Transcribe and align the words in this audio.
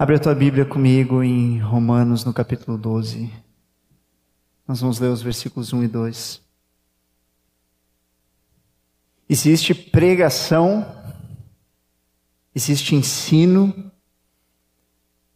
Abre 0.00 0.16
a 0.16 0.18
tua 0.18 0.34
Bíblia 0.34 0.64
comigo 0.64 1.22
em 1.22 1.58
Romanos, 1.58 2.24
no 2.24 2.32
capítulo 2.32 2.78
12. 2.78 3.30
Nós 4.66 4.80
vamos 4.80 4.98
ler 4.98 5.08
os 5.08 5.20
versículos 5.20 5.74
1 5.74 5.84
e 5.84 5.88
2. 5.88 6.42
Existe 9.28 9.74
pregação, 9.74 10.86
existe 12.54 12.94
ensino 12.94 13.92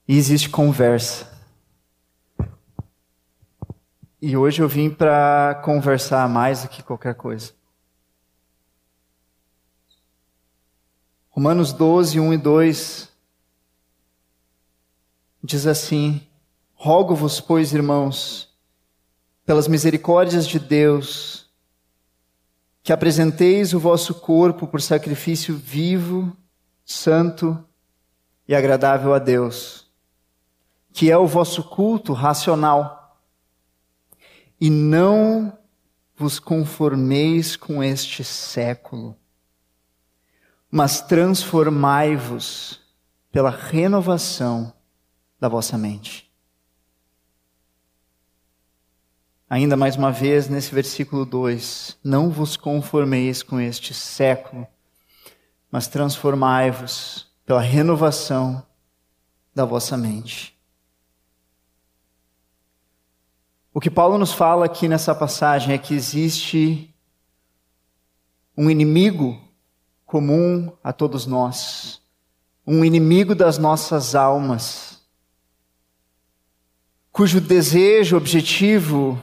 e 0.09 0.17
existe 0.17 0.49
conversa. 0.49 1.31
E 4.23 4.35
hoje 4.35 4.63
eu 4.63 4.69
vim 4.69 4.89
para 4.89 5.61
conversar 5.63 6.27
mais 6.27 6.63
do 6.63 6.71
que 6.71 6.83
qualquer 6.83 7.17
coisa. 7.17 7.53
Romanos 11.29 11.71
12, 11.75 12.19
1 12.19 12.33
e 12.33 12.39
2 12.39 13.14
diz 15.45 15.67
assim: 15.67 16.27
Rogo-vos, 16.73 17.39
pois, 17.39 17.75
irmãos, 17.75 18.49
pelas 19.45 19.69
misericórdias 19.69 20.49
de 20.49 20.59
Deus, 20.59 21.51
que 22.83 22.93
apresenteis 22.93 23.75
o 23.75 23.79
vosso 23.79 24.15
corpo 24.15 24.67
por 24.67 24.81
sacrifício 24.81 25.55
vivo, 25.55 26.35
santo 26.85 27.63
e 28.49 28.55
agradável 28.55 29.13
a 29.13 29.19
Deus, 29.19 29.87
que 30.93 31.11
é 31.11 31.19
o 31.19 31.27
vosso 31.27 31.63
culto 31.63 32.15
racional, 32.15 33.21
e 34.59 34.71
não 34.71 35.59
vos 36.17 36.39
conformeis 36.39 37.55
com 37.55 37.83
este 37.83 38.25
século, 38.25 39.15
mas 40.71 41.03
transformai-vos 41.03 42.81
pela 43.31 43.51
renovação 43.51 44.74
da 45.45 45.49
vossa 45.51 45.77
mente. 45.77 46.33
Ainda 49.47 49.77
mais 49.77 49.95
uma 49.95 50.11
vez, 50.11 50.49
nesse 50.49 50.75
versículo 50.75 51.27
2: 51.27 51.99
Não 52.03 52.31
vos 52.31 52.57
conformeis 52.57 53.43
com 53.43 53.61
este 53.61 53.93
século, 53.93 54.67
mas 55.71 55.87
transformai-vos 55.87 57.31
pela 57.45 57.61
renovação 57.61 58.67
da 59.55 59.67
vossa 59.67 59.99
mente. 59.99 60.59
O 63.71 63.79
que 63.79 63.91
Paulo 63.91 64.17
nos 64.17 64.33
fala 64.33 64.65
aqui 64.65 64.89
nessa 64.89 65.15
passagem 65.15 65.75
é 65.75 65.79
que 65.79 65.93
existe 65.93 66.91
um 68.57 68.71
inimigo 68.71 69.39
comum 70.07 70.73
a 70.83 70.91
todos 70.91 71.27
nós, 71.27 72.01
um 72.67 72.83
inimigo 72.83 73.35
das 73.35 73.59
nossas 73.59 74.15
almas, 74.15 74.94
cujo 77.15 77.41
desejo, 77.41 78.17
objetivo 78.17 79.23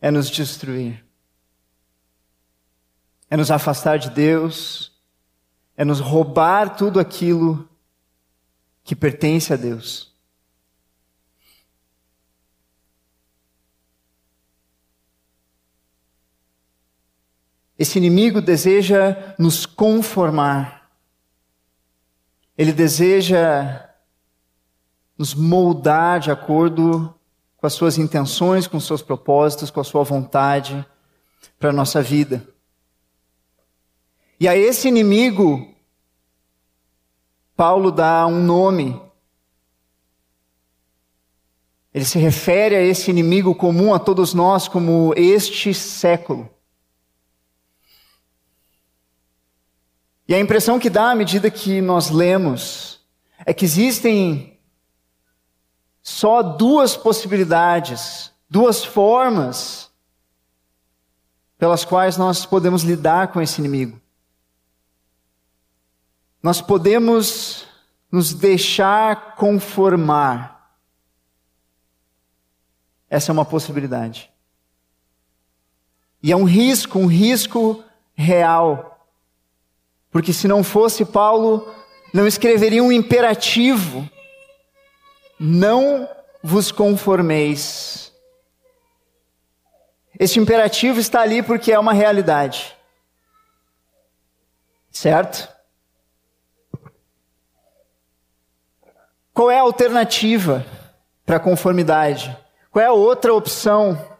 é 0.00 0.08
nos 0.08 0.30
destruir, 0.30 1.04
é 3.28 3.36
nos 3.36 3.50
afastar 3.50 3.98
de 3.98 4.08
Deus, 4.08 4.96
é 5.76 5.84
nos 5.84 5.98
roubar 5.98 6.76
tudo 6.76 7.00
aquilo 7.00 7.68
que 8.84 8.94
pertence 8.94 9.52
a 9.52 9.56
Deus. 9.56 10.14
Esse 17.76 17.98
inimigo 17.98 18.40
deseja 18.40 19.34
nos 19.36 19.66
conformar. 19.66 20.88
Ele 22.56 22.72
deseja 22.72 23.85
nos 25.18 25.34
moldar 25.34 26.20
de 26.20 26.30
acordo 26.30 27.14
com 27.56 27.66
as 27.66 27.72
suas 27.72 27.98
intenções, 27.98 28.66
com 28.66 28.76
os 28.76 28.86
seus 28.86 29.02
propósitos, 29.02 29.70
com 29.70 29.80
a 29.80 29.84
sua 29.84 30.04
vontade 30.04 30.86
para 31.58 31.70
a 31.70 31.72
nossa 31.72 32.02
vida. 32.02 32.46
E 34.38 34.46
a 34.46 34.56
esse 34.56 34.88
inimigo, 34.88 35.74
Paulo 37.56 37.90
dá 37.90 38.26
um 38.26 38.42
nome. 38.42 39.00
Ele 41.94 42.04
se 42.04 42.18
refere 42.18 42.76
a 42.76 42.82
esse 42.82 43.10
inimigo 43.10 43.54
comum 43.54 43.94
a 43.94 43.98
todos 43.98 44.34
nós 44.34 44.68
como 44.68 45.14
este 45.16 45.72
século. 45.72 46.50
E 50.28 50.34
a 50.34 50.40
impressão 50.40 50.78
que 50.78 50.90
dá 50.90 51.12
à 51.12 51.14
medida 51.14 51.50
que 51.50 51.80
nós 51.80 52.10
lemos 52.10 53.00
é 53.46 53.54
que 53.54 53.64
existem 53.64 54.55
só 56.08 56.40
duas 56.40 56.96
possibilidades, 56.96 58.30
duas 58.48 58.84
formas 58.84 59.90
pelas 61.58 61.84
quais 61.84 62.16
nós 62.16 62.46
podemos 62.46 62.84
lidar 62.84 63.32
com 63.32 63.40
esse 63.40 63.60
inimigo. 63.60 64.00
Nós 66.40 66.60
podemos 66.60 67.66
nos 68.08 68.32
deixar 68.32 69.34
conformar. 69.34 70.78
Essa 73.10 73.32
é 73.32 73.34
uma 73.34 73.44
possibilidade. 73.44 74.30
E 76.22 76.30
é 76.30 76.36
um 76.36 76.44
risco, 76.44 77.00
um 77.00 77.06
risco 77.06 77.82
real. 78.14 79.10
Porque 80.12 80.32
se 80.32 80.46
não 80.46 80.62
fosse 80.62 81.04
Paulo, 81.04 81.68
não 82.14 82.28
escreveria 82.28 82.84
um 82.84 82.92
imperativo 82.92 84.08
não 85.38 86.08
vos 86.42 86.70
conformeis. 86.70 88.12
Este 90.18 90.38
imperativo 90.38 90.98
está 90.98 91.20
ali 91.20 91.42
porque 91.42 91.72
é 91.72 91.78
uma 91.78 91.92
realidade. 91.92 92.74
Certo? 94.90 95.48
Qual 99.34 99.50
é 99.50 99.58
a 99.58 99.62
alternativa 99.62 100.64
para 101.26 101.36
a 101.36 101.40
conformidade? 101.40 102.34
Qual 102.70 102.82
é 102.82 102.86
a 102.86 102.92
outra 102.92 103.34
opção? 103.34 104.16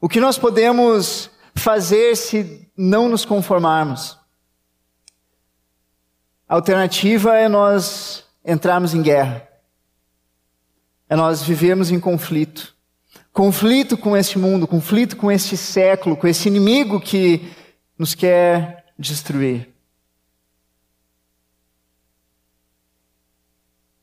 O 0.00 0.08
que 0.08 0.20
nós 0.20 0.38
podemos 0.38 1.30
fazer 1.54 2.16
se 2.16 2.70
não 2.74 3.08
nos 3.08 3.26
conformarmos? 3.26 4.18
A 6.48 6.54
alternativa 6.54 7.36
é 7.36 7.48
nós 7.48 8.24
entrarmos 8.42 8.94
em 8.94 9.02
guerra 9.02 9.49
é 11.10 11.16
nós 11.16 11.42
vivermos 11.42 11.90
em 11.90 11.98
conflito. 11.98 12.72
Conflito 13.32 13.98
com 13.98 14.16
este 14.16 14.38
mundo, 14.38 14.66
conflito 14.66 15.16
com 15.16 15.30
este 15.30 15.56
século, 15.56 16.16
com 16.16 16.28
esse 16.28 16.46
inimigo 16.46 17.00
que 17.00 17.50
nos 17.98 18.14
quer 18.14 18.86
destruir. 18.96 19.68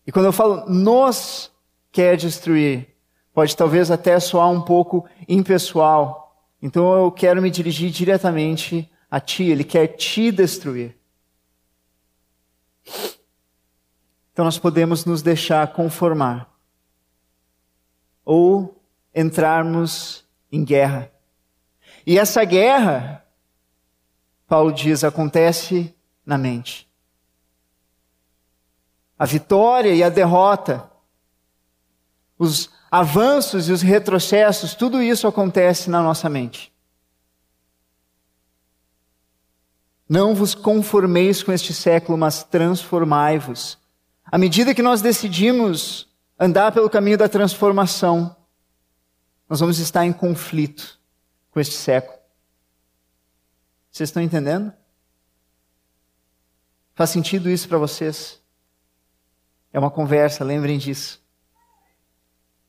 E 0.06 0.12
quando 0.12 0.26
eu 0.26 0.34
falo 0.34 0.70
nos 0.70 1.50
quer 1.94 2.18
destruir, 2.18 2.90
pode 3.34 3.56
talvez 3.56 3.90
até 3.90 4.20
soar 4.20 4.50
um 4.50 4.62
pouco 4.62 5.08
impessoal. 5.30 6.46
Então 6.62 6.94
eu 6.94 7.10
quero 7.10 7.42
me 7.42 7.50
dirigir 7.50 7.90
diretamente 7.90 8.90
a 9.10 9.22
ti, 9.22 9.44
ele 9.44 9.64
quer 9.64 9.88
te 9.88 10.30
destruir. 10.30 10.98
Então 14.34 14.44
nós 14.44 14.58
podemos 14.58 15.06
nos 15.06 15.22
deixar 15.22 15.72
conformar 15.72 16.57
ou 18.28 18.78
entrarmos 19.16 20.26
em 20.52 20.62
guerra. 20.62 21.10
E 22.06 22.20
essa 22.20 22.44
guerra, 22.44 23.26
Paulo 24.46 24.74
diz, 24.74 25.02
acontece 25.06 25.96
na 26.26 26.38
mente. 26.38 26.86
A 29.18 29.26
vitória 29.26 29.96
e 29.96 30.04
a 30.04 30.10
derrota, 30.10 30.92
os 32.38 32.70
avanços 32.92 33.70
e 33.70 33.72
os 33.72 33.82
retrocessos, 33.82 34.76
tudo 34.76 35.02
isso 35.02 35.26
acontece 35.26 35.90
na 35.90 36.04
nossa 36.04 36.28
mente. 36.28 36.74
Não 40.08 40.36
vos 40.36 40.54
conformeis 40.54 41.42
com 41.42 41.54
este 41.54 41.74
século, 41.74 42.18
mas 42.18 42.44
transformai-vos. 42.44 43.80
À 44.26 44.38
medida 44.38 44.76
que 44.76 44.82
nós 44.82 45.02
decidimos 45.02 46.07
andar 46.40 46.72
pelo 46.72 46.90
caminho 46.90 47.18
da 47.18 47.28
transformação, 47.28 48.36
nós 49.50 49.60
vamos 49.60 49.80
estar 49.80 50.06
em 50.06 50.14
conflito 50.14 51.00
com 51.52 51.60
este 51.60 51.76
século. 51.76 52.18
Vocês 53.92 54.10
estão 54.10 54.22
entendendo? 54.22 54.72
Faz 56.94 57.10
sentido 57.10 57.50
isso 57.50 57.68
para 57.68 57.78
vocês? 57.78 58.42
É 59.72 59.80
uma 59.80 59.92
conversa, 59.92 60.44
lembrem 60.44 60.78
disso. 60.78 61.22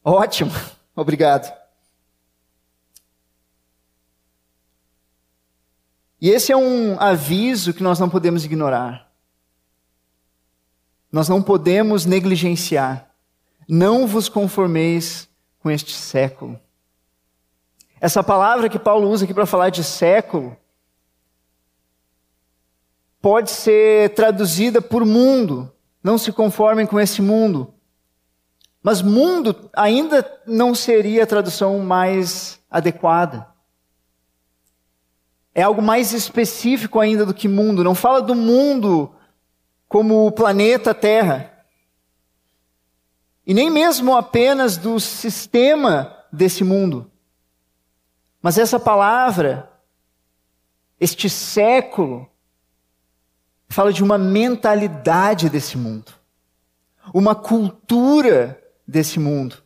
Ótimo, 0.04 0.52
obrigado. 0.94 1.56
E 6.20 6.30
esse 6.30 6.50
é 6.50 6.56
um 6.56 6.98
aviso 7.00 7.72
que 7.72 7.82
nós 7.82 7.98
não 7.98 8.10
podemos 8.10 8.44
ignorar. 8.44 9.06
nós 11.10 11.28
não 11.28 11.42
podemos 11.42 12.04
negligenciar. 12.04 13.07
Não 13.68 14.06
vos 14.06 14.28
conformeis 14.30 15.28
com 15.60 15.70
este 15.70 15.92
século. 15.92 16.58
Essa 18.00 18.24
palavra 18.24 18.68
que 18.68 18.78
Paulo 18.78 19.10
usa 19.10 19.24
aqui 19.24 19.34
para 19.34 19.44
falar 19.44 19.70
de 19.70 19.84
século 19.84 20.56
pode 23.20 23.50
ser 23.50 24.14
traduzida 24.14 24.80
por 24.80 25.04
mundo. 25.04 25.70
Não 26.02 26.16
se 26.16 26.32
conformem 26.32 26.86
com 26.86 26.98
esse 26.98 27.20
mundo. 27.20 27.74
Mas 28.82 29.02
mundo 29.02 29.70
ainda 29.74 30.24
não 30.46 30.74
seria 30.74 31.24
a 31.24 31.26
tradução 31.26 31.80
mais 31.80 32.60
adequada. 32.70 33.46
É 35.54 35.62
algo 35.62 35.82
mais 35.82 36.12
específico 36.12 37.00
ainda 37.00 37.26
do 37.26 37.34
que 37.34 37.48
mundo. 37.48 37.82
Não 37.82 37.94
fala 37.94 38.22
do 38.22 38.34
mundo 38.34 39.12
como 39.88 40.26
o 40.26 40.32
planeta 40.32 40.94
Terra. 40.94 41.57
E 43.48 43.54
nem 43.54 43.70
mesmo 43.70 44.14
apenas 44.14 44.76
do 44.76 45.00
sistema 45.00 46.14
desse 46.30 46.62
mundo. 46.62 47.10
Mas 48.42 48.58
essa 48.58 48.78
palavra, 48.78 49.72
este 51.00 51.30
século, 51.30 52.28
fala 53.66 53.90
de 53.90 54.04
uma 54.04 54.18
mentalidade 54.18 55.48
desse 55.48 55.78
mundo, 55.78 56.12
uma 57.14 57.34
cultura 57.34 58.62
desse 58.86 59.18
mundo 59.18 59.62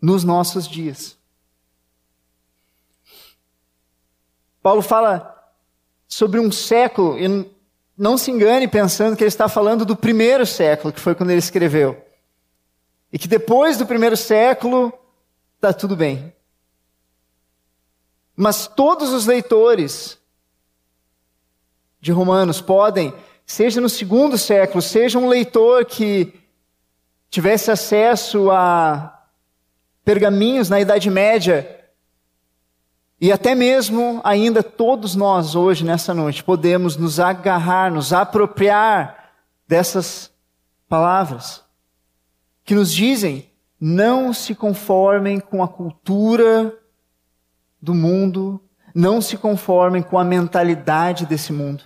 nos 0.00 0.24
nossos 0.24 0.66
dias. 0.66 1.16
Paulo 4.60 4.82
fala 4.82 5.52
sobre 6.08 6.40
um 6.40 6.50
século, 6.50 7.16
e 7.20 7.48
não 7.96 8.18
se 8.18 8.32
engane 8.32 8.66
pensando 8.66 9.16
que 9.16 9.22
ele 9.22 9.28
está 9.28 9.48
falando 9.48 9.84
do 9.84 9.94
primeiro 9.94 10.44
século, 10.44 10.92
que 10.92 11.00
foi 11.00 11.14
quando 11.14 11.30
ele 11.30 11.38
escreveu. 11.38 12.10
E 13.12 13.18
que 13.18 13.28
depois 13.28 13.76
do 13.76 13.84
primeiro 13.84 14.16
século, 14.16 14.92
está 15.56 15.72
tudo 15.72 15.94
bem. 15.94 16.34
Mas 18.34 18.66
todos 18.66 19.12
os 19.12 19.26
leitores 19.26 20.18
de 22.00 22.10
Romanos 22.10 22.60
podem, 22.60 23.12
seja 23.44 23.80
no 23.80 23.88
segundo 23.88 24.38
século, 24.38 24.80
seja 24.80 25.18
um 25.18 25.28
leitor 25.28 25.84
que 25.84 26.32
tivesse 27.28 27.70
acesso 27.70 28.50
a 28.50 29.22
pergaminhos 30.04 30.68
na 30.68 30.80
Idade 30.80 31.10
Média, 31.10 31.78
e 33.20 33.30
até 33.30 33.54
mesmo 33.54 34.20
ainda 34.24 34.64
todos 34.64 35.14
nós 35.14 35.54
hoje, 35.54 35.84
nessa 35.84 36.12
noite, 36.12 36.42
podemos 36.42 36.96
nos 36.96 37.20
agarrar, 37.20 37.92
nos 37.92 38.12
apropriar 38.12 39.32
dessas 39.68 40.32
palavras 40.88 41.62
que 42.64 42.74
nos 42.74 42.92
dizem: 42.92 43.50
não 43.80 44.32
se 44.32 44.54
conformem 44.54 45.40
com 45.40 45.62
a 45.62 45.68
cultura 45.68 46.78
do 47.80 47.94
mundo, 47.94 48.62
não 48.94 49.20
se 49.20 49.36
conformem 49.36 50.02
com 50.02 50.18
a 50.18 50.24
mentalidade 50.24 51.26
desse 51.26 51.52
mundo. 51.52 51.84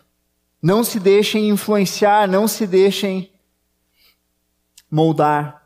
Não 0.61 0.82
se 0.82 0.99
deixem 0.99 1.49
influenciar, 1.49 2.26
não 2.26 2.49
se 2.49 2.67
deixem 2.67 3.32
moldar. 4.90 5.62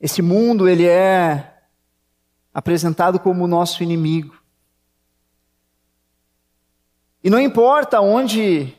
Esse 0.00 0.22
mundo, 0.22 0.66
ele 0.66 0.86
é 0.86 1.62
apresentado 2.54 3.20
como 3.20 3.44
o 3.44 3.48
nosso 3.48 3.82
inimigo. 3.82 4.40
E 7.22 7.28
não 7.28 7.38
importa 7.38 8.00
onde, 8.00 8.74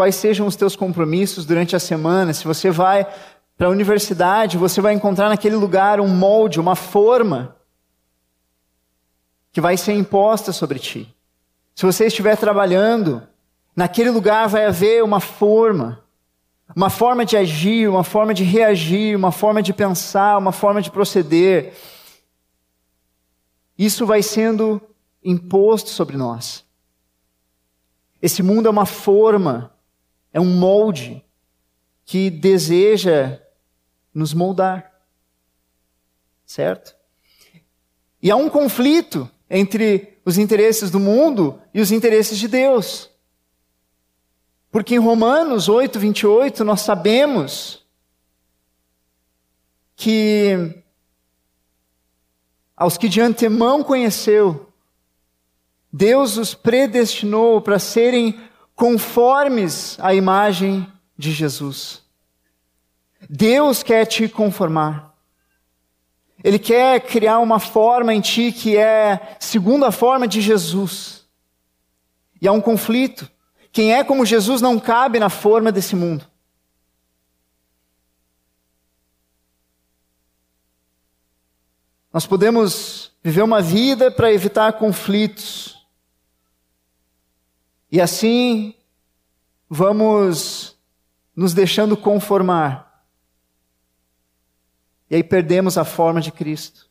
quais 0.00 0.14
sejam 0.14 0.46
os 0.46 0.56
teus 0.56 0.74
compromissos 0.74 1.44
durante 1.44 1.76
a 1.76 1.78
semana, 1.78 2.32
se 2.32 2.46
você 2.46 2.70
vai 2.70 3.06
para 3.54 3.66
a 3.66 3.70
universidade, 3.70 4.56
você 4.56 4.80
vai 4.80 4.94
encontrar 4.94 5.28
naquele 5.28 5.56
lugar 5.56 6.00
um 6.00 6.08
molde, 6.08 6.58
uma 6.58 6.74
forma 6.74 7.54
que 9.52 9.60
vai 9.60 9.76
ser 9.76 9.92
imposta 9.92 10.52
sobre 10.52 10.78
ti. 10.78 11.14
Se 11.74 11.84
você 11.84 12.06
estiver 12.06 12.34
trabalhando, 12.38 13.22
naquele 13.76 14.08
lugar 14.08 14.48
vai 14.48 14.64
haver 14.64 15.04
uma 15.04 15.20
forma 15.20 16.02
uma 16.74 16.88
forma 16.88 17.26
de 17.26 17.36
agir, 17.36 17.86
uma 17.86 18.02
forma 18.02 18.32
de 18.32 18.42
reagir, 18.42 19.14
uma 19.14 19.30
forma 19.30 19.62
de 19.62 19.74
pensar, 19.74 20.38
uma 20.38 20.52
forma 20.52 20.80
de 20.80 20.90
proceder. 20.90 21.74
Isso 23.76 24.06
vai 24.06 24.22
sendo 24.22 24.80
imposto 25.22 25.90
sobre 25.90 26.16
nós. 26.16 26.64
Esse 28.22 28.42
mundo 28.42 28.66
é 28.66 28.70
uma 28.70 28.86
forma, 28.86 29.70
é 30.32 30.40
um 30.40 30.58
molde 30.58 31.24
que 32.04 32.30
deseja 32.30 33.40
nos 34.12 34.34
moldar. 34.34 34.90
Certo? 36.44 36.94
E 38.22 38.30
há 38.30 38.36
um 38.36 38.48
conflito 38.48 39.30
entre 39.48 40.18
os 40.24 40.38
interesses 40.38 40.90
do 40.90 41.00
mundo 41.00 41.60
e 41.72 41.80
os 41.80 41.90
interesses 41.90 42.38
de 42.38 42.48
Deus. 42.48 43.10
Porque 44.70 44.94
em 44.94 44.98
Romanos 44.98 45.68
8, 45.68 45.98
28, 45.98 46.64
nós 46.64 46.80
sabemos 46.80 47.84
que 49.96 50.82
aos 52.76 52.96
que 52.96 53.08
de 53.08 53.20
antemão 53.20 53.82
conheceu, 53.82 54.72
Deus 55.92 56.38
os 56.38 56.54
predestinou 56.54 57.60
para 57.60 57.78
serem 57.78 58.40
conformes 58.80 59.98
à 60.00 60.14
imagem 60.14 60.90
de 61.14 61.32
Jesus. 61.32 62.00
Deus 63.28 63.82
quer 63.82 64.06
te 64.06 64.26
conformar. 64.26 65.14
Ele 66.42 66.58
quer 66.58 66.98
criar 67.02 67.40
uma 67.40 67.58
forma 67.58 68.14
em 68.14 68.22
ti 68.22 68.50
que 68.50 68.78
é 68.78 69.36
segundo 69.38 69.84
a 69.84 69.92
forma 69.92 70.26
de 70.26 70.40
Jesus. 70.40 71.26
E 72.40 72.48
há 72.48 72.52
um 72.52 72.60
conflito. 72.62 73.30
Quem 73.70 73.92
é 73.92 74.02
como 74.02 74.24
Jesus 74.24 74.62
não 74.62 74.80
cabe 74.80 75.18
na 75.18 75.28
forma 75.28 75.70
desse 75.70 75.94
mundo. 75.94 76.26
Nós 82.10 82.26
podemos 82.26 83.12
viver 83.22 83.42
uma 83.42 83.60
vida 83.60 84.10
para 84.10 84.32
evitar 84.32 84.72
conflitos. 84.72 85.79
E 87.90 88.00
assim 88.00 88.74
vamos 89.68 90.76
nos 91.34 91.54
deixando 91.54 91.96
conformar. 91.96 93.04
E 95.08 95.16
aí 95.16 95.24
perdemos 95.24 95.76
a 95.76 95.84
forma 95.84 96.20
de 96.20 96.30
Cristo. 96.30 96.88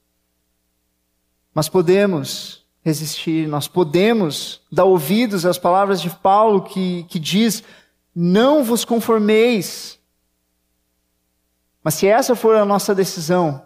Mas 1.53 1.69
podemos 1.69 2.65
resistir, 2.81 3.47
nós 3.47 3.67
podemos 3.67 4.61
dar 4.71 4.85
ouvidos 4.85 5.45
às 5.45 5.57
palavras 5.57 6.01
de 6.01 6.09
Paulo 6.09 6.63
que, 6.63 7.03
que 7.03 7.19
diz: 7.19 7.63
não 8.13 8.63
vos 8.63 8.83
conformeis. 8.83 9.99
Mas 11.83 11.93
se 11.95 12.07
essa 12.07 12.35
for 12.35 12.55
a 12.55 12.65
nossa 12.65 12.93
decisão, 12.93 13.65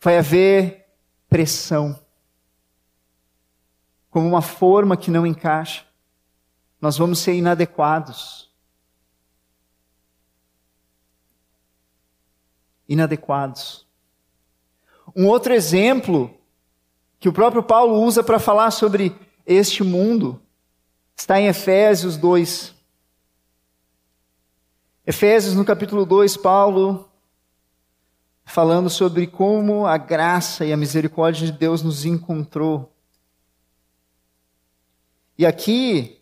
vai 0.00 0.18
haver 0.18 0.86
pressão. 1.28 1.98
Como 4.10 4.28
uma 4.28 4.42
forma 4.42 4.96
que 4.96 5.10
não 5.10 5.26
encaixa, 5.26 5.86
nós 6.80 6.98
vamos 6.98 7.20
ser 7.20 7.34
inadequados. 7.34 8.50
Inadequados. 12.88 13.86
Um 15.14 15.26
outro 15.26 15.52
exemplo 15.52 16.34
que 17.18 17.28
o 17.28 17.32
próprio 17.32 17.62
Paulo 17.62 18.02
usa 18.02 18.22
para 18.22 18.38
falar 18.38 18.70
sobre 18.70 19.16
este 19.46 19.82
mundo 19.82 20.40
está 21.16 21.40
em 21.40 21.46
Efésios 21.46 22.16
2. 22.16 22.74
Efésios, 25.06 25.54
no 25.54 25.64
capítulo 25.64 26.04
2, 26.06 26.36
Paulo 26.36 27.10
falando 28.44 28.90
sobre 28.90 29.28
como 29.28 29.86
a 29.86 29.96
graça 29.96 30.64
e 30.64 30.72
a 30.72 30.76
misericórdia 30.76 31.46
de 31.46 31.52
Deus 31.52 31.82
nos 31.82 32.04
encontrou. 32.04 32.92
E 35.40 35.46
aqui, 35.46 36.18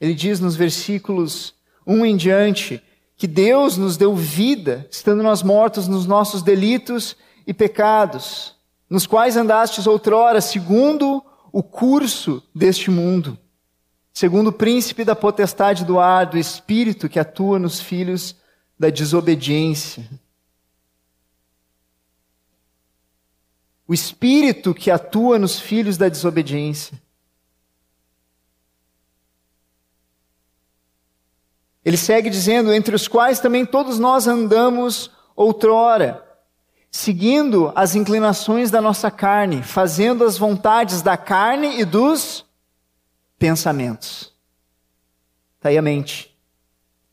ele 0.00 0.14
diz 0.14 0.38
nos 0.38 0.54
versículos 0.54 1.52
1 1.84 2.06
em 2.06 2.16
diante, 2.16 2.80
que 3.16 3.26
Deus 3.26 3.76
nos 3.76 3.96
deu 3.96 4.14
vida, 4.14 4.86
estando 4.88 5.20
nós 5.20 5.42
mortos 5.42 5.88
nos 5.88 6.06
nossos 6.06 6.40
delitos 6.40 7.16
e 7.44 7.52
pecados, 7.52 8.54
nos 8.88 9.08
quais 9.08 9.36
andastes 9.36 9.88
outrora, 9.88 10.40
segundo 10.40 11.20
o 11.50 11.64
curso 11.64 12.40
deste 12.54 12.92
mundo, 12.92 13.36
segundo 14.14 14.50
o 14.50 14.52
príncipe 14.52 15.04
da 15.04 15.16
potestade 15.16 15.84
do 15.84 15.98
ar, 15.98 16.26
do 16.26 16.38
espírito 16.38 17.08
que 17.08 17.18
atua 17.18 17.58
nos 17.58 17.80
filhos 17.80 18.36
da 18.78 18.88
desobediência. 18.88 20.08
O 23.88 23.94
espírito 23.94 24.74
que 24.74 24.90
atua 24.90 25.38
nos 25.38 25.58
filhos 25.58 25.96
da 25.96 26.10
desobediência. 26.10 27.00
Ele 31.82 31.96
segue 31.96 32.28
dizendo: 32.28 32.70
entre 32.70 32.94
os 32.94 33.08
quais 33.08 33.40
também 33.40 33.64
todos 33.64 33.98
nós 33.98 34.26
andamos 34.26 35.10
outrora, 35.34 36.22
seguindo 36.90 37.72
as 37.74 37.94
inclinações 37.94 38.70
da 38.70 38.82
nossa 38.82 39.10
carne, 39.10 39.62
fazendo 39.62 40.22
as 40.22 40.36
vontades 40.36 41.00
da 41.00 41.16
carne 41.16 41.80
e 41.80 41.86
dos 41.86 42.44
pensamentos. 43.38 44.34
Está 45.56 45.70
aí 45.70 45.78
a 45.78 45.82
mente, 45.82 46.36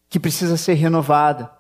que 0.09 0.19
precisa 0.19 0.57
ser 0.57 0.73
renovada. 0.73 1.54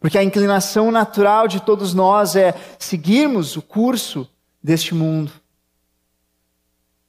Porque 0.00 0.18
a 0.18 0.22
inclinação 0.22 0.90
natural 0.90 1.48
de 1.48 1.60
todos 1.60 1.92
nós 1.92 2.36
é 2.36 2.54
seguirmos 2.78 3.56
o 3.56 3.62
curso 3.62 4.28
deste 4.62 4.94
mundo. 4.94 5.32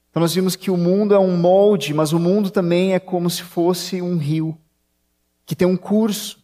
Então 0.10 0.22
nós 0.22 0.34
vimos 0.34 0.56
que 0.56 0.72
o 0.72 0.78
mundo 0.78 1.14
é 1.14 1.20
um 1.20 1.38
molde, 1.38 1.94
mas 1.94 2.14
o 2.14 2.20
mundo 2.20 2.50
também 2.50 2.94
é 2.94 3.00
como 3.00 3.30
se 3.30 3.44
fosse 3.44 4.02
um 4.02 4.18
rio, 4.18 4.58
que 5.46 5.56
tem 5.56 5.68
um 5.68 5.78
curso. 5.78 6.40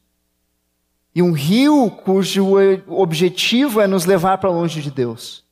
E 1.16 1.22
um 1.22 1.32
rio 1.32 1.90
cujo 1.90 2.58
objetivo 2.88 3.82
é 3.82 3.88
nos 3.88 4.06
levar 4.06 4.38
para 4.38 4.52
longe 4.52 4.82
de 4.82 4.92
Deus. 4.92 5.44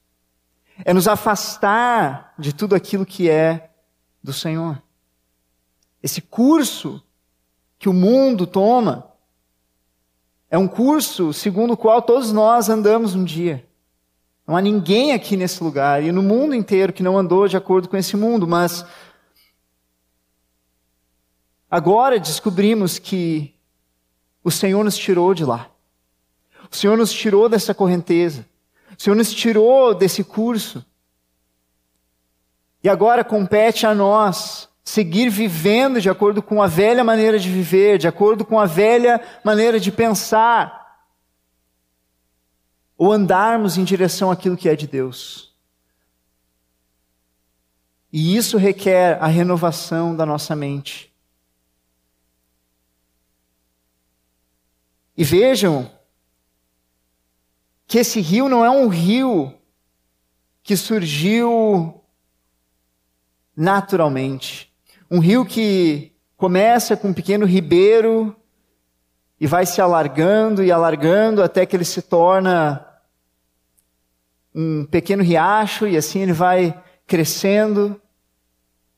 É 0.86 0.94
nos 0.94 1.08
afastar 1.08 2.34
de 2.38 2.54
tudo 2.54 2.76
aquilo 2.76 3.06
que 3.06 3.30
é 3.30 3.72
do 4.22 4.34
Senhor. 4.34 4.82
Esse 6.02 6.22
curso 6.22 7.02
que 7.80 7.88
o 7.90 7.94
mundo 7.94 8.46
toma 8.46 9.13
é 10.54 10.58
um 10.60 10.68
curso 10.68 11.34
segundo 11.34 11.74
o 11.74 11.78
qual 11.78 12.00
todos 12.00 12.32
nós 12.32 12.70
andamos 12.70 13.16
um 13.16 13.24
dia. 13.24 13.68
Não 14.46 14.56
há 14.56 14.62
ninguém 14.62 15.12
aqui 15.12 15.36
nesse 15.36 15.64
lugar 15.64 16.04
e 16.04 16.12
no 16.12 16.22
mundo 16.22 16.54
inteiro 16.54 16.94
que 16.94 17.02
não 17.02 17.18
andou 17.18 17.48
de 17.48 17.58
acordo 17.58 17.90
com 17.90 17.98
esse 17.98 18.16
mundo, 18.16 18.48
mas 18.48 18.86
agora 21.72 22.20
descobrimos 22.20 23.00
que 23.00 23.56
o 24.44 24.52
Senhor 24.52 24.84
nos 24.84 24.96
tirou 24.96 25.34
de 25.34 25.44
lá. 25.44 25.72
O 26.72 26.76
Senhor 26.76 26.96
nos 27.00 27.12
tirou 27.12 27.50
dessa 27.50 27.74
correnteza. 27.74 28.46
O 28.96 29.02
Senhor 29.02 29.16
nos 29.16 29.34
tirou 29.34 29.96
desse 29.96 30.24
curso. 30.24 30.86
E 32.84 32.90
agora 32.90 33.24
compete 33.24 33.88
a 33.88 33.96
nós 33.96 34.70
seguir 34.84 35.30
vivendo 35.30 36.02
de 36.02 36.10
acordo 36.10 36.44
com 36.44 36.62
a 36.62 36.68
velha 36.68 37.04
maneira 37.04 37.40
de 37.40 37.50
viver, 37.50 37.98
de 37.98 38.08
acordo 38.08 38.44
com 38.44 38.60
a 38.60 38.66
velha 38.66 39.22
maneira 39.44 39.80
de 39.80 39.92
pensar, 39.92 40.84
ou 42.98 43.12
andarmos 43.12 43.78
em 43.78 43.84
direção 43.84 44.30
àquilo 44.30 44.58
que 44.58 44.68
é 44.68 44.76
de 44.76 44.88
Deus. 44.88 45.54
E 48.12 48.36
isso 48.36 48.58
requer 48.58 49.18
a 49.22 49.28
renovação 49.28 50.16
da 50.16 50.26
nossa 50.26 50.56
mente. 50.56 51.12
E 55.16 55.24
vejam 55.24 55.90
que 57.88 58.00
esse 58.00 58.20
rio 58.20 58.50
não 58.50 58.66
é 58.66 58.70
um 58.70 58.88
rio 58.88 59.54
que 60.64 60.76
surgiu 60.76 62.04
naturalmente. 63.56 64.73
Um 65.14 65.20
rio 65.20 65.46
que 65.46 66.12
começa 66.36 66.98
com 66.98 67.10
um 67.10 67.14
pequeno 67.14 67.46
ribeiro 67.46 68.36
e 69.40 69.46
vai 69.46 69.64
se 69.64 69.80
alargando 69.80 70.64
e 70.64 70.72
alargando 70.72 71.44
até 71.44 71.68
que 71.68 71.76
ele 71.76 71.86
se 71.86 72.02
torna 72.02 72.84
um 74.56 74.84
pequeno 74.86 75.22
riacho 75.22 75.86
e 75.86 75.96
assim 75.96 76.24
ele 76.24 76.34
vai 76.34 76.84
crescendo, 77.06 78.02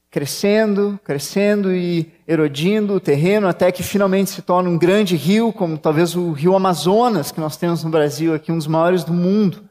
crescendo, 0.09 0.97
crescendo 1.03 1.75
e 1.75 2.09
erodindo 2.25 2.93
o 2.93 2.99
terreno 3.01 3.45
até 3.45 3.69
que 3.69 3.83
finalmente 3.83 4.29
se 4.29 4.41
torna 4.41 4.69
um 4.69 4.77
grande 4.77 5.17
rio, 5.17 5.51
como 5.51 5.77
talvez 5.77 6.15
o 6.15 6.31
rio 6.31 6.55
Amazonas 6.55 7.29
que 7.29 7.41
nós 7.41 7.57
temos 7.57 7.83
no 7.83 7.89
Brasil 7.89 8.33
aqui, 8.33 8.53
um 8.53 8.57
dos 8.57 8.67
maiores 8.67 9.03
do 9.03 9.13
mundo. 9.13 9.67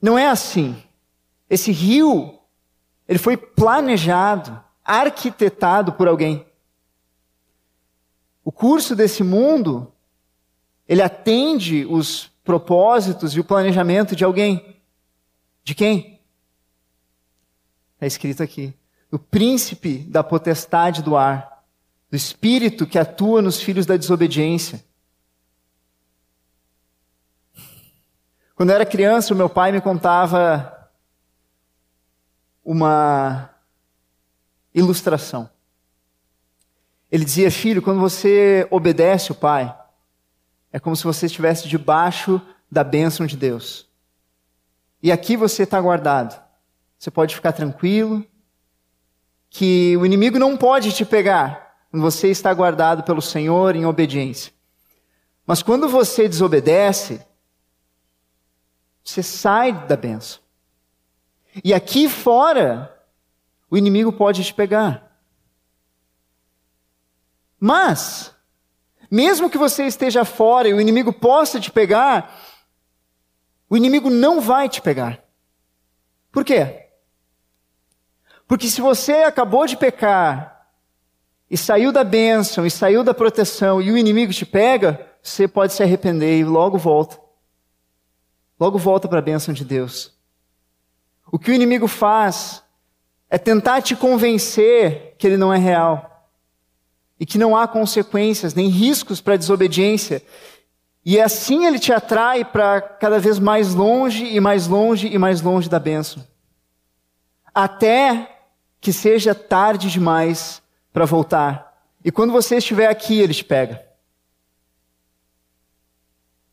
Não 0.00 0.16
é 0.16 0.28
assim. 0.28 0.76
Esse 1.50 1.72
rio 1.72 2.33
ele 3.08 3.18
foi 3.18 3.36
planejado, 3.36 4.62
arquitetado 4.84 5.92
por 5.92 6.08
alguém. 6.08 6.46
O 8.44 8.52
curso 8.52 8.94
desse 8.94 9.22
mundo, 9.22 9.92
ele 10.88 11.02
atende 11.02 11.86
os 11.86 12.30
propósitos 12.44 13.34
e 13.34 13.40
o 13.40 13.44
planejamento 13.44 14.14
de 14.14 14.24
alguém. 14.24 14.76
De 15.62 15.74
quem? 15.74 16.20
Está 17.94 18.06
escrito 18.06 18.42
aqui. 18.42 18.74
O 19.10 19.18
príncipe 19.18 19.98
da 19.98 20.22
potestade 20.22 21.02
do 21.02 21.16
ar, 21.16 21.64
do 22.10 22.16
espírito 22.16 22.86
que 22.86 22.98
atua 22.98 23.40
nos 23.40 23.60
filhos 23.60 23.86
da 23.86 23.96
desobediência. 23.96 24.84
Quando 28.54 28.70
eu 28.70 28.76
era 28.76 28.86
criança, 28.86 29.32
o 29.32 29.36
meu 29.36 29.48
pai 29.48 29.72
me 29.72 29.80
contava 29.80 30.73
uma 32.64 33.50
ilustração. 34.74 35.48
Ele 37.10 37.24
dizia: 37.24 37.50
Filho, 37.50 37.82
quando 37.82 38.00
você 38.00 38.66
obedece 38.70 39.30
o 39.30 39.34
Pai, 39.34 39.76
é 40.72 40.80
como 40.80 40.96
se 40.96 41.04
você 41.04 41.26
estivesse 41.26 41.68
debaixo 41.68 42.40
da 42.70 42.82
bênção 42.82 43.26
de 43.26 43.36
Deus. 43.36 43.88
E 45.02 45.12
aqui 45.12 45.36
você 45.36 45.62
está 45.64 45.80
guardado. 45.80 46.42
Você 46.98 47.10
pode 47.10 47.34
ficar 47.34 47.52
tranquilo, 47.52 48.24
que 49.50 49.96
o 49.98 50.04
inimigo 50.04 50.38
não 50.38 50.56
pode 50.56 50.90
te 50.92 51.04
pegar 51.04 51.76
quando 51.90 52.02
você 52.02 52.28
está 52.28 52.52
guardado 52.52 53.04
pelo 53.04 53.22
Senhor 53.22 53.76
em 53.76 53.86
obediência. 53.86 54.52
Mas 55.46 55.62
quando 55.62 55.88
você 55.88 56.26
desobedece, 56.26 57.20
você 59.04 59.22
sai 59.22 59.86
da 59.86 59.96
bênção. 59.96 60.40
E 61.62 61.72
aqui 61.72 62.08
fora, 62.08 62.94
o 63.70 63.76
inimigo 63.76 64.12
pode 64.12 64.42
te 64.42 64.52
pegar. 64.54 65.12
Mas, 67.60 68.34
mesmo 69.10 69.48
que 69.48 69.58
você 69.58 69.84
esteja 69.84 70.24
fora 70.24 70.68
e 70.68 70.74
o 70.74 70.80
inimigo 70.80 71.12
possa 71.12 71.60
te 71.60 71.70
pegar, 71.70 72.40
o 73.68 73.76
inimigo 73.76 74.10
não 74.10 74.40
vai 74.40 74.68
te 74.68 74.80
pegar. 74.82 75.22
Por 76.30 76.44
quê? 76.44 76.88
Porque 78.46 78.68
se 78.68 78.80
você 78.80 79.22
acabou 79.22 79.66
de 79.66 79.76
pecar 79.76 80.68
e 81.50 81.56
saiu 81.56 81.92
da 81.92 82.04
bênção 82.04 82.66
e 82.66 82.70
saiu 82.70 83.02
da 83.02 83.14
proteção 83.14 83.80
e 83.80 83.90
o 83.90 83.96
inimigo 83.96 84.32
te 84.32 84.44
pega, 84.44 85.08
você 85.22 85.48
pode 85.48 85.72
se 85.72 85.82
arrepender 85.82 86.38
e 86.38 86.44
logo 86.44 86.76
volta. 86.76 87.18
Logo 88.58 88.78
volta 88.78 89.08
para 89.08 89.20
a 89.20 89.22
bênção 89.22 89.54
de 89.54 89.64
Deus. 89.64 90.12
O 91.34 91.38
que 91.38 91.50
o 91.50 91.54
inimigo 91.54 91.88
faz 91.88 92.62
é 93.28 93.36
tentar 93.36 93.82
te 93.82 93.96
convencer 93.96 95.16
que 95.18 95.26
ele 95.26 95.36
não 95.36 95.52
é 95.52 95.58
real 95.58 96.30
e 97.18 97.26
que 97.26 97.38
não 97.38 97.56
há 97.56 97.66
consequências 97.66 98.54
nem 98.54 98.68
riscos 98.68 99.20
para 99.20 99.34
a 99.34 99.36
desobediência. 99.36 100.22
E 101.04 101.20
assim 101.20 101.66
ele 101.66 101.80
te 101.80 101.92
atrai 101.92 102.44
para 102.44 102.80
cada 102.80 103.18
vez 103.18 103.40
mais 103.40 103.74
longe 103.74 104.24
e 104.24 104.38
mais 104.38 104.68
longe 104.68 105.08
e 105.08 105.18
mais 105.18 105.40
longe 105.40 105.68
da 105.68 105.80
bênção. 105.80 106.24
Até 107.52 108.38
que 108.80 108.92
seja 108.92 109.34
tarde 109.34 109.90
demais 109.90 110.62
para 110.92 111.04
voltar. 111.04 111.82
E 112.04 112.12
quando 112.12 112.30
você 112.32 112.58
estiver 112.58 112.86
aqui, 112.86 113.18
ele 113.18 113.34
te 113.34 113.44
pega. 113.44 113.84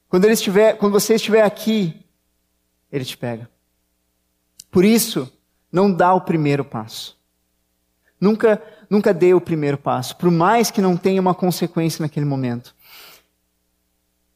Quando, 0.09 0.25
ele 0.25 0.33
estiver, 0.33 0.75
quando 0.75 0.93
você 0.93 1.13
estiver 1.13 1.43
aqui, 1.43 2.03
ele 2.91 3.05
te 3.05 3.15
pega. 3.15 3.47
Por 4.71 4.85
isso, 4.85 5.31
não 5.71 5.91
dá 5.91 6.13
o 6.13 6.21
primeiro 6.21 6.63
passo. 6.65 7.19
Nunca, 8.19 8.61
nunca 8.89 9.13
dê 9.13 9.33
o 9.33 9.41
primeiro 9.41 9.77
passo, 9.77 10.15
por 10.15 10.31
mais 10.31 10.71
que 10.71 10.81
não 10.81 10.95
tenha 10.95 11.19
uma 11.19 11.35
consequência 11.35 12.01
naquele 12.01 12.25
momento. 12.25 12.73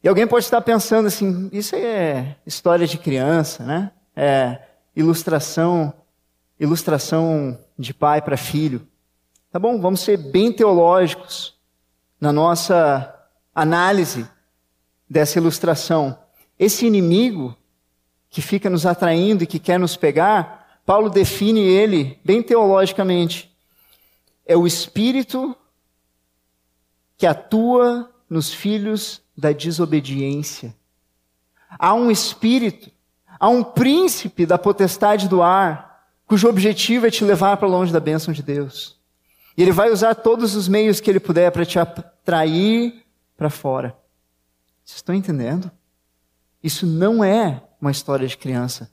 E 0.04 0.08
alguém 0.08 0.28
pode 0.28 0.46
estar 0.46 0.62
pensando 0.62 1.08
assim: 1.08 1.50
isso 1.52 1.76
é 1.76 2.36
história 2.46 2.86
de 2.86 2.98
criança, 2.98 3.64
né? 3.64 3.92
É 4.16 4.60
ilustração, 4.96 5.94
ilustração 6.60 7.58
de 7.78 7.94
pai 7.94 8.22
para 8.22 8.38
filho. 8.38 8.88
Tá 9.52 9.58
bom? 9.58 9.80
Vamos 9.80 10.02
ser 10.02 10.18
bem 10.18 10.52
teológicos 10.52 11.56
na 12.20 12.32
nossa 12.32 13.14
análise 13.54 14.28
dessa 15.10 15.40
ilustração. 15.40 16.18
Esse 16.58 16.86
inimigo 16.86 17.56
que 18.36 18.42
fica 18.42 18.70
nos 18.70 18.86
atraindo 18.86 19.46
e 19.46 19.48
que 19.48 19.58
quer 19.58 19.80
nos 19.80 19.96
pegar, 19.96 20.82
Paulo 20.86 21.10
define 21.10 21.62
ele 21.62 22.20
bem 22.22 22.44
teologicamente. 22.44 23.50
É 24.46 24.58
o 24.58 24.68
espírito 24.68 25.56
que 27.16 27.26
atua 27.26 28.12
nos 28.30 28.54
filhos 28.54 29.22
da 29.38 29.54
desobediência. 29.54 30.76
Há 31.80 31.94
um 31.94 32.12
espírito, 32.12 32.92
há 33.40 33.48
um 33.48 33.64
príncipe 33.64 34.46
da 34.46 34.58
potestade 34.58 35.30
do 35.30 35.42
ar, 35.42 36.06
cujo 36.28 36.50
objetivo 36.50 37.08
é 37.08 37.12
te 37.12 37.24
levar 37.24 37.56
para 37.56 37.70
longe 37.70 37.94
da 37.94 38.02
bênção 38.02 38.34
de 38.34 38.44
Deus. 38.44 39.00
E 39.56 39.62
ele 39.62 39.72
vai 39.72 39.90
usar 39.90 40.14
todos 40.14 40.56
os 40.56 40.68
meios 40.68 41.00
que 41.00 41.10
ele 41.10 41.22
puder 41.22 41.54
para 41.54 41.66
te 41.66 41.80
atrair 41.80 43.02
para 43.38 43.50
fora. 43.50 43.96
Vocês 44.84 44.98
estão 44.98 45.16
entendendo? 45.16 45.72
Isso 46.62 46.86
não 46.86 47.24
é 47.24 47.64
uma 47.86 47.92
história 47.92 48.28
de 48.28 48.36
criança. 48.36 48.92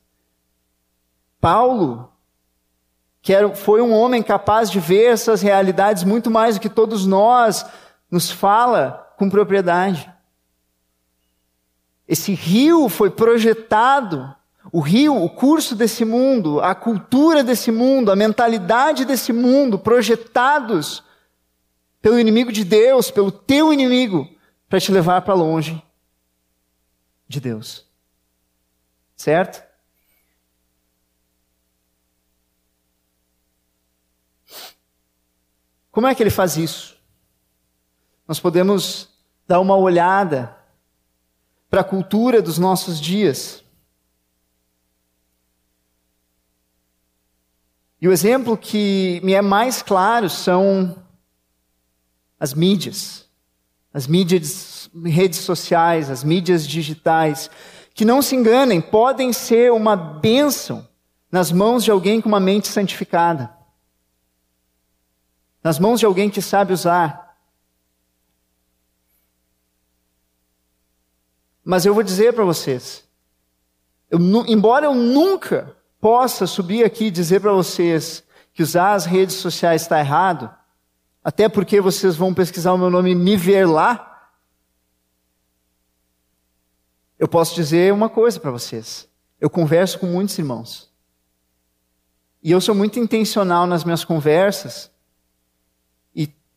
Paulo, 1.41 2.13
que 3.23 3.33
era, 3.33 3.55
foi 3.55 3.81
um 3.81 3.91
homem 3.91 4.23
capaz 4.23 4.71
de 4.71 4.79
ver 4.79 5.13
essas 5.13 5.41
realidades 5.41 6.05
muito 6.05 6.31
mais 6.31 6.57
do 6.57 6.61
que 6.61 6.69
todos 6.69 7.07
nós, 7.07 7.65
nos 8.11 8.31
fala 8.31 9.15
com 9.17 9.31
propriedade. 9.31 10.13
Esse 12.07 12.35
rio 12.35 12.91
foi 12.91 13.09
projetado, 13.09 14.37
o 14.71 14.81
rio, 14.81 15.17
o 15.17 15.31
curso 15.31 15.75
desse 15.75 16.05
mundo, 16.05 16.61
a 16.61 16.75
cultura 16.75 17.43
desse 17.43 17.73
mundo, 17.73 18.13
a 18.13 18.17
mentalidade 18.17 19.07
desse 19.07 19.33
mundo, 19.33 19.79
projetados 19.79 21.03
pelo 22.03 22.19
inimigo 22.19 22.53
de 22.53 22.63
Deus, 22.63 23.11
pelo 23.11 23.33
teu 23.33 23.73
inimigo, 23.73 24.29
para 24.69 24.79
te 24.79 24.93
levar 24.93 25.23
para 25.23 25.33
longe 25.33 25.83
de 27.27 27.41
Deus. 27.41 27.91
Certo? 29.23 29.63
Como 35.93 36.09
é 36.09 36.15
que 36.17 36.21
ele 36.25 36.29
faz 36.29 36.57
isso? 36.57 36.99
Nós 38.27 38.41
podemos 38.41 39.09
dar 39.47 39.61
uma 39.61 39.77
olhada 39.77 40.59
para 41.71 41.83
a 41.83 41.85
cultura 41.85 42.43
dos 42.43 42.59
nossos 42.59 43.01
dias. 43.01 43.63
E 48.01 48.09
o 48.09 48.13
exemplo 48.13 48.59
que 48.59 49.21
me 49.23 49.35
é 49.35 49.41
mais 49.41 49.83
claro 49.83 50.29
são 50.29 51.01
as 52.41 52.53
mídias, 52.55 53.31
as 53.95 54.09
mídias, 54.09 54.91
redes 55.05 55.39
sociais, 55.39 56.11
as 56.11 56.25
mídias 56.25 56.67
digitais, 56.67 57.49
que 57.95 58.05
não 58.05 58.23
se 58.23 58.35
enganem, 58.35 58.81
podem 58.81 59.33
ser 59.33 59.73
uma 59.73 59.97
bênção 59.97 60.89
nas 61.31 61.53
mãos 61.53 61.85
de 61.85 61.91
alguém 61.91 62.21
com 62.21 62.29
uma 62.29 62.41
mente 62.41 62.69
santificada 62.69 63.63
nas 65.63 65.79
mãos 65.79 66.01
de 66.01 66.07
alguém 66.07 66.29
que 66.29 66.43
sabe 66.43 66.73
usar. 66.73 67.37
Mas 71.65 71.87
eu 71.87 71.95
vou 71.95 72.03
dizer 72.03 72.33
para 72.33 72.45
vocês, 72.45 73.05
eu, 74.11 74.19
embora 74.47 74.87
eu 74.87 74.95
nunca 74.95 75.77
possa 76.01 76.47
subir 76.47 76.85
aqui 76.85 77.05
e 77.05 77.11
dizer 77.11 77.41
para 77.41 77.53
vocês 77.53 78.25
que 78.53 78.63
usar 78.63 78.95
as 78.95 79.07
redes 79.07 79.37
sociais 79.37 79.83
está 79.83 80.01
errado, 80.01 80.53
até 81.23 81.49
porque 81.49 81.81
vocês 81.81 82.17
vão 82.17 82.35
pesquisar 82.35 82.73
o 82.73 82.79
meu 82.79 82.91
nome 82.91 83.13
e 83.13 83.15
me 83.15 83.37
ver 83.37 83.67
lá, 83.67 84.12
eu 87.23 87.29
posso 87.29 87.55
dizer 87.55 87.93
uma 87.93 88.09
coisa 88.09 88.41
para 88.41 88.51
vocês. 88.51 89.09
Eu 89.41 89.49
converso 89.49 89.99
com 89.99 90.07
muitos 90.07 90.37
irmãos. 90.39 90.91
E 92.43 92.51
eu 92.51 92.61
sou 92.61 92.75
muito 92.75 92.99
intencional 92.99 93.67
nas 93.67 93.85
minhas 93.85 94.05
conversas 94.05 94.93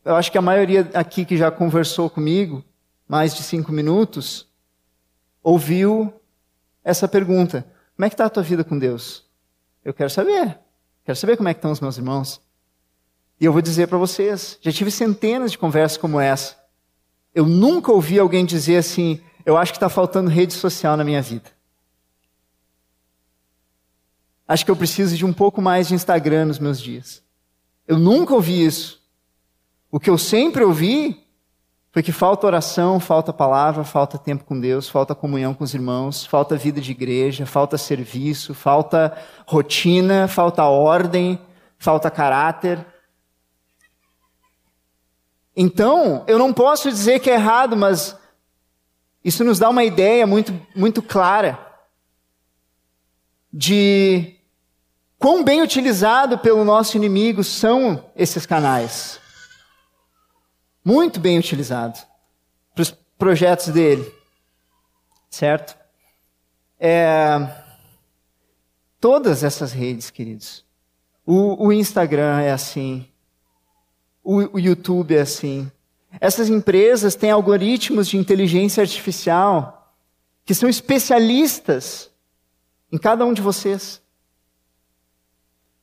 eu 0.05 0.15
acho 0.15 0.31
que 0.31 0.38
a 0.38 0.41
maioria 0.41 0.88
aqui 0.93 1.25
que 1.25 1.36
já 1.36 1.50
conversou 1.50 2.10
comigo, 2.10 2.63
mais 3.07 3.34
de 3.34 3.41
cinco 3.41 3.72
minutos, 3.72 4.48
ouviu 5.41 6.13
essa 6.84 7.07
pergunta: 7.07 7.65
Como 7.95 8.05
é 8.05 8.10
que 8.10 8.13
está 8.13 8.25
a 8.25 8.29
tua 8.29 8.43
vida 8.43 8.63
com 8.63 8.77
Deus? 8.77 9.25
Eu 9.84 9.93
quero 9.95 10.12
saber. 10.12 10.60
Quero 11.03 11.15
saber 11.15 11.36
como 11.36 11.50
é 11.50 11.53
que 11.53 11.57
estão 11.57 11.72
os 11.72 11.81
meus 11.81 11.98
irmãos. 11.98 12.39
E 13.41 13.45
eu 13.45 13.51
vou 13.51 13.63
dizer 13.63 13.88
para 13.88 13.98
vocês: 13.98 14.60
já 14.62 14.72
tive 14.72 14.91
centenas 14.91 15.51
de 15.51 15.57
conversas 15.57 15.98
como 15.98 16.20
essa. 16.20 16.55
Eu 17.33 17.48
nunca 17.48 17.92
ouvi 17.92 18.20
alguém 18.20 18.46
dizer 18.46 18.77
assim: 18.77 19.20
Eu 19.46 19.58
acho 19.58 19.72
que 19.72 19.77
está 19.77 19.90
faltando 19.90 20.29
rede 20.29 20.53
social 20.53 20.98
na 20.98 21.03
minha 21.03 21.22
vida. 21.22 21.51
Acho 24.48 24.66
que 24.66 24.72
eu 24.72 24.75
preciso 24.75 25.16
de 25.16 25.25
um 25.25 25.34
pouco 25.34 25.62
mais 25.62 25.88
de 25.88 25.96
Instagram 25.96 26.46
nos 26.46 26.60
meus 26.60 26.81
dias. 26.81 27.24
Eu 27.88 27.98
nunca 27.98 28.34
ouvi 28.34 28.66
isso. 28.66 29.01
O 29.92 30.00
que 30.00 30.10
eu 30.10 30.18
sempre 30.18 30.64
ouvi 30.64 31.24
foi 31.92 32.03
que 32.03 32.12
falta 32.12 32.46
oração, 32.46 33.00
falta 33.00 33.31
palavra, 33.31 33.84
falta 33.84 34.18
tempo 34.18 34.44
com 34.44 34.60
Deus, 34.60 34.90
falta 34.90 35.16
comunhão 35.16 35.53
com 35.53 35.64
os 35.64 35.74
irmãos, 35.74 36.25
falta 36.25 36.58
vida 36.58 36.81
de 36.81 36.92
igreja, 36.92 37.46
falta 37.46 37.77
serviço, 37.77 38.53
falta 38.53 39.18
rotina, 39.48 40.27
falta 40.27 40.66
ordem, 40.66 41.40
falta 41.77 42.12
caráter. 42.12 42.86
Então, 45.55 46.25
eu 46.27 46.38
não 46.38 46.51
posso 46.51 46.90
dizer 46.90 47.20
que 47.20 47.29
é 47.29 47.36
errado, 47.36 47.77
mas 47.77 48.18
isso 49.25 49.44
nos 49.44 49.59
dá 49.59 49.70
uma 49.70 49.83
ideia 49.83 50.25
muito, 50.25 50.57
muito 50.74 51.01
clara 51.01 51.59
de 53.51 54.35
quão 55.20 55.44
bem 55.44 55.61
utilizado 55.61 56.38
pelo 56.38 56.64
nosso 56.64 56.96
inimigo 56.96 57.44
são 57.44 58.05
esses 58.16 58.46
canais 58.46 59.20
muito 60.85 61.20
bem 61.20 61.40
utilizado 61.40 62.00
para 62.75 62.83
os 62.83 62.92
projetos 63.18 63.70
dele, 63.70 64.14
certo? 65.31 65.75
É, 66.79 67.18
todas 69.01 69.44
essas 69.44 69.72
redes, 69.72 70.11
queridos. 70.11 70.64
O, 71.25 71.66
o 71.66 71.74
Instagram 71.74 72.40
é 72.42 72.51
assim, 72.51 73.09
o, 74.24 74.57
o 74.57 74.59
YouTube 74.59 75.16
é 75.16 75.22
assim. 75.22 75.72
Essas 76.19 76.49
empresas 76.49 77.15
têm 77.15 77.31
algoritmos 77.31 78.07
de 78.07 78.17
inteligência 78.17 78.81
artificial 78.81 79.93
que 80.45 80.53
são 80.53 80.69
especialistas 80.69 82.11
em 82.91 82.97
cada 82.97 83.25
um 83.25 83.33
de 83.33 83.41
vocês. 83.41 84.01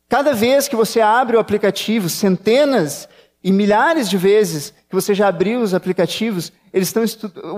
Cada 0.08 0.32
vez 0.34 0.68
que 0.68 0.76
você 0.76 1.00
abre 1.00 1.36
o 1.36 1.40
aplicativo, 1.40 2.08
centenas 2.08 3.08
e 3.42 3.50
milhares 3.50 4.08
de 4.08 4.16
vezes 4.16 4.72
que 4.88 4.94
você 4.94 5.14
já 5.14 5.28
abriu 5.28 5.60
os 5.60 5.74
aplicativos, 5.74 6.52
eles 6.72 6.88
estão 6.88 7.04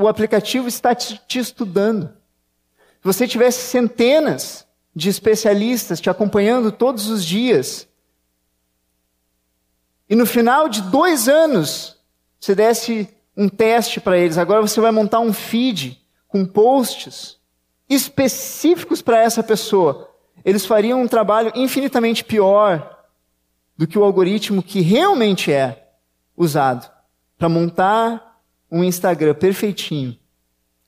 o 0.00 0.08
aplicativo 0.08 0.66
está 0.66 0.94
te, 0.94 1.20
estudando. 1.38 2.06
Se 2.06 3.04
você 3.04 3.28
tivesse 3.28 3.68
centenas 3.68 4.66
de 4.94 5.08
especialistas 5.08 6.00
te 6.00 6.08
acompanhando 6.08 6.72
todos 6.72 7.08
os 7.08 7.24
dias, 7.24 7.86
e 10.08 10.14
no 10.14 10.24
final 10.24 10.68
de 10.68 10.80
dois 10.82 11.28
anos 11.28 11.93
você 12.44 12.54
desse 12.54 13.08
um 13.34 13.48
teste 13.48 13.98
para 14.00 14.18
eles, 14.18 14.36
agora 14.36 14.60
você 14.60 14.78
vai 14.78 14.90
montar 14.90 15.18
um 15.18 15.32
feed 15.32 15.98
com 16.28 16.44
posts 16.44 17.38
específicos 17.88 19.00
para 19.00 19.18
essa 19.18 19.42
pessoa, 19.42 20.10
eles 20.44 20.66
fariam 20.66 21.00
um 21.00 21.08
trabalho 21.08 21.50
infinitamente 21.54 22.22
pior 22.22 23.02
do 23.78 23.86
que 23.86 23.98
o 23.98 24.04
algoritmo 24.04 24.62
que 24.62 24.82
realmente 24.82 25.50
é 25.50 25.88
usado 26.36 26.90
para 27.38 27.48
montar 27.48 28.42
um 28.70 28.84
Instagram 28.84 29.34
perfeitinho 29.34 30.18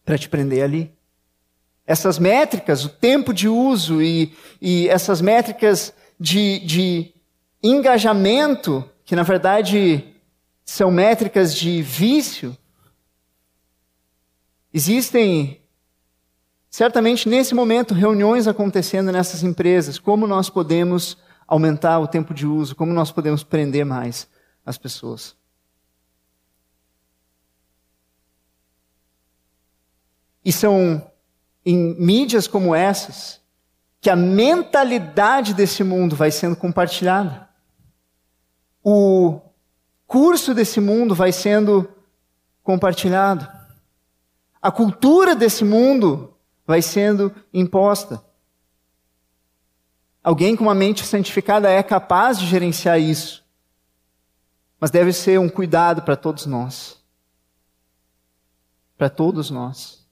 para 0.05 0.19
te 0.19 0.29
prender 0.29 0.63
ali. 0.63 0.93
Essas 1.87 2.19
métricas, 2.19 2.85
o 2.85 2.91
tempo 2.91 3.33
de 3.33 3.49
uso 3.49 4.03
e, 4.03 4.35
e 4.61 4.89
essas 4.91 5.23
métricas 5.23 5.95
de, 6.21 6.59
de 6.61 7.15
engajamento, 7.63 8.85
que 9.07 9.17
na 9.17 9.23
verdade 9.23 10.16
são 10.67 10.91
métricas 10.91 11.55
de 11.55 11.81
vício, 11.81 12.57
existem 14.75 15.63
certamente 16.69 17.29
nesse 17.29 17.55
momento 17.55 17.95
reuniões 17.95 18.49
acontecendo 18.49 19.13
nessas 19.13 19.45
empresas, 19.45 19.99
como 19.99 20.27
nós 20.27 20.51
podemos 20.51 21.17
aumentar 21.47 22.01
o 22.01 22.09
tempo 22.09 22.35
de 22.35 22.45
uso, 22.45 22.75
como 22.75 22.93
nós 22.93 23.13
podemos 23.13 23.45
prender 23.45 23.87
mais 23.87 24.29
as 24.65 24.77
pessoas. 24.77 25.37
E 30.45 30.53
são 30.53 31.11
em 31.65 31.95
mídias 31.99 32.47
como 32.47 32.75
essas 32.75 33.41
que 34.01 34.11
a 34.11 34.17
mentalidade 34.17 35.55
desse 35.55 35.83
mundo 35.83 36.15
vai 36.15 36.31
sendo 36.31 36.55
compartilhada. 36.55 37.49
O 38.85 39.41
curso 40.07 40.55
desse 40.55 40.81
mundo 40.81 41.15
vai 41.15 41.33
sendo 41.33 41.89
compartilhado. 42.63 43.47
A 44.61 44.71
cultura 44.71 45.35
desse 45.35 45.65
mundo 45.65 46.35
vai 46.67 46.83
sendo 46.83 47.35
imposta. 47.53 48.23
Alguém 50.23 50.57
com 50.57 50.65
uma 50.65 50.75
mente 50.75 51.05
santificada 51.05 51.71
é 51.71 51.83
capaz 51.83 52.39
de 52.39 52.47
gerenciar 52.47 53.01
isso. 53.01 53.45
Mas 54.81 54.91
deve 54.91 55.13
ser 55.13 55.39
um 55.39 55.49
cuidado 55.49 56.03
para 56.03 56.17
todos 56.17 56.47
nós. 56.47 57.01
Para 58.99 59.09
todos 59.09 59.51
nós. 59.51 60.05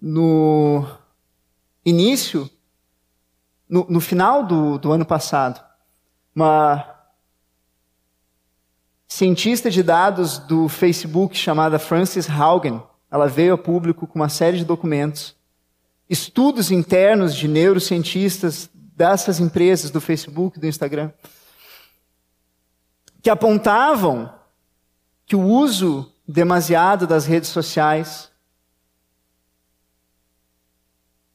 No 0.00 0.86
início 1.84 2.48
no, 3.68 3.86
no 3.88 4.00
final 4.00 4.44
do, 4.44 4.78
do 4.78 4.92
ano 4.92 5.04
passado, 5.04 5.64
uma 6.36 6.94
cientista 9.08 9.70
de 9.70 9.82
dados 9.82 10.38
do 10.38 10.68
Facebook 10.68 11.34
chamada 11.34 11.78
Frances 11.78 12.28
Haugen, 12.28 12.82
ela 13.10 13.26
veio 13.26 13.54
a 13.54 13.58
público 13.58 14.06
com 14.06 14.18
uma 14.18 14.28
série 14.28 14.58
de 14.58 14.64
documentos, 14.64 15.34
estudos 16.10 16.70
internos 16.70 17.34
de 17.34 17.48
neurocientistas 17.48 18.68
dessas 18.74 19.40
empresas 19.40 19.90
do 19.90 19.98
Facebook, 19.98 20.60
do 20.60 20.66
Instagram, 20.66 21.10
que 23.22 23.30
apontavam 23.30 24.30
que 25.24 25.34
o 25.34 25.42
uso 25.42 26.12
demasiado 26.28 27.06
das 27.06 27.24
redes 27.24 27.48
sociais 27.48 28.30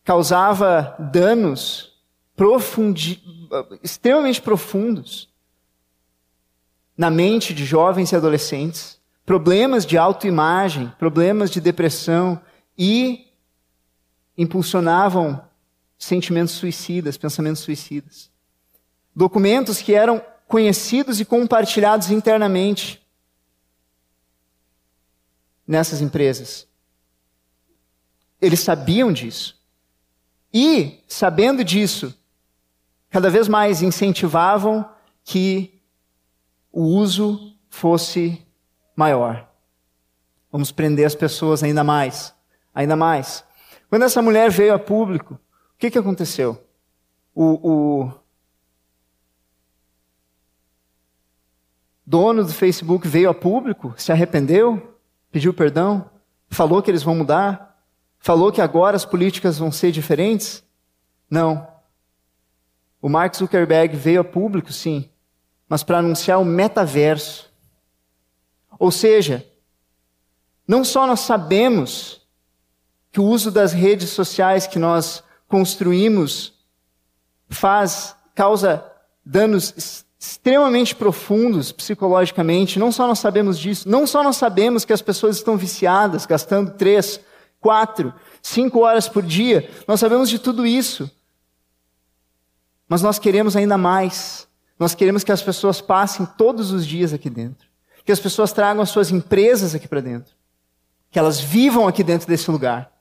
causava 0.03 0.95
danos 1.11 1.91
profundi 2.35 3.40
extremamente 3.83 4.41
profundos 4.41 5.29
na 6.97 7.09
mente 7.09 7.53
de 7.53 7.65
jovens 7.65 8.11
e 8.11 8.15
adolescentes, 8.15 8.99
problemas 9.25 9.85
de 9.85 9.97
autoimagem, 9.97 10.91
problemas 10.99 11.49
de 11.49 11.59
depressão 11.59 12.41
e 12.77 13.27
impulsionavam 14.37 15.43
sentimentos 15.97 16.53
suicidas, 16.53 17.17
pensamentos 17.17 17.61
suicidas. 17.61 18.29
Documentos 19.15 19.81
que 19.81 19.93
eram 19.93 20.23
conhecidos 20.47 21.19
e 21.19 21.25
compartilhados 21.25 22.11
internamente 22.11 23.01
nessas 25.67 26.01
empresas. 26.01 26.67
Eles 28.41 28.59
sabiam 28.59 29.13
disso. 29.13 29.59
E, 30.53 30.99
sabendo 31.07 31.63
disso, 31.63 32.13
cada 33.11 33.29
vez 33.29 33.47
mais 33.49 33.81
incentivavam 33.81 34.89
que 35.23 35.79
o 36.71 36.81
uso 36.81 37.55
fosse 37.69 38.43
maior. 38.95 39.47
Vamos 40.49 40.71
prender 40.71 41.05
as 41.05 41.13
pessoas 41.13 41.61
ainda 41.61 41.83
mais, 41.83 42.33
ainda 42.73 42.95
mais. 42.95 43.43
Quando 43.89 44.03
essa 44.03 44.21
mulher 44.21 44.49
veio 44.49 44.73
a 44.73 44.79
público, 44.79 45.33
o 45.33 45.77
que, 45.77 45.91
que 45.91 45.97
aconteceu? 45.97 46.65
O, 47.35 47.69
o 47.69 48.11
dono 52.05 52.45
do 52.45 52.53
Facebook 52.53 53.07
veio 53.07 53.29
a 53.29 53.33
público, 53.33 53.93
se 53.97 54.11
arrependeu, 54.11 54.97
pediu 55.29 55.53
perdão, 55.53 56.09
falou 56.49 56.81
que 56.81 56.89
eles 56.89 57.03
vão 57.03 57.15
mudar, 57.15 57.77
falou 58.19 58.51
que 58.51 58.61
agora 58.61 58.95
as 58.95 59.05
políticas 59.05 59.57
vão 59.57 59.71
ser 59.71 59.91
diferentes? 59.91 60.63
Não. 61.29 61.70
O 63.01 63.09
Mark 63.09 63.35
Zuckerberg 63.35 63.95
veio 63.95 64.21
a 64.21 64.23
público, 64.23 64.71
sim, 64.71 65.09
mas 65.67 65.83
para 65.83 65.99
anunciar 65.99 66.39
o 66.39 66.45
metaverso. 66.45 67.51
Ou 68.77 68.91
seja, 68.91 69.45
não 70.67 70.83
só 70.83 71.07
nós 71.07 71.21
sabemos 71.21 72.21
que 73.11 73.19
o 73.19 73.25
uso 73.25 73.51
das 73.51 73.73
redes 73.73 74.09
sociais 74.09 74.67
que 74.67 74.79
nós 74.79 75.23
construímos 75.47 76.53
faz, 77.49 78.15
causa 78.33 78.85
danos 79.25 80.05
extremamente 80.17 80.95
profundos 80.95 81.71
psicologicamente, 81.71 82.79
não 82.79 82.91
só 82.91 83.07
nós 83.07 83.19
sabemos 83.19 83.57
disso, 83.57 83.89
não 83.89 84.05
só 84.05 84.23
nós 84.23 84.37
sabemos 84.37 84.85
que 84.85 84.93
as 84.93 85.01
pessoas 85.01 85.37
estão 85.37 85.57
viciadas, 85.57 86.25
gastando 86.25 86.71
três, 86.71 87.19
quatro, 87.59 88.13
cinco 88.41 88.81
horas 88.81 89.09
por 89.09 89.23
dia, 89.23 89.69
nós 89.87 89.99
sabemos 89.99 90.29
de 90.29 90.37
tudo 90.39 90.65
isso. 90.65 91.09
Mas 92.91 93.01
nós 93.01 93.17
queremos 93.17 93.55
ainda 93.55 93.77
mais. 93.77 94.49
Nós 94.77 94.93
queremos 94.93 95.23
que 95.23 95.31
as 95.31 95.41
pessoas 95.41 95.79
passem 95.79 96.25
todos 96.37 96.71
os 96.71 96.85
dias 96.85 97.13
aqui 97.13 97.29
dentro. 97.29 97.65
Que 98.03 98.11
as 98.11 98.19
pessoas 98.19 98.51
tragam 98.51 98.83
as 98.83 98.89
suas 98.89 99.11
empresas 99.11 99.73
aqui 99.73 99.87
para 99.87 100.01
dentro. 100.01 100.33
Que 101.09 101.17
elas 101.17 101.39
vivam 101.39 101.87
aqui 101.87 102.03
dentro 102.03 102.27
desse 102.27 102.51
lugar. 102.51 102.91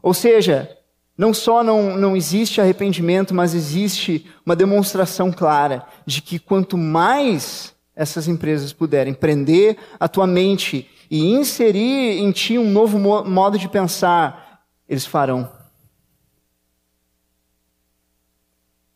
Ou 0.00 0.14
seja, 0.14 0.78
não 1.16 1.34
só 1.34 1.64
não, 1.64 1.96
não 1.96 2.16
existe 2.16 2.60
arrependimento, 2.60 3.34
mas 3.34 3.52
existe 3.52 4.24
uma 4.46 4.54
demonstração 4.54 5.32
clara 5.32 5.84
de 6.06 6.22
que 6.22 6.38
quanto 6.38 6.78
mais 6.78 7.74
essas 7.96 8.28
empresas 8.28 8.72
puderem 8.72 9.12
prender 9.12 9.76
a 9.98 10.06
tua 10.06 10.24
mente 10.24 10.88
e 11.10 11.26
inserir 11.32 12.20
em 12.20 12.30
ti 12.30 12.56
um 12.56 12.70
novo 12.70 12.96
modo 12.96 13.58
de 13.58 13.68
pensar, 13.68 14.62
eles 14.88 15.04
farão. 15.04 15.57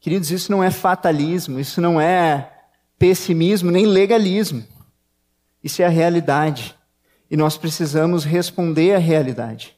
Queridos, 0.02 0.32
isso 0.32 0.50
não 0.50 0.62
é 0.62 0.68
fatalismo, 0.68 1.60
isso 1.60 1.80
não 1.80 2.00
é 2.00 2.52
pessimismo, 2.98 3.70
nem 3.70 3.86
legalismo. 3.86 4.66
Isso 5.62 5.80
é 5.80 5.84
a 5.84 5.88
realidade. 5.88 6.76
E 7.30 7.36
nós 7.36 7.56
precisamos 7.56 8.24
responder 8.24 8.96
à 8.96 8.98
realidade. 8.98 9.76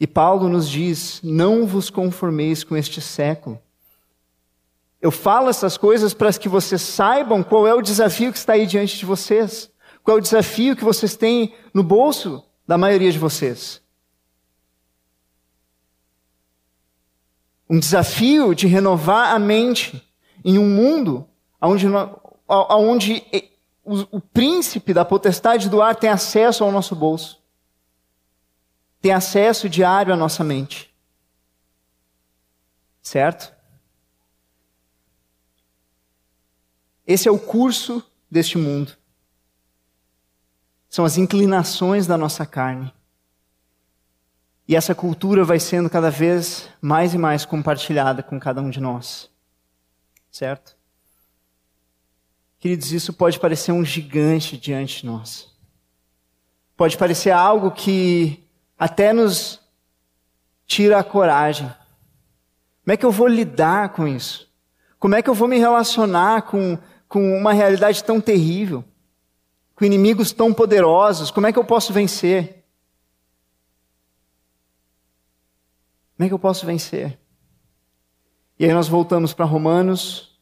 E 0.00 0.06
Paulo 0.06 0.48
nos 0.48 0.66
diz: 0.66 1.20
não 1.22 1.66
vos 1.66 1.90
conformeis 1.90 2.64
com 2.64 2.74
este 2.74 3.02
século. 3.02 3.60
Eu 5.02 5.10
falo 5.10 5.50
essas 5.50 5.76
coisas 5.76 6.14
para 6.14 6.32
que 6.32 6.48
vocês 6.48 6.80
saibam 6.80 7.42
qual 7.42 7.66
é 7.66 7.74
o 7.74 7.82
desafio 7.82 8.32
que 8.32 8.38
está 8.38 8.54
aí 8.54 8.66
diante 8.66 8.96
de 8.96 9.04
vocês. 9.04 9.70
Qual 10.02 10.16
é 10.16 10.20
o 10.20 10.22
desafio 10.22 10.74
que 10.74 10.84
vocês 10.84 11.14
têm 11.14 11.54
no 11.74 11.82
bolso 11.82 12.42
da 12.66 12.78
maioria 12.78 13.12
de 13.12 13.18
vocês. 13.18 13.82
Um 17.70 17.78
desafio 17.78 18.52
de 18.52 18.66
renovar 18.66 19.32
a 19.32 19.38
mente 19.38 20.04
em 20.44 20.58
um 20.58 20.68
mundo 20.68 21.28
onde, 21.62 21.86
onde 22.48 23.24
o, 23.84 24.16
o 24.16 24.20
príncipe 24.20 24.92
da 24.92 25.04
potestade 25.04 25.68
do 25.68 25.80
ar 25.80 25.94
tem 25.94 26.10
acesso 26.10 26.64
ao 26.64 26.72
nosso 26.72 26.96
bolso, 26.96 27.40
tem 29.00 29.12
acesso 29.12 29.68
diário 29.68 30.12
à 30.12 30.16
nossa 30.16 30.42
mente. 30.42 30.92
Certo? 33.00 33.54
Esse 37.06 37.28
é 37.28 37.30
o 37.30 37.38
curso 37.38 38.04
deste 38.28 38.58
mundo. 38.58 38.96
São 40.88 41.04
as 41.04 41.16
inclinações 41.16 42.04
da 42.04 42.18
nossa 42.18 42.44
carne. 42.44 42.92
E 44.70 44.76
essa 44.76 44.94
cultura 44.94 45.42
vai 45.42 45.58
sendo 45.58 45.90
cada 45.90 46.12
vez 46.12 46.68
mais 46.80 47.12
e 47.12 47.18
mais 47.18 47.44
compartilhada 47.44 48.22
com 48.22 48.38
cada 48.38 48.60
um 48.60 48.70
de 48.70 48.78
nós. 48.78 49.28
Certo? 50.30 50.76
Queridos, 52.60 52.92
isso 52.92 53.12
pode 53.12 53.40
parecer 53.40 53.72
um 53.72 53.84
gigante 53.84 54.56
diante 54.56 55.00
de 55.00 55.06
nós. 55.06 55.48
Pode 56.76 56.96
parecer 56.96 57.32
algo 57.32 57.72
que 57.72 58.48
até 58.78 59.12
nos 59.12 59.58
tira 60.68 61.00
a 61.00 61.02
coragem. 61.02 61.66
Como 62.84 62.94
é 62.94 62.96
que 62.96 63.04
eu 63.04 63.10
vou 63.10 63.26
lidar 63.26 63.88
com 63.88 64.06
isso? 64.06 64.48
Como 65.00 65.16
é 65.16 65.20
que 65.20 65.28
eu 65.28 65.34
vou 65.34 65.48
me 65.48 65.58
relacionar 65.58 66.42
com, 66.42 66.78
com 67.08 67.36
uma 67.36 67.52
realidade 67.52 68.04
tão 68.04 68.20
terrível? 68.20 68.84
Com 69.74 69.84
inimigos 69.84 70.30
tão 70.30 70.54
poderosos? 70.54 71.32
Como 71.32 71.48
é 71.48 71.52
que 71.52 71.58
eu 71.58 71.64
posso 71.64 71.92
vencer? 71.92 72.59
Como 76.20 76.26
é 76.26 76.28
que 76.28 76.34
eu 76.34 76.38
posso 76.38 76.66
vencer? 76.66 77.18
E 78.58 78.66
aí 78.66 78.74
nós 78.74 78.86
voltamos 78.86 79.32
para 79.32 79.46
Romanos, 79.46 80.38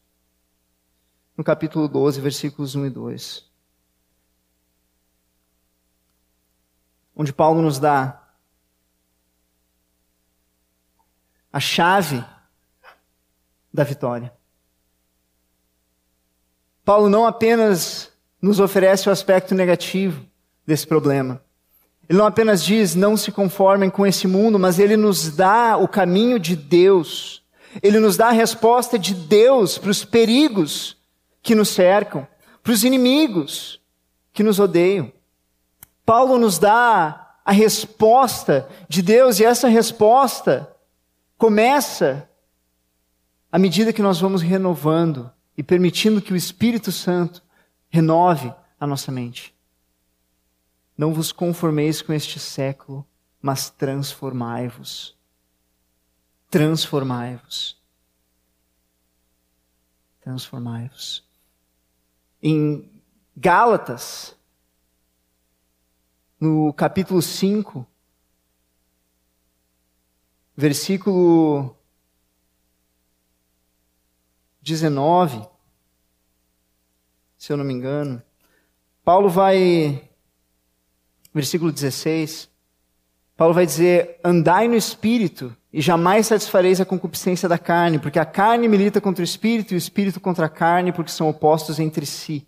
no 1.37 1.41
capítulo 1.41 1.87
12, 1.87 2.19
versículos 2.19 2.75
1 2.75 2.87
e 2.87 2.89
2. 2.89 3.49
Onde 7.15 7.31
Paulo 7.31 7.61
nos 7.61 7.79
dá 7.79 8.27
a 11.49 11.61
chave 11.61 12.25
da 13.73 13.85
vitória. 13.85 14.33
Paulo 16.83 17.07
não 17.07 17.25
apenas 17.25 18.11
nos 18.41 18.59
oferece 18.59 19.07
o 19.07 19.13
aspecto 19.13 19.55
negativo 19.55 20.27
desse 20.65 20.85
problema, 20.85 21.41
ele 22.09 22.17
não 22.17 22.25
apenas 22.25 22.63
diz 22.63 22.95
não 22.95 23.15
se 23.15 23.31
conformem 23.31 23.87
com 23.87 24.05
esse 24.05 24.27
mundo, 24.27 24.57
mas 24.57 24.79
ele 24.79 24.97
nos 24.97 25.29
dá 25.29 25.77
o 25.77 25.87
caminho 25.87 26.39
de 26.39 26.55
Deus. 26.55 27.43
Ele 27.83 27.99
nos 27.99 28.17
dá 28.17 28.29
a 28.29 28.31
resposta 28.31 28.97
de 28.97 29.13
Deus 29.13 29.77
para 29.77 29.91
os 29.91 30.03
perigos 30.03 30.97
que 31.43 31.53
nos 31.53 31.69
cercam, 31.69 32.27
para 32.63 32.73
os 32.73 32.83
inimigos 32.83 33.79
que 34.33 34.41
nos 34.41 34.59
odeiam. 34.59 35.11
Paulo 36.03 36.39
nos 36.39 36.57
dá 36.57 37.37
a 37.45 37.51
resposta 37.51 38.67
de 38.87 39.03
Deus 39.03 39.39
e 39.39 39.45
essa 39.45 39.67
resposta 39.67 40.67
começa 41.37 42.27
à 43.51 43.59
medida 43.59 43.93
que 43.93 44.01
nós 44.01 44.19
vamos 44.19 44.41
renovando 44.41 45.31
e 45.55 45.61
permitindo 45.61 46.21
que 46.21 46.33
o 46.33 46.35
Espírito 46.35 46.91
Santo 46.91 47.43
renove 47.87 48.51
a 48.79 48.87
nossa 48.87 49.11
mente. 49.11 49.53
Não 50.99 51.13
vos 51.13 51.31
conformeis 51.31 52.01
com 52.01 52.11
este 52.11 52.41
século, 52.41 53.07
mas 53.41 53.69
transformai-vos. 53.69 55.17
Transformai-vos. 56.49 57.81
transformai-vos. 60.19 61.25
Em 62.43 63.01
Gálatas, 63.33 64.35
no 66.37 66.73
capítulo 66.73 67.21
5, 67.21 67.87
versículo 70.53 71.77
19, 74.61 75.47
se 77.37 77.53
eu 77.53 77.55
não 77.55 77.63
me 77.63 77.73
engano, 77.73 78.21
Paulo 79.01 79.29
vai, 79.29 80.08
versículo 81.39 81.71
16, 81.71 82.49
Paulo 83.35 83.53
vai 83.53 83.65
dizer: 83.65 84.19
Andai 84.23 84.67
no 84.67 84.75
espírito 84.75 85.55
e 85.71 85.81
jamais 85.81 86.27
satisfareis 86.27 86.81
a 86.81 86.85
concupiscência 86.85 87.47
da 87.47 87.57
carne, 87.57 87.99
porque 87.99 88.19
a 88.19 88.25
carne 88.25 88.67
milita 88.67 88.99
contra 88.99 89.21
o 89.21 89.23
espírito 89.23 89.73
e 89.73 89.75
o 89.75 89.77
espírito 89.77 90.19
contra 90.19 90.47
a 90.47 90.49
carne, 90.49 90.91
porque 90.91 91.11
são 91.11 91.29
opostos 91.29 91.79
entre 91.79 92.05
si. 92.05 92.45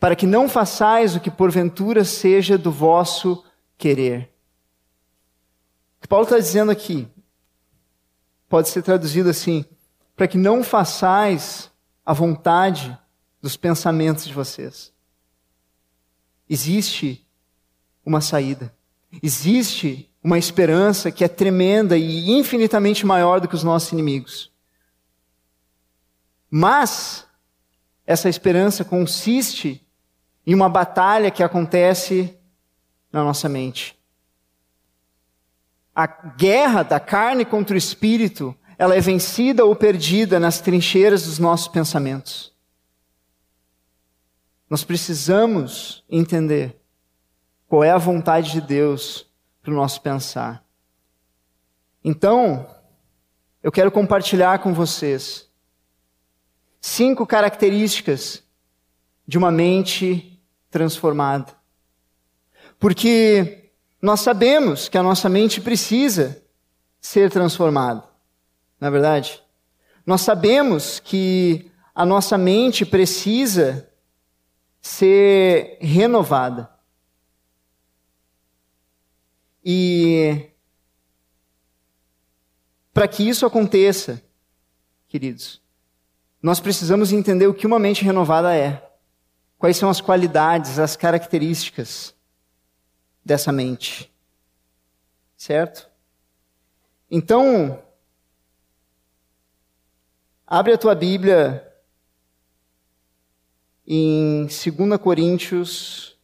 Para 0.00 0.16
que 0.16 0.26
não 0.26 0.48
façais 0.48 1.14
o 1.14 1.20
que 1.20 1.30
porventura 1.30 2.04
seja 2.04 2.58
do 2.58 2.72
vosso 2.72 3.44
querer. 3.78 4.30
O 5.98 6.02
que 6.02 6.08
Paulo 6.08 6.24
está 6.24 6.38
dizendo 6.38 6.72
aqui 6.72 7.08
pode 8.48 8.68
ser 8.68 8.82
traduzido 8.82 9.30
assim: 9.30 9.64
para 10.16 10.26
que 10.26 10.36
não 10.36 10.64
façais 10.64 11.70
a 12.04 12.12
vontade 12.12 12.98
dos 13.40 13.56
pensamentos 13.56 14.24
de 14.24 14.34
vocês. 14.34 14.92
Existe 16.48 17.23
uma 18.04 18.20
saída. 18.20 18.74
Existe 19.22 20.10
uma 20.22 20.38
esperança 20.38 21.10
que 21.10 21.22
é 21.22 21.28
tremenda 21.28 21.96
e 21.96 22.30
infinitamente 22.30 23.04
maior 23.04 23.40
do 23.40 23.48
que 23.48 23.54
os 23.54 23.62
nossos 23.62 23.92
inimigos. 23.92 24.50
Mas 26.50 27.26
essa 28.06 28.28
esperança 28.28 28.84
consiste 28.84 29.86
em 30.46 30.54
uma 30.54 30.68
batalha 30.68 31.30
que 31.30 31.42
acontece 31.42 32.36
na 33.12 33.22
nossa 33.24 33.48
mente. 33.48 33.98
A 35.94 36.06
guerra 36.06 36.82
da 36.82 36.98
carne 36.98 37.44
contra 37.44 37.74
o 37.74 37.78
espírito, 37.78 38.54
ela 38.76 38.96
é 38.96 39.00
vencida 39.00 39.64
ou 39.64 39.76
perdida 39.76 40.40
nas 40.40 40.60
trincheiras 40.60 41.24
dos 41.24 41.38
nossos 41.38 41.68
pensamentos. 41.68 42.52
Nós 44.68 44.82
precisamos 44.82 46.02
entender 46.10 46.80
qual 47.74 47.82
é 47.82 47.90
a 47.90 47.98
vontade 47.98 48.52
de 48.52 48.60
Deus 48.60 49.26
para 49.60 49.72
o 49.72 49.74
nosso 49.74 50.00
pensar. 50.00 50.64
Então, 52.04 52.64
eu 53.60 53.72
quero 53.72 53.90
compartilhar 53.90 54.60
com 54.60 54.72
vocês 54.72 55.50
cinco 56.80 57.26
características 57.26 58.44
de 59.26 59.36
uma 59.36 59.50
mente 59.50 60.40
transformada. 60.70 61.52
Porque 62.78 63.72
nós 64.00 64.20
sabemos 64.20 64.88
que 64.88 64.96
a 64.96 65.02
nossa 65.02 65.28
mente 65.28 65.60
precisa 65.60 66.40
ser 67.00 67.28
transformada, 67.28 68.04
na 68.78 68.86
é 68.86 68.90
verdade? 68.92 69.42
Nós 70.06 70.20
sabemos 70.20 71.00
que 71.00 71.72
a 71.92 72.06
nossa 72.06 72.38
mente 72.38 72.86
precisa 72.86 73.90
ser 74.80 75.76
renovada. 75.80 76.72
E 79.64 80.50
para 82.92 83.08
que 83.08 83.28
isso 83.28 83.46
aconteça, 83.46 84.22
queridos, 85.08 85.60
nós 86.42 86.60
precisamos 86.60 87.12
entender 87.12 87.46
o 87.46 87.54
que 87.54 87.66
uma 87.66 87.78
mente 87.78 88.04
renovada 88.04 88.54
é. 88.54 88.86
Quais 89.58 89.76
são 89.76 89.88
as 89.88 90.00
qualidades, 90.00 90.78
as 90.78 90.94
características 90.94 92.14
dessa 93.24 93.50
mente. 93.50 94.12
Certo? 95.36 95.88
Então, 97.10 97.82
abre 100.46 100.74
a 100.74 100.78
tua 100.78 100.94
Bíblia 100.94 101.66
em 103.86 104.42
2 104.42 105.00
Coríntios, 105.00 106.18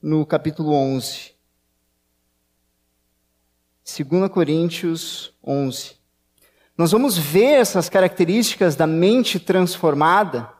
no 0.00 0.24
capítulo 0.24 0.72
11. 0.72 1.29
2 3.84 4.30
Coríntios 4.30 5.32
11. 5.44 5.96
Nós 6.76 6.92
vamos 6.92 7.18
ver 7.18 7.58
essas 7.58 7.88
características 7.88 8.74
da 8.76 8.86
mente 8.86 9.38
transformada. 9.38 10.50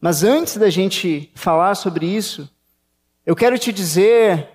Mas 0.00 0.22
antes 0.22 0.56
da 0.56 0.68
gente 0.68 1.30
falar 1.34 1.74
sobre 1.74 2.06
isso, 2.06 2.50
eu 3.24 3.34
quero 3.34 3.58
te 3.58 3.72
dizer 3.72 4.50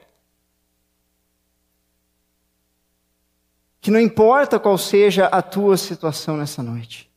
que 3.81 3.89
não 3.89 3.99
importa 3.99 4.59
qual 4.59 4.77
seja 4.77 5.25
a 5.25 5.41
tua 5.41 5.75
situação 5.75 6.37
nessa 6.37 6.61
noite, 6.61 7.09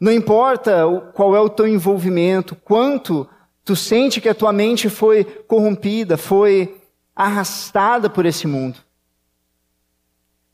não 0.00 0.12
importa 0.12 0.84
qual 1.14 1.34
é 1.36 1.40
o 1.40 1.48
teu 1.48 1.66
envolvimento, 1.66 2.56
quanto 2.56 3.28
tu 3.64 3.76
sente 3.76 4.20
que 4.20 4.28
a 4.28 4.34
tua 4.34 4.52
mente 4.52 4.88
foi 4.88 5.24
corrompida, 5.24 6.16
foi 6.16 6.77
arrastada 7.18 8.08
por 8.08 8.24
esse 8.24 8.46
mundo. 8.46 8.78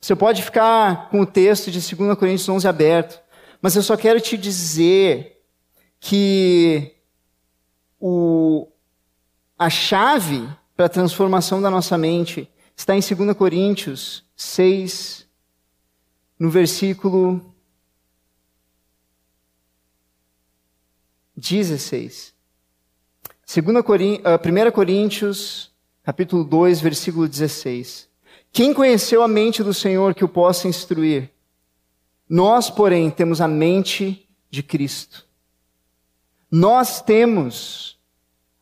Você 0.01 0.17
pode 0.17 0.43
ficar 0.43 1.11
com 1.11 1.21
o 1.21 1.27
texto 1.27 1.71
de 1.71 1.79
2 1.79 2.19
Coríntios 2.19 2.49
11 2.49 2.67
aberto, 2.67 3.21
mas 3.61 3.77
eu 3.77 3.83
só 3.83 3.99
quero 3.99 4.19
te 4.19 4.39
dizer 4.39 5.43
que 6.01 6.97
o, 8.01 8.67
a 9.59 9.69
chave 9.69 10.49
para 10.75 10.87
a 10.87 10.91
transformação 10.91 11.61
da 11.61 11.71
nossa 11.71 11.99
mente 11.99 12.51
está 12.75 12.97
em 12.97 13.01
2 13.01 13.37
Coríntios 13.37 14.25
6, 14.35 15.29
no 16.39 16.49
versículo 16.49 17.55
16. 21.37 22.33
1 23.55 24.71
Coríntios 24.73 25.74
capítulo 26.05 26.45
2, 26.45 26.83
versículo 26.83 27.27
16. 27.27 28.09
Quem 28.53 28.75
conheceu 28.75 29.23
a 29.23 29.29
mente 29.29 29.63
do 29.65 29.73
Senhor 29.73 30.15
que 30.15 30.25
o 30.25 30.29
possa 30.29 30.69
instruir? 30.69 31.31
Nós, 32.29 32.69
porém, 32.69 33.11
temos 33.11 33.41
a 33.41 33.49
mente 33.49 34.29
de 34.51 34.63
Cristo. 34.63 35.27
Nós 36.51 37.01
temos 37.01 37.99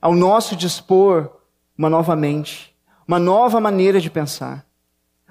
ao 0.00 0.14
nosso 0.14 0.54
dispor 0.54 1.30
uma 1.76 1.90
nova 1.90 2.14
mente, 2.14 2.74
uma 3.06 3.18
nova 3.18 3.60
maneira 3.60 4.00
de 4.00 4.08
pensar, 4.08 4.64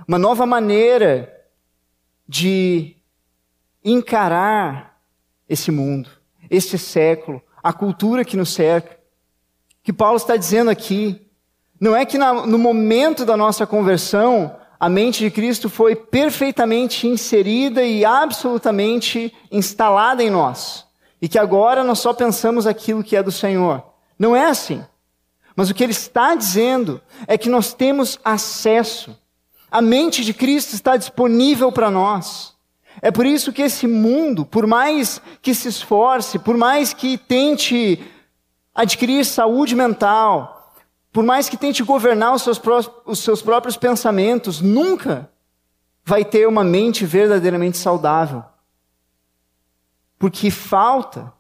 uma 0.06 0.20
nova 0.20 0.46
maneira 0.46 1.34
de 2.28 2.96
encarar 3.84 5.02
esse 5.48 5.72
mundo, 5.72 6.10
este 6.50 6.78
século, 6.78 7.42
a 7.64 7.72
cultura 7.72 8.26
que 8.26 8.38
nos 8.38 8.50
cerca. 8.54 9.00
Que 9.82 9.94
Paulo 9.94 10.18
está 10.18 10.36
dizendo 10.36 10.70
aqui 10.70 11.31
não 11.82 11.96
é 11.96 12.06
que 12.06 12.20
no 12.20 12.60
momento 12.60 13.26
da 13.26 13.36
nossa 13.36 13.66
conversão, 13.66 14.56
a 14.80 14.88
mente 14.88 15.24
de 15.24 15.32
Cristo 15.32 15.68
foi 15.68 15.96
perfeitamente 15.96 17.08
inserida 17.08 17.82
e 17.82 18.06
absolutamente 18.06 19.34
instalada 19.52 20.24
em 20.24 20.30
nós. 20.30 20.86
E 21.20 21.28
que 21.28 21.40
agora 21.40 21.84
nós 21.84 21.98
só 21.98 22.14
pensamos 22.14 22.68
aquilo 22.68 23.04
que 23.04 23.16
é 23.16 23.24
do 23.24 23.32
Senhor. 23.32 23.84
Não 24.18 24.36
é 24.36 24.46
assim. 24.46 24.86
Mas 25.56 25.72
o 25.72 25.74
que 25.74 25.84
ele 25.84 25.92
está 25.92 26.36
dizendo 26.36 27.02
é 27.26 27.36
que 27.36 27.50
nós 27.50 27.74
temos 27.74 28.20
acesso. 28.24 29.18
A 29.72 29.82
mente 29.82 30.24
de 30.24 30.36
Cristo 30.36 30.76
está 30.76 30.96
disponível 30.96 31.72
para 31.72 31.90
nós. 31.90 32.54
É 33.02 33.10
por 33.10 33.26
isso 33.26 33.52
que 33.52 33.64
esse 33.64 33.88
mundo, 33.88 34.46
por 34.46 34.68
mais 34.68 35.20
que 35.42 35.56
se 35.56 35.68
esforce, 35.68 36.38
por 36.38 36.56
mais 36.56 36.94
que 36.94 37.18
tente 37.18 38.00
adquirir 38.76 39.26
saúde 39.26 39.76
mental, 39.76 40.61
por 41.12 41.24
mais 41.24 41.50
que 41.50 41.58
tente 41.58 41.84
governar 41.84 42.34
os 42.34 42.42
seus, 42.42 42.62
os 43.06 43.20
seus 43.20 43.42
próprios 43.42 43.76
pensamentos, 43.76 44.62
nunca 44.62 45.30
vai 46.04 46.24
ter 46.24 46.48
uma 46.48 46.64
mente 46.64 47.06
verdadeiramente 47.06 47.78
saudável. 47.78 48.44
Porque 50.18 50.50
falta 50.50 51.34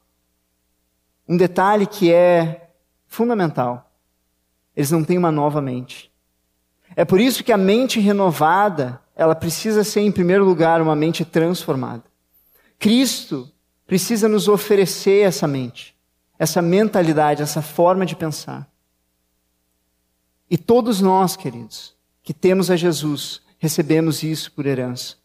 um 1.27 1.37
detalhe 1.37 1.85
que 1.85 2.11
é 2.11 2.69
fundamental. 3.07 3.89
Eles 4.75 4.91
não 4.91 5.03
têm 5.03 5.17
uma 5.17 5.31
nova 5.31 5.61
mente. 5.61 6.11
É 6.95 7.05
por 7.05 7.21
isso 7.21 7.43
que 7.43 7.53
a 7.53 7.57
mente 7.57 7.99
renovada, 7.99 9.01
ela 9.15 9.35
precisa 9.35 9.83
ser, 9.83 10.01
em 10.01 10.11
primeiro 10.11 10.43
lugar, 10.43 10.81
uma 10.81 10.95
mente 10.95 11.23
transformada. 11.23 12.03
Cristo 12.77 13.49
precisa 13.85 14.27
nos 14.27 14.47
oferecer 14.47 15.25
essa 15.25 15.47
mente, 15.47 15.95
essa 16.37 16.61
mentalidade, 16.61 17.41
essa 17.41 17.61
forma 17.61 18.05
de 18.05 18.15
pensar. 18.15 18.70
E 20.51 20.57
todos 20.57 20.99
nós, 20.99 21.37
queridos, 21.37 21.95
que 22.21 22.33
temos 22.33 22.69
a 22.69 22.75
Jesus, 22.75 23.41
recebemos 23.57 24.21
isso 24.21 24.51
por 24.51 24.65
herança. 24.65 25.15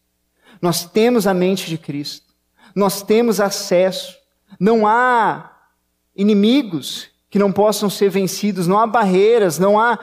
Nós 0.61 0.85
temos 0.85 1.27
a 1.27 1.33
mente 1.33 1.67
de 1.67 1.77
Cristo. 1.77 2.25
nós 2.73 3.01
temos 3.01 3.41
acesso. 3.41 4.15
Não 4.57 4.87
há 4.87 5.51
inimigos 6.15 7.09
que 7.29 7.37
não 7.37 7.51
possam 7.51 7.89
ser 7.89 8.09
vencidos, 8.09 8.67
não 8.67 8.79
há 8.79 8.87
barreiras, 8.87 9.59
não 9.59 9.77
há 9.77 9.99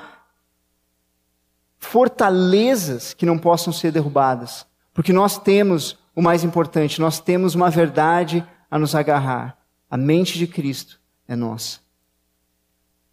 fortalezas 1.78 3.14
que 3.14 3.24
não 3.24 3.38
possam 3.38 3.72
ser 3.72 3.92
derrubadas. 3.92 4.66
Porque 4.92 5.12
nós 5.12 5.38
temos 5.38 5.96
o 6.14 6.20
mais 6.20 6.44
importante, 6.44 7.00
nós 7.00 7.18
temos 7.18 7.54
uma 7.54 7.70
verdade 7.70 8.46
a 8.70 8.78
nos 8.78 8.94
agarrar. 8.94 9.56
A 9.88 9.96
mente 9.96 10.37
de 10.37 10.46
Cristo 10.46 11.00
é 11.26 11.34
nossa. 11.34 11.78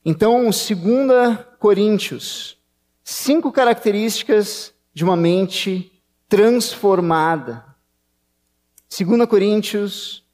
Então, 0.04 0.50
2 0.50 0.72
Coríntios, 1.62 2.58
cinco 3.04 3.52
características 3.52 4.74
de 4.92 5.04
uma 5.04 5.16
mente 5.16 6.04
transformada. 6.28 7.64
2 8.90 9.30
Coríntios, 9.30 10.26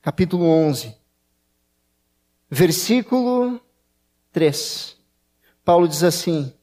capítulo 0.00 0.44
11, 0.44 0.96
versículo 2.48 3.60
3. 4.30 4.96
Paulo 5.64 5.88
diz 5.88 6.04
assim: 6.04 6.54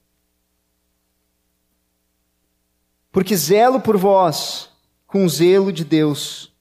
Porque 3.11 3.35
zelo 3.35 3.81
por 3.81 3.97
vós 3.97 4.69
com 5.05 5.27
zelo 5.27 5.73
de 5.73 5.83
Deus, 5.83 6.53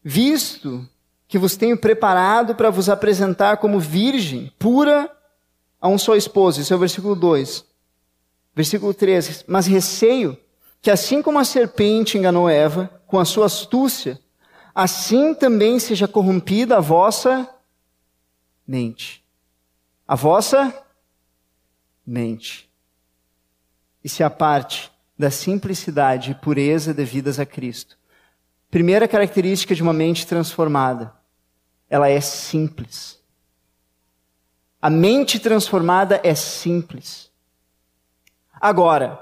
visto 0.00 0.88
que 1.28 1.38
vos 1.38 1.56
tenho 1.56 1.76
preparado 1.76 2.54
para 2.54 2.70
vos 2.70 2.88
apresentar 2.88 3.56
como 3.56 3.80
virgem, 3.80 4.52
pura, 4.58 5.10
a 5.80 5.88
um 5.88 5.98
só 5.98 6.14
esposo. 6.14 6.60
Esse 6.60 6.72
é 6.72 6.76
o 6.76 6.78
versículo 6.78 7.14
2. 7.14 7.64
Versículo 8.54 8.94
3. 8.94 9.44
Mas 9.46 9.66
receio 9.66 10.38
que 10.80 10.90
assim 10.90 11.20
como 11.20 11.38
a 11.38 11.44
serpente 11.44 12.16
enganou 12.16 12.48
Eva 12.48 12.90
com 13.06 13.18
a 13.18 13.24
sua 13.24 13.46
astúcia, 13.46 14.20
assim 14.74 15.34
também 15.34 15.78
seja 15.78 16.06
corrompida 16.06 16.76
a 16.76 16.80
vossa 16.80 17.48
mente. 18.66 19.24
A 20.06 20.14
vossa 20.14 20.72
mente. 22.06 22.70
E 24.02 24.08
se 24.08 24.22
aparte 24.22 24.92
da 25.18 25.30
simplicidade 25.30 26.32
e 26.32 26.34
pureza 26.34 26.94
devidas 26.94 27.40
a 27.40 27.46
Cristo. 27.46 27.95
Primeira 28.76 29.08
característica 29.08 29.74
de 29.74 29.82
uma 29.82 29.94
mente 29.94 30.26
transformada: 30.26 31.10
ela 31.88 32.10
é 32.10 32.20
simples. 32.20 33.18
A 34.82 34.90
mente 34.90 35.40
transformada 35.40 36.20
é 36.22 36.34
simples. 36.34 37.32
Agora, 38.52 39.18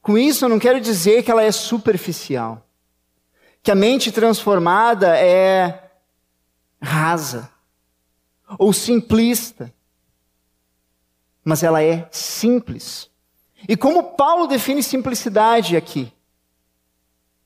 com 0.00 0.16
isso 0.16 0.46
eu 0.46 0.48
não 0.48 0.58
quero 0.58 0.80
dizer 0.80 1.22
que 1.22 1.30
ela 1.30 1.42
é 1.42 1.52
superficial. 1.52 2.66
Que 3.62 3.70
a 3.70 3.74
mente 3.74 4.10
transformada 4.10 5.14
é 5.14 5.90
rasa 6.80 7.50
ou 8.58 8.72
simplista. 8.72 9.70
Mas 11.44 11.62
ela 11.62 11.82
é 11.82 12.08
simples. 12.10 13.10
E 13.68 13.76
como 13.76 14.14
Paulo 14.16 14.46
define 14.46 14.82
simplicidade 14.82 15.76
aqui? 15.76 16.10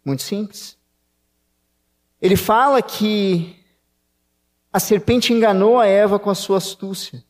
Muito 0.04 0.22
simples. 0.22 0.78
Ele 2.20 2.36
fala 2.36 2.82
que 2.82 3.56
a 4.72 4.78
serpente 4.78 5.32
enganou 5.32 5.78
a 5.78 5.86
Eva 5.86 6.18
com 6.18 6.30
a 6.30 6.34
sua 6.34 6.58
astúcia. 6.58 7.24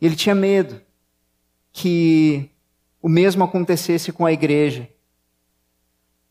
Ele 0.00 0.14
tinha 0.14 0.34
medo 0.34 0.80
que 1.72 2.50
o 3.02 3.08
mesmo 3.08 3.44
acontecesse 3.44 4.12
com 4.12 4.24
a 4.24 4.32
igreja. 4.32 4.88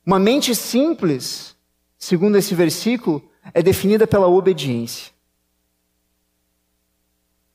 Uma 0.06 0.20
mente 0.20 0.56
simples, 0.56 1.56
segundo 1.98 2.38
esse 2.38 2.56
versículo, 2.56 3.30
é 3.54 3.62
definida 3.62 4.08
pela 4.08 4.28
obediência. 4.28 5.14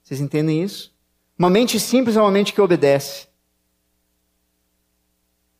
Vocês 0.02 0.20
entendem 0.20 0.62
isso? 0.62 0.92
Uma 1.38 1.48
mente 1.48 1.78
simples 1.80 2.16
é 2.16 2.20
uma 2.20 2.30
mente 2.30 2.52
que 2.52 2.60
obedece. 2.60 3.28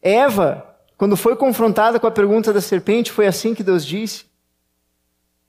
Eva 0.02 0.69
quando 1.00 1.16
foi 1.16 1.34
confrontada 1.34 1.98
com 1.98 2.06
a 2.06 2.10
pergunta 2.10 2.52
da 2.52 2.60
serpente, 2.60 3.10
foi 3.10 3.26
assim 3.26 3.54
que 3.54 3.62
Deus 3.62 3.86
disse? 3.86 4.26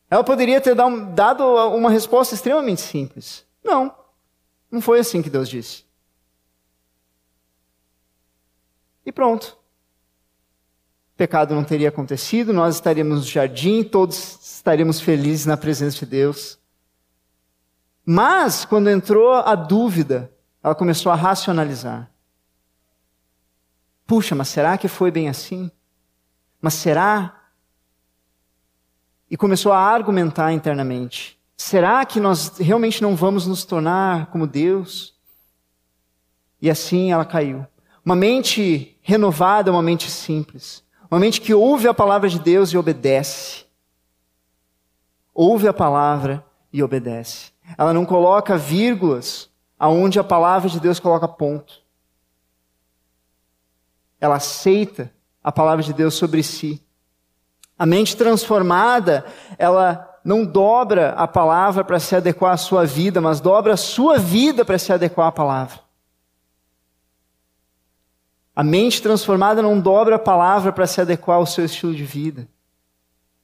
Ela 0.10 0.24
poderia 0.24 0.62
ter 0.62 0.74
dado 0.74 1.44
uma 1.76 1.90
resposta 1.90 2.34
extremamente 2.34 2.80
simples. 2.80 3.46
Não, 3.62 3.94
não 4.72 4.80
foi 4.80 5.00
assim 5.00 5.22
que 5.22 5.30
Deus 5.30 5.50
disse. 5.50 5.84
E 9.06 9.12
pronto. 9.12 9.58
O 11.16 11.18
pecado 11.18 11.54
não 11.54 11.66
teria 11.66 11.90
acontecido, 11.90 12.54
nós 12.54 12.76
estaríamos 12.76 13.20
no 13.20 13.26
jardim, 13.26 13.84
todos 13.84 14.40
estaríamos 14.56 15.02
felizes 15.02 15.46
na 15.46 15.58
presença 15.58 15.98
de 15.98 16.06
Deus. 16.06 16.58
Mas, 18.06 18.64
quando 18.64 18.90
entrou 18.90 19.34
a 19.34 19.54
dúvida, 19.54 20.32
ela 20.64 20.74
começou 20.74 21.12
a 21.12 21.16
racionalizar. 21.16 22.10
Puxa, 24.12 24.36
mas 24.36 24.50
será 24.50 24.78
que 24.78 24.90
foi 24.90 25.10
bem 25.10 25.30
assim? 25.30 25.72
Mas 26.62 26.74
será? 26.74 27.44
E 29.30 29.38
começou 29.38 29.72
a 29.72 29.80
argumentar 29.80 30.52
internamente. 30.52 31.40
Será 31.56 32.06
que 32.06 32.20
nós 32.20 32.58
realmente 32.58 33.02
não 33.02 33.16
vamos 33.16 33.48
nos 33.48 33.64
tornar 33.64 34.26
como 34.26 34.46
Deus? 34.46 35.16
E 36.62 36.70
assim 36.70 37.14
ela 37.14 37.24
caiu. 37.24 37.66
Uma 38.04 38.14
mente 38.14 39.00
renovada 39.02 39.70
é 39.70 39.72
uma 39.72 39.82
mente 39.82 40.12
simples. 40.12 40.84
Uma 41.10 41.18
mente 41.18 41.40
que 41.40 41.54
ouve 41.54 41.88
a 41.88 41.94
palavra 41.94 42.28
de 42.28 42.38
Deus 42.38 42.72
e 42.72 42.78
obedece. 42.78 43.64
Ouve 45.34 45.70
a 45.70 45.74
palavra 45.74 46.46
e 46.74 46.84
obedece. 46.84 47.54
Ela 47.78 47.94
não 47.94 48.06
coloca 48.06 48.58
vírgulas 48.58 49.50
aonde 49.80 50.20
a 50.20 50.24
palavra 50.24 50.70
de 50.70 50.82
Deus 50.82 51.00
coloca 51.00 51.30
ponto 51.30 51.82
ela 54.22 54.36
aceita 54.36 55.12
a 55.44 55.52
palavra 55.52 55.84
de 55.84 55.92
Deus 55.92 56.14
sobre 56.14 56.44
si. 56.44 56.82
A 57.78 57.88
mente 57.88 58.16
transformada, 58.16 59.26
ela 59.58 60.08
não 60.24 60.46
dobra 60.46 61.10
a 61.14 61.28
palavra 61.28 61.84
para 61.84 62.00
se 62.00 62.16
adequar 62.16 62.54
à 62.54 62.58
sua 62.58 62.86
vida, 62.86 63.20
mas 63.20 63.42
dobra 63.42 63.74
a 63.74 63.78
sua 63.78 64.20
vida 64.20 64.64
para 64.64 64.78
se 64.78 64.94
adequar 64.94 65.28
à 65.28 65.32
palavra. 65.32 65.80
A 68.56 68.64
mente 68.64 69.02
transformada 69.02 69.64
não 69.64 69.80
dobra 69.80 70.18
a 70.18 70.20
palavra 70.20 70.72
para 70.72 70.86
se 70.86 71.02
adequar 71.02 71.38
ao 71.38 71.48
seu 71.48 71.66
estilo 71.66 71.96
de 71.96 72.06
vida. 72.06 72.48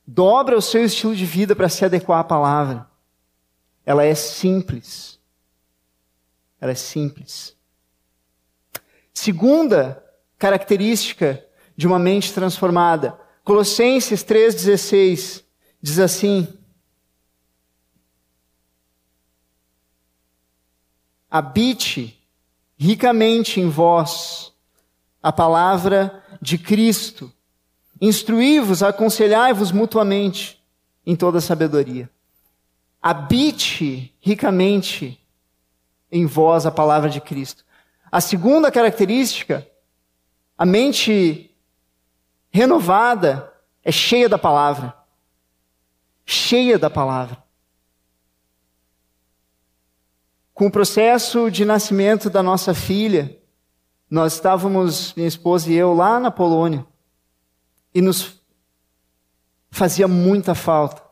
Dobra 0.06 0.56
o 0.56 0.62
seu 0.62 0.86
estilo 0.86 1.16
de 1.16 1.26
vida 1.26 1.56
para 1.56 1.68
se 1.70 1.84
adequar 1.84 2.20
à 2.20 2.24
palavra. 2.24 2.88
Ela 3.84 4.06
é 4.06 4.14
simples. 4.14 5.20
Ela 6.62 6.74
é 6.74 6.76
simples. 6.76 7.56
Segunda 9.12 10.04
característica 10.38 11.44
de 11.76 11.88
uma 11.88 12.00
mente 12.00 12.34
transformada. 12.34 13.20
Colossenses 13.44 14.24
3,16 14.24 15.44
diz 15.82 16.00
assim: 16.00 16.48
Habite 21.30 22.18
ricamente 22.78 23.60
em 23.60 23.70
vós 23.70 24.54
a 25.22 25.32
palavra 25.32 26.24
de 26.42 26.58
Cristo, 26.58 27.32
instruí-vos, 28.00 28.84
aconselhai-vos 28.84 29.72
mutuamente 29.72 30.64
em 31.06 31.16
toda 31.16 31.42
sabedoria. 31.42 32.10
Habite 33.02 34.14
ricamente 34.20 35.20
em 36.12 36.26
vós 36.26 36.66
a 36.66 36.72
palavra 36.72 37.10
de 37.10 37.20
Cristo. 37.20 37.66
A 38.12 38.22
segunda 38.22 38.72
característica 38.72 39.68
a 40.58 40.66
mente 40.66 41.56
renovada 42.50 43.54
é 43.84 43.92
cheia 43.92 44.28
da 44.28 44.38
palavra. 44.38 44.96
Cheia 46.26 46.80
da 46.80 46.90
palavra. 46.90 47.44
Com 50.54 50.68
o 50.68 50.72
processo 50.72 51.52
de 51.52 51.64
nascimento 51.64 52.30
da 52.30 52.42
nossa 52.42 52.74
filha, 52.74 53.38
nós 54.10 54.34
estávamos, 54.34 55.14
minha 55.14 55.28
esposa 55.28 55.72
e 55.72 55.76
eu, 55.76 55.94
lá 55.94 56.20
na 56.20 56.32
Polônia. 56.32 56.86
E 57.94 58.02
nos 58.02 58.42
fazia 59.70 60.08
muita 60.08 60.56
falta 60.56 61.04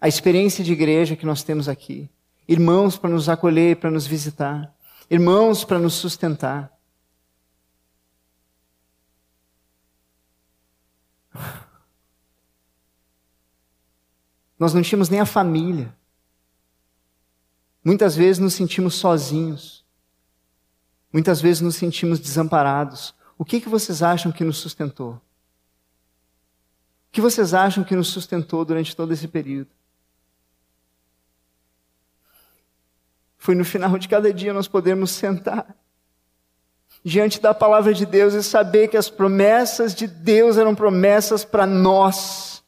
a 0.00 0.08
experiência 0.08 0.64
de 0.64 0.72
igreja 0.72 1.16
que 1.16 1.24
nós 1.24 1.42
temos 1.42 1.68
aqui. 1.68 2.10
Irmãos 2.48 2.98
para 2.98 3.10
nos 3.10 3.28
acolher, 3.28 3.76
para 3.76 3.90
nos 3.90 4.06
visitar. 4.06 4.74
Irmãos 5.08 5.64
para 5.64 5.78
nos 5.78 5.94
sustentar. 5.94 6.75
Nós 14.58 14.72
não 14.72 14.82
tínhamos 14.82 15.08
nem 15.08 15.20
a 15.20 15.26
família. 15.26 15.94
Muitas 17.84 18.16
vezes 18.16 18.38
nos 18.38 18.54
sentimos 18.54 18.94
sozinhos. 18.94 19.84
Muitas 21.12 21.40
vezes 21.40 21.60
nos 21.60 21.76
sentimos 21.76 22.18
desamparados. 22.18 23.14
O 23.38 23.44
que, 23.44 23.60
que 23.60 23.68
vocês 23.68 24.02
acham 24.02 24.32
que 24.32 24.44
nos 24.44 24.58
sustentou? 24.58 25.20
que 27.16 27.20
vocês 27.22 27.54
acham 27.54 27.82
que 27.82 27.96
nos 27.96 28.08
sustentou 28.08 28.62
durante 28.62 28.94
todo 28.94 29.10
esse 29.10 29.26
período? 29.26 29.70
Foi 33.38 33.54
no 33.54 33.64
final 33.64 33.96
de 33.96 34.06
cada 34.06 34.30
dia 34.34 34.52
nós 34.52 34.68
podemos 34.68 35.12
sentar 35.12 35.74
diante 37.06 37.40
da 37.40 37.54
palavra 37.54 37.94
de 37.94 38.04
Deus 38.04 38.34
e 38.34 38.42
saber 38.42 38.88
que 38.88 38.96
as 38.96 39.08
promessas 39.08 39.94
de 39.94 40.08
Deus 40.08 40.58
eram 40.58 40.74
promessas 40.74 41.44
para 41.44 41.64
nós. 41.64 42.64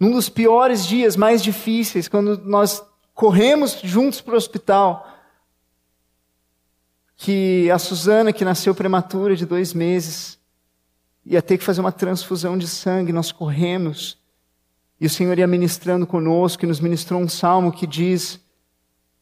Num 0.00 0.10
dos 0.12 0.30
piores 0.30 0.86
dias, 0.86 1.16
mais 1.16 1.42
difíceis, 1.42 2.08
quando 2.08 2.38
nós 2.46 2.82
corremos 3.12 3.78
juntos 3.84 4.22
para 4.22 4.32
o 4.32 4.38
hospital, 4.38 5.06
que 7.14 7.70
a 7.70 7.78
Suzana, 7.78 8.32
que 8.32 8.42
nasceu 8.42 8.74
prematura 8.74 9.36
de 9.36 9.44
dois 9.44 9.74
meses, 9.74 10.38
ia 11.26 11.42
ter 11.42 11.58
que 11.58 11.64
fazer 11.64 11.82
uma 11.82 11.92
transfusão 11.92 12.56
de 12.56 12.66
sangue, 12.66 13.12
nós 13.12 13.30
corremos, 13.30 14.16
e 14.98 15.04
o 15.04 15.10
Senhor 15.10 15.38
ia 15.38 15.46
ministrando 15.46 16.06
conosco, 16.06 16.64
e 16.64 16.68
nos 16.68 16.80
ministrou 16.80 17.20
um 17.20 17.28
salmo 17.28 17.70
que 17.70 17.86
diz 17.86 18.47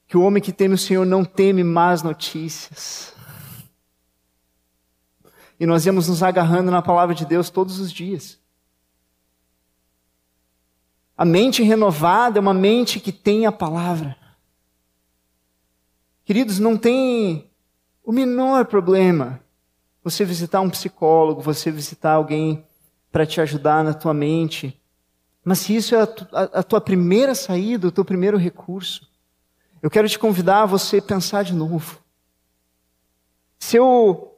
que 0.06 0.16
o 0.16 0.22
homem 0.22 0.42
que 0.42 0.52
teme 0.52 0.74
o 0.74 0.78
Senhor 0.78 1.04
não 1.04 1.24
teme 1.24 1.64
más 1.64 2.02
notícias. 2.02 3.14
E 5.58 5.66
nós 5.66 5.84
íamos 5.86 6.08
nos 6.08 6.22
agarrando 6.22 6.70
na 6.70 6.82
palavra 6.82 7.14
de 7.14 7.24
Deus 7.24 7.50
todos 7.50 7.80
os 7.80 7.90
dias. 7.90 8.38
A 11.16 11.24
mente 11.24 11.62
renovada 11.62 12.38
é 12.38 12.40
uma 12.40 12.52
mente 12.52 13.00
que 13.00 13.10
tem 13.10 13.46
a 13.46 13.52
palavra. 13.52 14.16
Queridos, 16.24 16.58
não 16.58 16.76
tem 16.76 17.50
o 18.04 18.12
menor 18.12 18.66
problema 18.66 19.40
você 20.04 20.24
visitar 20.24 20.60
um 20.60 20.70
psicólogo, 20.70 21.40
você 21.40 21.70
visitar 21.70 22.12
alguém 22.12 22.64
para 23.10 23.26
te 23.26 23.40
ajudar 23.40 23.82
na 23.82 23.94
tua 23.94 24.12
mente. 24.12 24.80
Mas 25.44 25.60
se 25.60 25.74
isso 25.74 25.94
é 25.94 26.02
a, 26.02 26.06
tu, 26.06 26.28
a, 26.32 26.42
a 26.42 26.62
tua 26.62 26.80
primeira 26.80 27.34
saída, 27.34 27.88
o 27.88 27.92
teu 27.92 28.04
primeiro 28.04 28.36
recurso, 28.36 29.08
eu 29.86 29.90
quero 29.90 30.08
te 30.08 30.18
convidar 30.18 30.62
a 30.62 30.66
você 30.66 31.00
pensar 31.00 31.44
de 31.44 31.54
novo. 31.54 32.00
Se 33.56 33.76
eu 33.76 34.36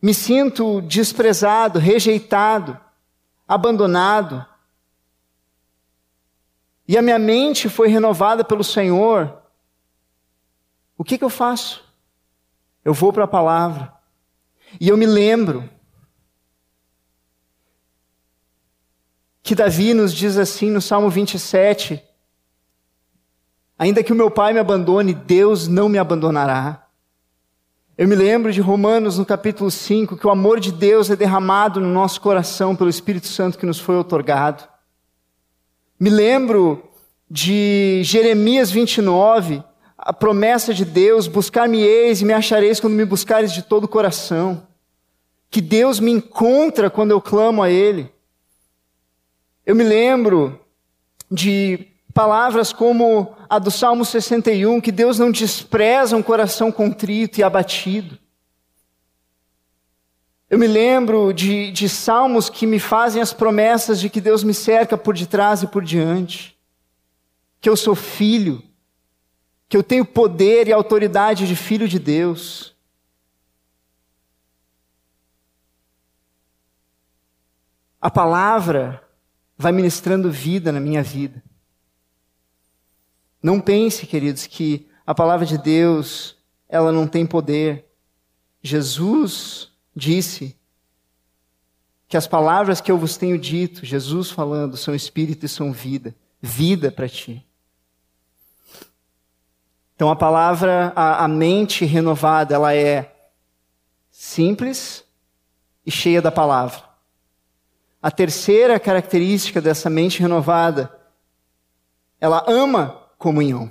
me 0.00 0.12
sinto 0.12 0.82
desprezado, 0.82 1.78
rejeitado, 1.78 2.78
abandonado, 3.48 4.44
e 6.86 6.98
a 6.98 7.00
minha 7.00 7.18
mente 7.18 7.70
foi 7.70 7.88
renovada 7.88 8.44
pelo 8.44 8.62
Senhor, 8.62 9.42
o 10.98 11.02
que, 11.02 11.16
que 11.16 11.24
eu 11.24 11.30
faço? 11.30 11.82
Eu 12.84 12.92
vou 12.92 13.10
para 13.10 13.24
a 13.24 13.28
palavra 13.28 13.90
e 14.78 14.90
eu 14.90 14.98
me 14.98 15.06
lembro 15.06 15.66
que 19.42 19.54
Davi 19.54 19.94
nos 19.94 20.12
diz 20.12 20.36
assim 20.36 20.70
no 20.70 20.82
Salmo 20.82 21.08
27, 21.08 22.04
Ainda 23.78 24.02
que 24.02 24.12
o 24.12 24.16
meu 24.16 24.30
pai 24.30 24.52
me 24.52 24.58
abandone, 24.58 25.14
Deus 25.14 25.66
não 25.66 25.88
me 25.88 25.98
abandonará. 25.98 26.86
Eu 27.96 28.08
me 28.08 28.14
lembro 28.14 28.52
de 28.52 28.60
Romanos 28.60 29.18
no 29.18 29.26
capítulo 29.26 29.70
5, 29.70 30.16
que 30.16 30.26
o 30.26 30.30
amor 30.30 30.58
de 30.58 30.72
Deus 30.72 31.10
é 31.10 31.16
derramado 31.16 31.78
no 31.78 31.88
nosso 31.88 32.20
coração 32.20 32.74
pelo 32.74 32.88
Espírito 32.88 33.26
Santo 33.26 33.58
que 33.58 33.66
nos 33.66 33.78
foi 33.78 33.96
otorgado. 33.96 34.64
Me 36.00 36.10
lembro 36.10 36.82
de 37.30 38.00
Jeremias 38.02 38.70
29, 38.70 39.62
a 39.96 40.12
promessa 40.12 40.72
de 40.72 40.84
Deus: 40.84 41.26
buscar-me-eis 41.26 42.20
e 42.20 42.24
me 42.24 42.32
achareis 42.32 42.80
quando 42.80 42.94
me 42.94 43.04
buscares 43.04 43.52
de 43.52 43.62
todo 43.62 43.84
o 43.84 43.88
coração. 43.88 44.66
Que 45.50 45.60
Deus 45.60 46.00
me 46.00 46.10
encontra 46.10 46.88
quando 46.88 47.10
eu 47.10 47.20
clamo 47.20 47.62
a 47.62 47.70
Ele. 47.70 48.10
Eu 49.64 49.76
me 49.76 49.84
lembro 49.84 50.58
de 51.30 51.91
palavras 52.12 52.72
como 52.72 53.34
a 53.48 53.58
do 53.58 53.70
Salmo 53.70 54.04
61, 54.04 54.80
que 54.80 54.92
Deus 54.92 55.18
não 55.18 55.30
despreza 55.30 56.16
um 56.16 56.22
coração 56.22 56.70
contrito 56.70 57.40
e 57.40 57.42
abatido. 57.42 58.18
Eu 60.48 60.58
me 60.58 60.66
lembro 60.66 61.32
de, 61.32 61.70
de 61.72 61.88
salmos 61.88 62.50
que 62.50 62.66
me 62.66 62.78
fazem 62.78 63.22
as 63.22 63.32
promessas 63.32 63.98
de 63.98 64.10
que 64.10 64.20
Deus 64.20 64.44
me 64.44 64.52
cerca 64.52 64.98
por 64.98 65.14
detrás 65.14 65.62
e 65.62 65.66
por 65.66 65.82
diante, 65.82 66.58
que 67.58 67.68
eu 67.68 67.76
sou 67.76 67.94
filho, 67.94 68.62
que 69.66 69.76
eu 69.76 69.82
tenho 69.82 70.04
poder 70.04 70.68
e 70.68 70.72
autoridade 70.72 71.46
de 71.46 71.56
filho 71.56 71.88
de 71.88 71.98
Deus. 71.98 72.76
A 77.98 78.10
palavra 78.10 79.02
vai 79.56 79.72
ministrando 79.72 80.30
vida 80.30 80.70
na 80.70 80.80
minha 80.80 81.02
vida. 81.02 81.42
Não 83.42 83.60
pense, 83.60 84.06
queridos, 84.06 84.46
que 84.46 84.88
a 85.04 85.14
palavra 85.14 85.44
de 85.44 85.58
Deus, 85.58 86.36
ela 86.68 86.92
não 86.92 87.08
tem 87.08 87.26
poder. 87.26 87.86
Jesus 88.62 89.70
disse 89.94 90.56
que 92.06 92.16
as 92.16 92.26
palavras 92.26 92.80
que 92.80 92.92
eu 92.92 92.98
vos 92.98 93.16
tenho 93.16 93.38
dito, 93.38 93.84
Jesus 93.84 94.30
falando, 94.30 94.76
são 94.76 94.94
espírito 94.94 95.44
e 95.44 95.48
são 95.48 95.72
vida, 95.72 96.14
vida 96.40 96.92
para 96.92 97.08
ti. 97.08 97.44
Então 99.96 100.10
a 100.10 100.16
palavra, 100.16 100.92
a, 100.94 101.24
a 101.24 101.28
mente 101.28 101.84
renovada, 101.84 102.54
ela 102.54 102.74
é 102.74 103.30
simples 104.10 105.04
e 105.84 105.90
cheia 105.90 106.22
da 106.22 106.30
palavra. 106.30 106.82
A 108.00 108.10
terceira 108.10 108.78
característica 108.78 109.60
dessa 109.60 109.88
mente 109.88 110.20
renovada, 110.20 110.92
ela 112.20 112.44
ama 112.46 113.01
comunhão. 113.22 113.70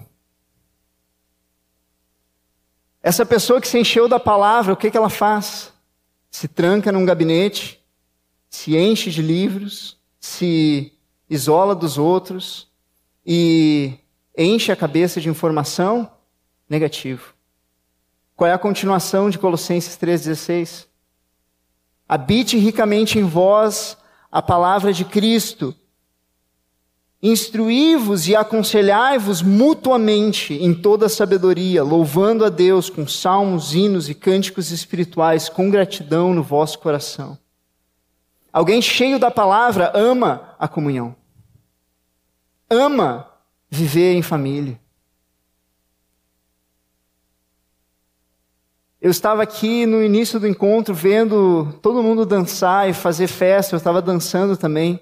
Essa 3.03 3.25
pessoa 3.25 3.59
que 3.59 3.67
se 3.67 3.77
encheu 3.77 4.07
da 4.07 4.17
palavra, 4.17 4.71
o 4.71 4.77
que, 4.77 4.89
que 4.89 4.95
ela 4.95 5.09
faz? 5.09 5.73
Se 6.29 6.47
tranca 6.47 6.89
num 6.89 7.03
gabinete, 7.03 7.83
se 8.49 8.77
enche 8.77 9.11
de 9.11 9.21
livros, 9.21 9.97
se 10.21 10.93
isola 11.29 11.75
dos 11.75 11.97
outros 11.97 12.69
e 13.25 13.93
enche 14.37 14.71
a 14.71 14.75
cabeça 14.75 15.19
de 15.19 15.27
informação 15.27 16.09
negativo. 16.69 17.33
Qual 18.37 18.49
é 18.49 18.53
a 18.53 18.57
continuação 18.57 19.29
de 19.29 19.37
Colossenses 19.37 19.97
3,16? 19.97 20.87
Habite 22.07 22.57
ricamente 22.57 23.19
em 23.19 23.23
vós 23.23 23.97
a 24.31 24.41
palavra 24.41 24.93
de 24.93 25.03
Cristo, 25.03 25.75
Instruí-vos 27.23 28.27
e 28.27 28.35
aconselhai-vos 28.35 29.43
mutuamente 29.43 30.55
em 30.55 30.73
toda 30.73 31.07
sabedoria, 31.07 31.83
louvando 31.83 32.43
a 32.43 32.49
Deus 32.49 32.89
com 32.89 33.07
salmos, 33.07 33.75
hinos 33.75 34.09
e 34.09 34.15
cânticos 34.15 34.71
espirituais, 34.71 35.47
com 35.47 35.69
gratidão 35.69 36.33
no 36.33 36.41
vosso 36.41 36.79
coração. 36.79 37.37
Alguém 38.51 38.81
cheio 38.81 39.19
da 39.19 39.29
palavra 39.29 39.91
ama 39.93 40.55
a 40.57 40.67
comunhão, 40.67 41.15
ama 42.67 43.27
viver 43.69 44.13
em 44.13 44.23
família. 44.23 44.79
Eu 48.99 49.11
estava 49.11 49.43
aqui 49.43 49.85
no 49.85 50.03
início 50.03 50.39
do 50.39 50.47
encontro 50.47 50.93
vendo 50.93 51.71
todo 51.83 52.03
mundo 52.03 52.25
dançar 52.25 52.89
e 52.89 52.93
fazer 52.93 53.27
festa, 53.27 53.75
eu 53.75 53.77
estava 53.77 54.01
dançando 54.01 54.57
também 54.57 54.99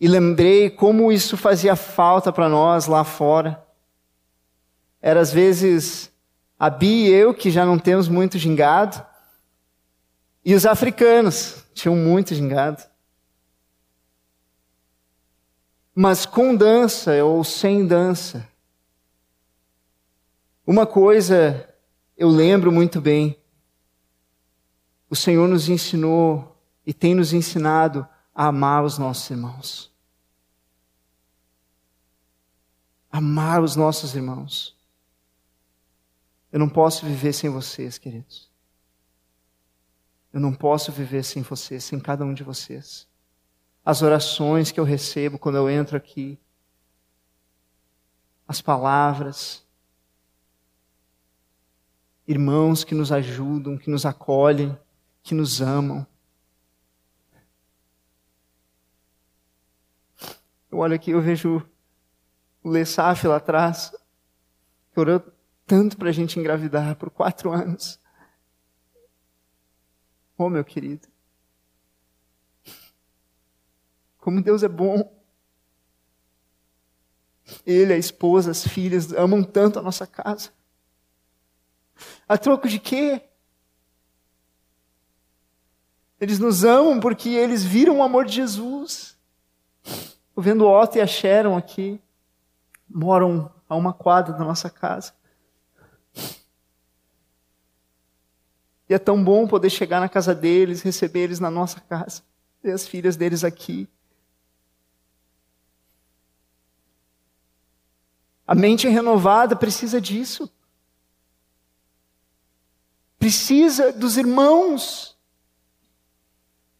e 0.00 0.08
lembrei 0.08 0.70
como 0.70 1.12
isso 1.12 1.36
fazia 1.36 1.76
falta 1.76 2.32
para 2.32 2.48
nós 2.48 2.86
lá 2.86 3.04
fora. 3.04 3.62
Era 5.00 5.20
às 5.20 5.30
vezes 5.30 6.10
a 6.58 6.70
Bi 6.70 7.06
e 7.06 7.10
eu, 7.10 7.34
que 7.34 7.50
já 7.50 7.66
não 7.66 7.78
temos 7.78 8.08
muito 8.08 8.38
gingado, 8.38 9.04
e 10.42 10.54
os 10.54 10.64
africanos 10.64 11.64
tinham 11.74 11.94
muito 11.94 12.34
gingado. 12.34 12.82
Mas 15.94 16.24
com 16.24 16.54
dança 16.54 17.22
ou 17.22 17.44
sem 17.44 17.86
dança. 17.86 18.48
Uma 20.66 20.86
coisa 20.86 21.68
eu 22.16 22.28
lembro 22.28 22.72
muito 22.72 23.00
bem. 23.02 23.36
O 25.10 25.16
Senhor 25.16 25.46
nos 25.46 25.68
ensinou 25.68 26.56
e 26.86 26.94
tem 26.94 27.14
nos 27.14 27.32
ensinado 27.34 28.06
a 28.34 28.46
amar 28.46 28.84
os 28.84 28.96
nossos 28.96 29.28
irmãos. 29.28 29.89
Amar 33.10 33.62
os 33.62 33.76
nossos 33.76 34.14
irmãos. 34.14 34.76
Eu 36.52 36.58
não 36.58 36.68
posso 36.68 37.04
viver 37.06 37.32
sem 37.32 37.50
vocês, 37.50 37.98
queridos. 37.98 38.50
Eu 40.32 40.40
não 40.40 40.54
posso 40.54 40.92
viver 40.92 41.24
sem 41.24 41.42
vocês, 41.42 41.82
sem 41.84 41.98
cada 41.98 42.24
um 42.24 42.32
de 42.32 42.44
vocês. 42.44 43.08
As 43.84 44.02
orações 44.02 44.70
que 44.70 44.78
eu 44.78 44.84
recebo 44.84 45.38
quando 45.38 45.56
eu 45.56 45.68
entro 45.68 45.96
aqui, 45.96 46.38
as 48.46 48.60
palavras. 48.60 49.64
irmãos 52.26 52.84
que 52.84 52.94
nos 52.94 53.10
ajudam, 53.10 53.76
que 53.76 53.90
nos 53.90 54.06
acolhem, 54.06 54.78
que 55.20 55.34
nos 55.34 55.60
amam. 55.60 56.06
Eu 60.70 60.78
olho 60.78 60.94
aqui, 60.94 61.10
eu 61.10 61.20
vejo 61.20 61.68
o 62.62 62.68
Lessaf 62.68 63.26
lá 63.26 63.36
atrás, 63.36 63.92
que 64.92 65.00
orou 65.00 65.22
tanto 65.66 65.96
para 65.96 66.08
a 66.08 66.12
gente 66.12 66.38
engravidar 66.38 66.96
por 66.96 67.10
quatro 67.10 67.50
anos. 67.52 67.98
Oh, 70.36 70.48
meu 70.48 70.64
querido. 70.64 71.06
Como 74.18 74.42
Deus 74.42 74.62
é 74.62 74.68
bom. 74.68 75.16
Ele, 77.66 77.92
a 77.92 77.96
esposa, 77.96 78.50
as 78.50 78.66
filhas 78.66 79.12
amam 79.12 79.42
tanto 79.42 79.78
a 79.78 79.82
nossa 79.82 80.06
casa. 80.06 80.50
A 82.28 82.38
troco 82.38 82.68
de 82.68 82.78
quê? 82.78 83.22
Eles 86.20 86.38
nos 86.38 86.64
amam 86.64 87.00
porque 87.00 87.30
eles 87.30 87.64
viram 87.64 87.98
o 87.98 88.02
amor 88.02 88.26
de 88.26 88.34
Jesus. 88.34 89.16
Estou 89.84 90.44
vendo 90.44 90.64
o 90.64 90.80
Otto 90.80 90.98
e 90.98 91.00
a 91.00 91.06
Sharon 91.06 91.56
aqui. 91.56 92.00
Moram 92.92 93.50
a 93.68 93.76
uma 93.76 93.92
quadra 93.92 94.34
da 94.34 94.44
nossa 94.44 94.68
casa. 94.68 95.12
E 98.88 98.94
é 98.94 98.98
tão 98.98 99.22
bom 99.22 99.46
poder 99.46 99.70
chegar 99.70 100.00
na 100.00 100.08
casa 100.08 100.34
deles, 100.34 100.82
receber 100.82 101.20
eles 101.20 101.38
na 101.38 101.48
nossa 101.48 101.80
casa, 101.80 102.22
ter 102.60 102.72
as 102.72 102.88
filhas 102.88 103.16
deles 103.16 103.44
aqui. 103.44 103.88
A 108.44 108.52
mente 108.52 108.88
renovada 108.88 109.54
precisa 109.54 110.00
disso. 110.00 110.52
Precisa 113.16 113.92
dos 113.92 114.16
irmãos. 114.16 115.16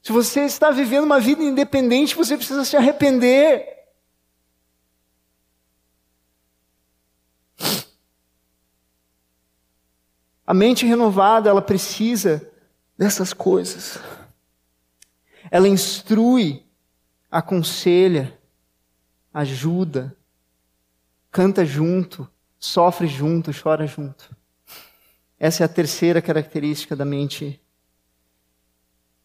Se 0.02 0.10
você 0.10 0.40
está 0.40 0.72
vivendo 0.72 1.04
uma 1.04 1.20
vida 1.20 1.44
independente, 1.44 2.16
você 2.16 2.36
precisa 2.36 2.64
se 2.64 2.76
arrepender. 2.76 3.79
A 10.50 10.52
mente 10.52 10.84
renovada, 10.84 11.48
ela 11.48 11.62
precisa 11.62 12.50
dessas 12.98 13.32
coisas. 13.32 14.00
Ela 15.48 15.68
instrui, 15.68 16.66
aconselha, 17.30 18.36
ajuda, 19.32 20.16
canta 21.30 21.64
junto, 21.64 22.28
sofre 22.58 23.06
junto, 23.06 23.52
chora 23.52 23.86
junto. 23.86 24.36
Essa 25.38 25.62
é 25.62 25.66
a 25.66 25.68
terceira 25.68 26.20
característica 26.20 26.96
da 26.96 27.04
mente 27.04 27.62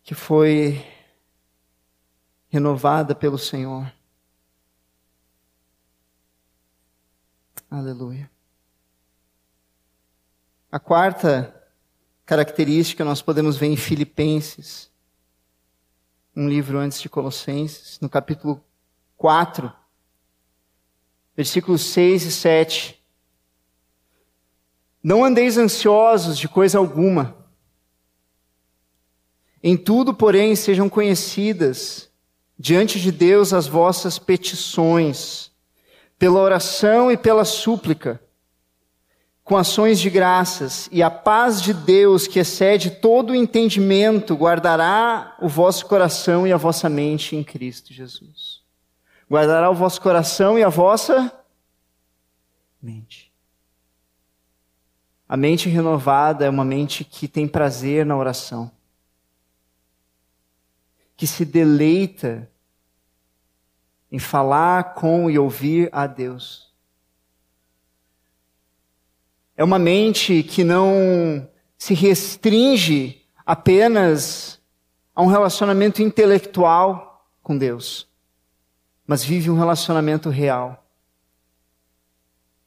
que 0.03 0.13
foi 0.13 0.86
renovada 2.49 3.15
pelo 3.15 3.39
Senhor. 3.39 3.91
Aleluia. 7.67 8.34
A 10.76 10.80
quarta 10.80 11.55
característica 12.26 13.05
nós 13.05 13.21
podemos 13.21 13.55
ver 13.55 13.67
em 13.67 13.78
Filipenses, 13.78 14.91
um 16.36 16.49
livro 16.49 16.78
antes 16.78 16.99
de 16.99 17.07
Colossenses, 17.07 17.97
no 18.01 18.09
capítulo 18.09 18.61
4, 19.15 19.71
versículos 21.34 21.82
6 21.82 22.23
e 22.23 22.32
7. 22.34 23.05
Não 25.01 25.23
andeis 25.23 25.57
ansiosos 25.57 26.38
de 26.38 26.49
coisa 26.49 26.78
alguma. 26.78 27.38
Em 29.63 29.78
tudo, 29.78 30.13
porém, 30.13 30.57
sejam 30.57 30.89
conhecidas 30.89 32.11
diante 32.59 32.99
de 32.99 33.13
Deus 33.13 33.53
as 33.53 33.65
vossas 33.65 34.19
petições, 34.19 35.53
pela 36.19 36.41
oração 36.41 37.09
e 37.09 37.15
pela 37.15 37.45
súplica, 37.45 38.21
com 39.46 39.56
ações 39.56 40.00
de 40.00 40.10
graças, 40.10 40.89
e 40.91 41.02
a 41.02 41.10
paz 41.10 41.62
de 41.62 41.74
Deus, 41.74 42.28
que 42.28 42.39
excede 42.39 42.91
todo 42.91 43.30
o 43.30 43.36
entendimento, 43.36 44.36
guardará 44.36 45.38
o 45.39 45.48
vosso 45.48 45.86
coração 45.86 46.46
e 46.46 46.52
a 46.52 46.58
vossa 46.58 46.89
mente 46.89 47.38
em 47.38 47.43
Cristo 47.43 47.93
Jesus 47.93 48.66
guardará 49.30 49.70
o 49.70 49.76
vosso 49.76 50.02
coração 50.02 50.58
e 50.58 50.64
a 50.64 50.70
vossa 50.70 51.32
mente. 52.82 53.34
A 55.28 55.36
mente 55.36 55.68
renovada 55.70 56.46
é 56.46 56.50
uma 56.50 56.64
mente 56.64 57.04
que 57.04 57.28
tem 57.28 57.48
prazer 57.48 58.06
na 58.06 58.16
oração, 58.16 58.72
que 61.18 61.26
se 61.26 61.43
deleita 61.43 62.50
em 64.12 64.20
falar 64.20 64.93
com 64.93 65.30
e 65.30 65.39
ouvir 65.39 65.89
a 65.91 66.06
Deus. 66.06 66.74
É 69.58 69.64
uma 69.64 69.80
mente 69.80 70.43
que 70.43 70.64
não 70.64 71.47
se 71.78 71.93
restringe 71.93 73.22
apenas 73.45 74.60
a 75.16 75.22
um 75.22 75.28
relacionamento 75.28 76.01
intelectual 76.01 77.28
com 77.41 77.58
Deus 77.58 78.08
mas 79.06 79.24
vive 79.24 79.49
um 79.49 79.58
relacionamento 79.58 80.30
real. 80.30 80.84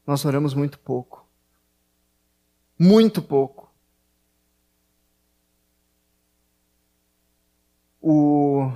Nós 0.06 0.24
oramos 0.24 0.54
muito 0.54 0.78
pouco. 0.78 1.26
Muito 2.78 3.20
pouco. 3.20 3.68
O 8.00 8.70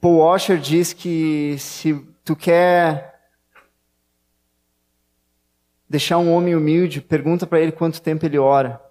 Paul 0.00 0.18
Washer 0.18 0.58
diz 0.58 0.92
que 0.92 1.58
se 1.58 1.94
tu 2.24 2.36
quer 2.36 3.15
deixar 5.88 6.18
um 6.18 6.32
homem 6.32 6.54
humilde, 6.54 7.00
pergunta 7.00 7.46
para 7.46 7.60
ele 7.60 7.72
quanto 7.72 8.02
tempo 8.02 8.24
ele 8.24 8.38
ora. 8.38 8.82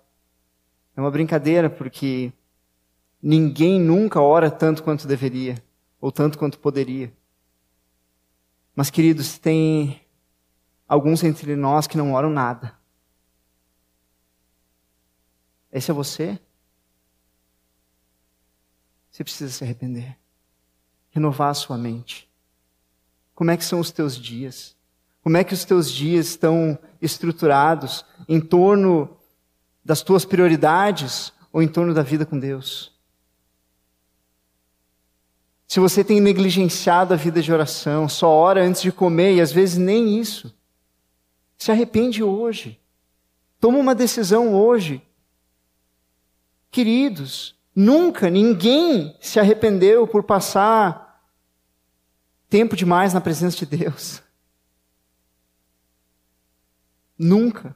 É 0.96 1.02
uma 1.02 1.12
brincadeira, 1.12 1.70
porque 1.70 2.32
ninguém 3.22 3.80
nunca 3.80 4.22
ora 4.22 4.50
tanto 4.50 4.84
quanto 4.84 5.08
deveria 5.08 5.62
ou 6.00 6.12
tanto 6.12 6.38
quanto 6.38 6.60
poderia. 6.60 7.12
Mas, 8.76 8.90
queridos, 8.90 9.38
tem 9.38 10.02
alguns 10.88 11.24
entre 11.24 11.56
nós 11.56 11.88
que 11.88 11.98
não 11.98 12.14
oram 12.14 12.30
nada. 12.30 12.78
Esse 15.72 15.92
é 15.92 15.94
você? 15.94 16.40
Você 19.10 19.24
precisa 19.24 19.52
se 19.52 19.64
arrepender. 19.64 20.18
Renovar 21.12 21.50
a 21.50 21.54
sua 21.54 21.78
mente. 21.78 22.30
Como 23.34 23.52
é 23.52 23.58
que 23.58 23.64
são 23.64 23.80
os 23.80 23.92
teus 23.92 24.18
dias? 24.18 24.75
Como 25.26 25.38
é 25.38 25.44
que 25.44 25.56
os 25.56 25.66
teus 25.66 25.92
dias 25.92 26.28
estão 26.28 26.78
estruturados 27.02 28.06
em 28.30 28.40
torno 28.40 29.18
das 29.84 30.04
tuas 30.04 30.24
prioridades 30.24 31.34
ou 31.52 31.64
em 31.64 31.68
torno 31.68 31.96
da 31.96 32.04
vida 32.04 32.28
com 32.28 32.38
Deus? 32.38 32.94
Se 35.68 35.80
você 35.80 36.04
tem 36.04 36.22
negligenciado 36.22 37.12
a 37.12 37.18
vida 37.18 37.42
de 37.42 37.52
oração, 37.52 38.08
só 38.08 38.30
ora 38.30 38.64
antes 38.64 38.84
de 38.84 38.92
comer 38.92 39.34
e 39.34 39.42
às 39.42 39.52
vezes 39.52 39.80
nem 39.80 40.20
isso, 40.20 40.56
se 41.58 41.72
arrepende 41.72 42.22
hoje. 42.22 42.80
Toma 43.60 43.80
uma 43.80 43.96
decisão 43.96 44.54
hoje. 44.54 45.02
Queridos, 46.70 47.56
nunca 47.76 48.30
ninguém 48.30 49.18
se 49.20 49.40
arrependeu 49.40 50.06
por 50.06 50.22
passar 50.22 51.20
tempo 52.48 52.76
demais 52.76 53.12
na 53.12 53.20
presença 53.20 53.58
de 53.58 53.66
Deus. 53.66 54.24
Nunca. 57.18 57.76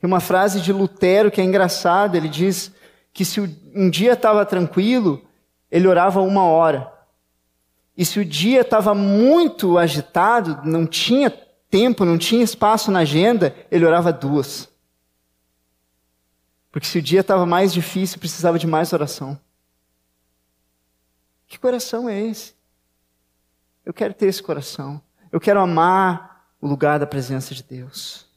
Tem 0.00 0.06
uma 0.06 0.20
frase 0.20 0.60
de 0.60 0.72
Lutero 0.72 1.30
que 1.30 1.40
é 1.40 1.44
engraçada, 1.44 2.16
ele 2.16 2.28
diz 2.28 2.72
que 3.12 3.24
se 3.24 3.40
um 3.40 3.90
dia 3.90 4.12
estava 4.12 4.46
tranquilo, 4.46 5.26
ele 5.70 5.88
orava 5.88 6.20
uma 6.20 6.44
hora. 6.44 6.92
E 7.96 8.04
se 8.04 8.20
o 8.20 8.24
dia 8.24 8.60
estava 8.60 8.94
muito 8.94 9.76
agitado, 9.76 10.60
não 10.64 10.86
tinha 10.86 11.30
tempo, 11.68 12.04
não 12.04 12.16
tinha 12.16 12.44
espaço 12.44 12.90
na 12.90 13.00
agenda, 13.00 13.54
ele 13.70 13.84
orava 13.84 14.12
duas. 14.12 14.68
Porque 16.70 16.86
se 16.86 16.98
o 16.98 17.02
dia 17.02 17.20
estava 17.20 17.44
mais 17.44 17.72
difícil, 17.72 18.20
precisava 18.20 18.58
de 18.58 18.66
mais 18.66 18.92
oração. 18.92 19.38
Que 21.48 21.58
coração 21.58 22.08
é 22.08 22.20
esse? 22.20 22.54
Eu 23.84 23.92
quero 23.92 24.14
ter 24.14 24.26
esse 24.26 24.42
coração. 24.42 25.02
Eu 25.32 25.40
quero 25.40 25.60
amar 25.60 26.27
o 26.60 26.66
lugar 26.66 26.98
da 26.98 27.06
presença 27.06 27.54
de 27.54 27.62
Deus. 27.62 28.28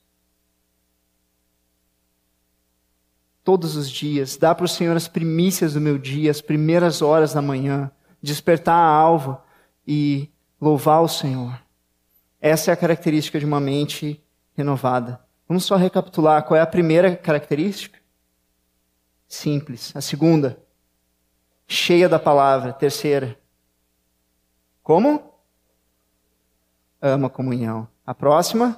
todos 3.44 3.76
os 3.76 3.90
dias, 3.90 4.38
dar 4.38 4.56
para 4.56 4.66
o 4.66 4.70
Senhor 4.70 4.96
as 4.96 5.08
primícias 5.08 5.74
do 5.74 5.82
meu 5.82 5.98
dia, 5.98 6.32
as 6.32 6.42
primeiras 6.42 7.02
horas 7.02 7.34
da 7.34 7.42
manhã, 7.42 7.92
despertar 8.22 8.76
a 8.76 8.88
alvo 8.88 9.42
e 9.88 10.30
louvar 10.60 11.02
o 11.02 11.08
Senhor. 11.08 11.60
Essa 12.40 12.72
é 12.72 12.74
a 12.74 12.78
característica 12.78 13.40
de 13.40 13.46
uma 13.46 13.60
mente 13.60 14.24
renovada. 14.56 15.20
Vamos 15.48 15.66
só 15.66 15.76
recapitular 15.76 16.44
qual 16.44 16.58
é 16.58 16.62
a 16.62 16.68
primeira 16.68 17.16
característica? 17.16 18.00
Simples. 19.28 19.92
A 19.96 20.02
segunda, 20.02 20.62
cheia 21.68 22.08
da 22.08 22.20
palavra. 22.20 22.74
Terceira, 22.74 23.38
como? 24.84 25.32
Ama 27.02 27.30
comunhão. 27.30 27.88
A 28.12 28.14
próxima, 28.14 28.78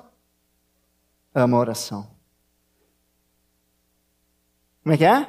ama 1.33 1.57
a 1.57 1.59
oração. 1.59 2.07
Como 4.83 4.93
é 4.93 4.97
que 4.99 5.05
é? 5.05 5.27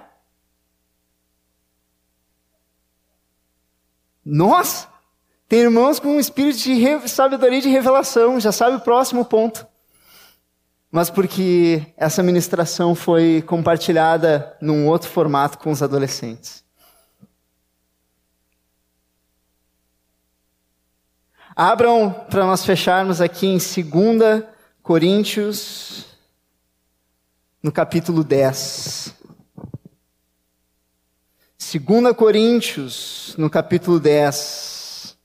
Nós 4.22 4.86
tem 5.48 5.60
irmãos 5.60 5.98
com 5.98 6.08
um 6.08 6.20
espírito 6.20 6.58
de 6.58 7.08
sabedoria 7.08 7.60
e 7.60 7.62
de 7.62 7.70
revelação, 7.70 8.38
já 8.38 8.52
sabe 8.52 8.76
o 8.76 8.80
próximo 8.80 9.24
ponto. 9.24 9.66
Mas 10.90 11.08
porque 11.08 11.86
essa 11.96 12.22
ministração 12.22 12.94
foi 12.94 13.40
compartilhada 13.46 14.54
num 14.60 14.86
outro 14.86 15.08
formato 15.08 15.56
com 15.56 15.70
os 15.70 15.82
adolescentes. 15.82 16.62
Abram 21.56 22.10
para 22.10 22.44
nós 22.44 22.64
fecharmos 22.64 23.20
aqui 23.20 23.46
em 23.46 23.58
2 23.58 24.44
Coríntios, 24.82 26.04
no 27.62 27.70
capítulo 27.70 28.24
10. 28.24 29.14
2 31.56 32.16
Coríntios, 32.16 33.36
no 33.38 33.48
capítulo 33.48 34.00
10. 34.00 35.16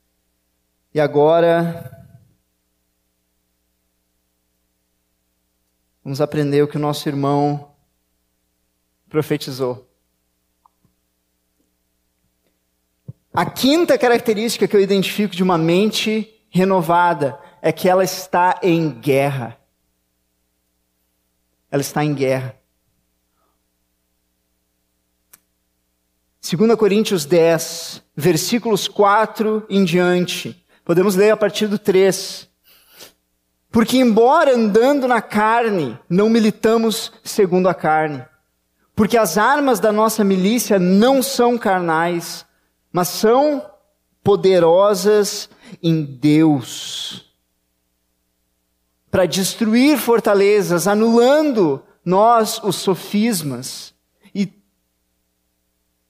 E 0.94 1.00
agora, 1.00 2.08
vamos 6.04 6.22
aprender 6.22 6.62
o 6.62 6.68
que 6.68 6.78
o 6.78 6.80
nosso 6.80 7.10
irmão 7.10 7.72
profetizou. 9.10 9.89
A 13.34 13.46
quinta 13.46 13.98
característica 13.98 14.68
que 14.68 14.76
eu 14.76 14.82
identifico 14.82 15.36
de 15.36 15.44
uma 15.44 15.58
mente 15.58 16.44
renovada 16.50 17.40
é 17.62 17.72
que 17.72 17.88
ela 17.88 18.04
está 18.04 18.60
em 18.64 18.90
guerra. 18.90 19.58
Ela 21.72 21.82
está 21.82 22.04
em 22.04 22.14
guerra. 22.14 22.56
2 26.42 26.76
Coríntios 26.76 27.26
10, 27.26 28.02
versículos 28.16 28.88
4 28.88 29.68
em 29.70 29.84
diante. 29.84 30.66
Podemos 30.84 31.16
ler 31.16 31.30
a 31.30 31.38
partir 31.38 31.68
do 31.68 31.78
3. 31.78 32.50
Porque, 33.70 33.98
embora 33.98 34.56
andando 34.56 35.08
na 35.08 35.22
carne, 35.22 36.00
não 36.10 36.28
militamos 36.28 37.12
segundo 37.24 37.70
a 37.70 37.74
carne. 37.76 38.26
Porque 38.96 39.16
as 39.16 39.38
armas 39.38 39.80
da 39.80 39.92
nossa 39.92 40.24
milícia 40.24 40.80
não 40.80 41.22
são 41.22 41.56
carnais, 41.56 42.46
mas 42.92 43.08
são 43.08 43.66
poderosas 44.24 45.50
em 45.82 46.04
Deus 46.04 47.26
para 49.12 49.26
destruir 49.26 49.98
fortalezas, 49.98 50.88
anulando 50.88 51.84
nós 52.06 52.62
os 52.64 52.76
sofismas 52.76 53.94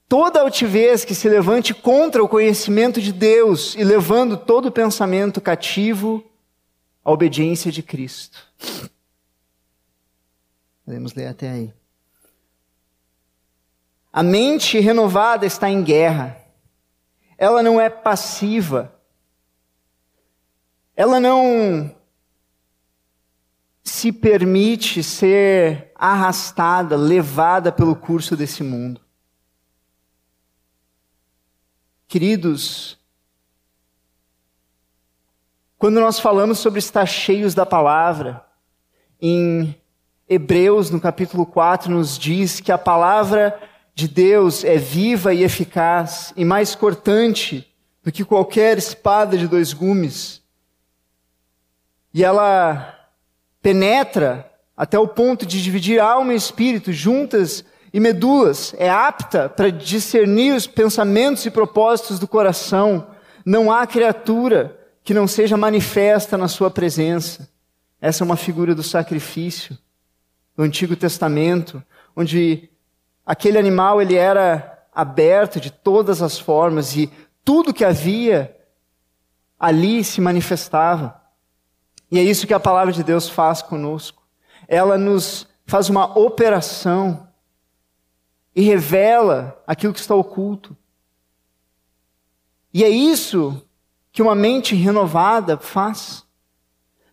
toda 0.09 0.41
altivez 0.41 1.05
que 1.05 1.13
se 1.13 1.29
levante 1.29 1.71
contra 1.71 2.23
o 2.23 2.27
conhecimento 2.27 2.99
de 2.99 3.13
Deus 3.13 3.75
e 3.75 3.83
levando 3.83 4.35
todo 4.35 4.71
pensamento 4.71 5.39
cativo 5.39 6.25
à 7.05 7.11
obediência 7.11 7.71
de 7.71 7.83
Cristo. 7.83 8.39
Podemos 10.83 11.13
ler 11.13 11.27
até 11.27 11.51
aí. 11.51 11.73
A 14.11 14.23
mente 14.23 14.79
renovada 14.79 15.45
está 15.45 15.69
em 15.69 15.83
guerra. 15.83 16.35
Ela 17.39 17.63
não 17.63 17.79
é 17.79 17.89
passiva. 17.89 18.93
Ela 20.93 21.21
não 21.21 21.95
se 23.81 24.11
permite 24.11 25.01
ser 25.01 25.93
arrastada, 25.95 26.97
levada 26.97 27.71
pelo 27.71 27.95
curso 27.95 28.35
desse 28.35 28.61
mundo. 28.61 28.99
Queridos, 32.09 32.99
quando 35.77 36.01
nós 36.01 36.19
falamos 36.19 36.59
sobre 36.59 36.79
estar 36.79 37.05
cheios 37.05 37.55
da 37.55 37.65
palavra, 37.65 38.45
em 39.21 39.73
Hebreus, 40.27 40.89
no 40.89 40.99
capítulo 40.99 41.45
4, 41.45 41.89
nos 41.89 42.19
diz 42.19 42.59
que 42.59 42.71
a 42.71 42.77
palavra 42.77 43.68
de 43.99 44.07
Deus 44.07 44.63
é 44.63 44.77
viva 44.77 45.33
e 45.33 45.43
eficaz 45.43 46.33
e 46.35 46.45
mais 46.45 46.73
cortante 46.73 47.67
do 48.01 48.11
que 48.11 48.23
qualquer 48.23 48.77
espada 48.77 49.37
de 49.37 49.47
dois 49.47 49.73
gumes. 49.73 50.41
E 52.13 52.23
ela 52.23 52.95
penetra 53.61 54.49
até 54.75 54.97
o 54.97 55.07
ponto 55.07 55.45
de 55.45 55.61
dividir 55.61 55.99
alma 55.99 56.33
e 56.33 56.37
espírito, 56.37 56.93
juntas 56.93 57.65
e 57.93 57.99
medulas, 57.99 58.73
é 58.77 58.89
apta 58.89 59.49
para 59.49 59.69
discernir 59.69 60.55
os 60.55 60.65
pensamentos 60.65 61.45
e 61.45 61.51
propósitos 61.51 62.17
do 62.17 62.27
coração. 62.27 63.07
Não 63.45 63.71
há 63.71 63.85
criatura 63.85 64.79
que 65.03 65.13
não 65.13 65.27
seja 65.27 65.57
manifesta 65.57 66.37
na 66.37 66.47
sua 66.47 66.71
presença. 66.71 67.49
Essa 67.99 68.23
é 68.23 68.25
uma 68.25 68.37
figura 68.37 68.73
do 68.73 68.83
sacrifício 68.83 69.77
do 70.55 70.63
Antigo 70.63 70.95
Testamento, 70.95 71.83
onde 72.15 72.69
aquele 73.29 73.59
animal 73.59 74.01
ele 74.01 74.15
era 74.15 74.87
aberto 74.91 75.59
de 75.59 75.69
todas 75.69 76.19
as 76.19 76.39
formas 76.39 76.95
e 76.95 77.13
tudo 77.45 77.71
que 77.71 77.85
havia 77.85 78.57
ali 79.59 80.03
se 80.03 80.19
manifestava. 80.19 81.21
E 82.09 82.17
é 82.17 82.23
isso 82.23 82.47
que 82.47 82.55
a 82.55 82.59
palavra 82.59 82.91
de 82.91 83.03
Deus 83.03 83.29
faz 83.29 83.61
conosco. 83.61 84.23
Ela 84.67 84.97
nos 84.97 85.47
faz 85.67 85.89
uma 85.89 86.17
operação 86.17 87.27
e 88.55 88.61
revela 88.61 89.61
aquilo 89.67 89.93
que 89.93 89.99
está 89.99 90.15
oculto. 90.15 90.75
E 92.73 92.83
é 92.83 92.89
isso 92.89 93.63
que 94.11 94.23
uma 94.23 94.33
mente 94.33 94.73
renovada 94.73 95.55
faz. 95.55 96.25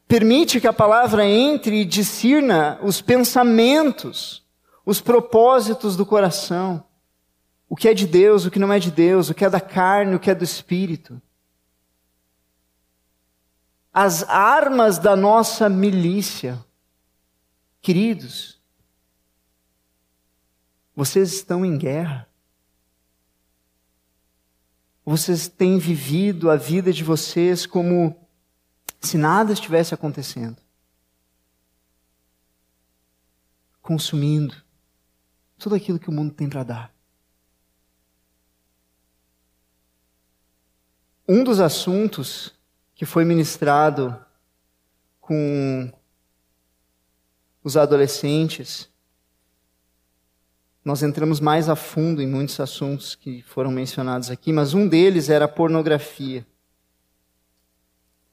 Permite 0.08 0.62
que 0.62 0.66
a 0.66 0.72
palavra 0.72 1.26
entre 1.26 1.82
e 1.82 1.84
discirna 1.84 2.78
os 2.82 3.02
pensamentos, 3.02 4.45
os 4.86 5.00
propósitos 5.00 5.96
do 5.96 6.06
coração. 6.06 6.86
O 7.68 7.74
que 7.74 7.88
é 7.88 7.94
de 7.94 8.06
Deus, 8.06 8.44
o 8.44 8.50
que 8.50 8.60
não 8.60 8.72
é 8.72 8.78
de 8.78 8.92
Deus, 8.92 9.28
o 9.28 9.34
que 9.34 9.44
é 9.44 9.50
da 9.50 9.60
carne, 9.60 10.14
o 10.14 10.20
que 10.20 10.30
é 10.30 10.34
do 10.34 10.44
espírito. 10.44 11.20
As 13.92 14.22
armas 14.22 14.98
da 14.98 15.16
nossa 15.16 15.68
milícia, 15.68 16.64
queridos, 17.82 18.60
vocês 20.94 21.32
estão 21.32 21.64
em 21.64 21.76
guerra. 21.76 22.28
Vocês 25.04 25.48
têm 25.48 25.78
vivido 25.78 26.48
a 26.48 26.56
vida 26.56 26.92
de 26.92 27.02
vocês 27.02 27.66
como 27.66 28.16
se 29.00 29.18
nada 29.18 29.52
estivesse 29.52 29.94
acontecendo. 29.94 30.58
Consumindo 33.82 34.65
tudo 35.58 35.74
aquilo 35.74 35.98
que 35.98 36.08
o 36.08 36.12
mundo 36.12 36.32
tem 36.32 36.48
para 36.48 36.62
dar. 36.62 36.94
Um 41.28 41.42
dos 41.42 41.60
assuntos 41.60 42.52
que 42.94 43.04
foi 43.04 43.24
ministrado 43.24 44.16
com 45.20 45.92
os 47.62 47.76
adolescentes 47.76 48.88
nós 50.86 51.02
entramos 51.02 51.40
mais 51.40 51.68
a 51.68 51.74
fundo 51.74 52.22
em 52.22 52.28
muitos 52.28 52.60
assuntos 52.60 53.16
que 53.16 53.42
foram 53.42 53.72
mencionados 53.72 54.30
aqui, 54.30 54.52
mas 54.52 54.72
um 54.72 54.86
deles 54.86 55.28
era 55.28 55.46
a 55.46 55.48
pornografia. 55.48 56.46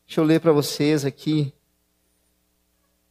Deixa 0.06 0.22
eu 0.22 0.24
ler 0.24 0.40
para 0.40 0.52
vocês 0.52 1.04
aqui. 1.04 1.52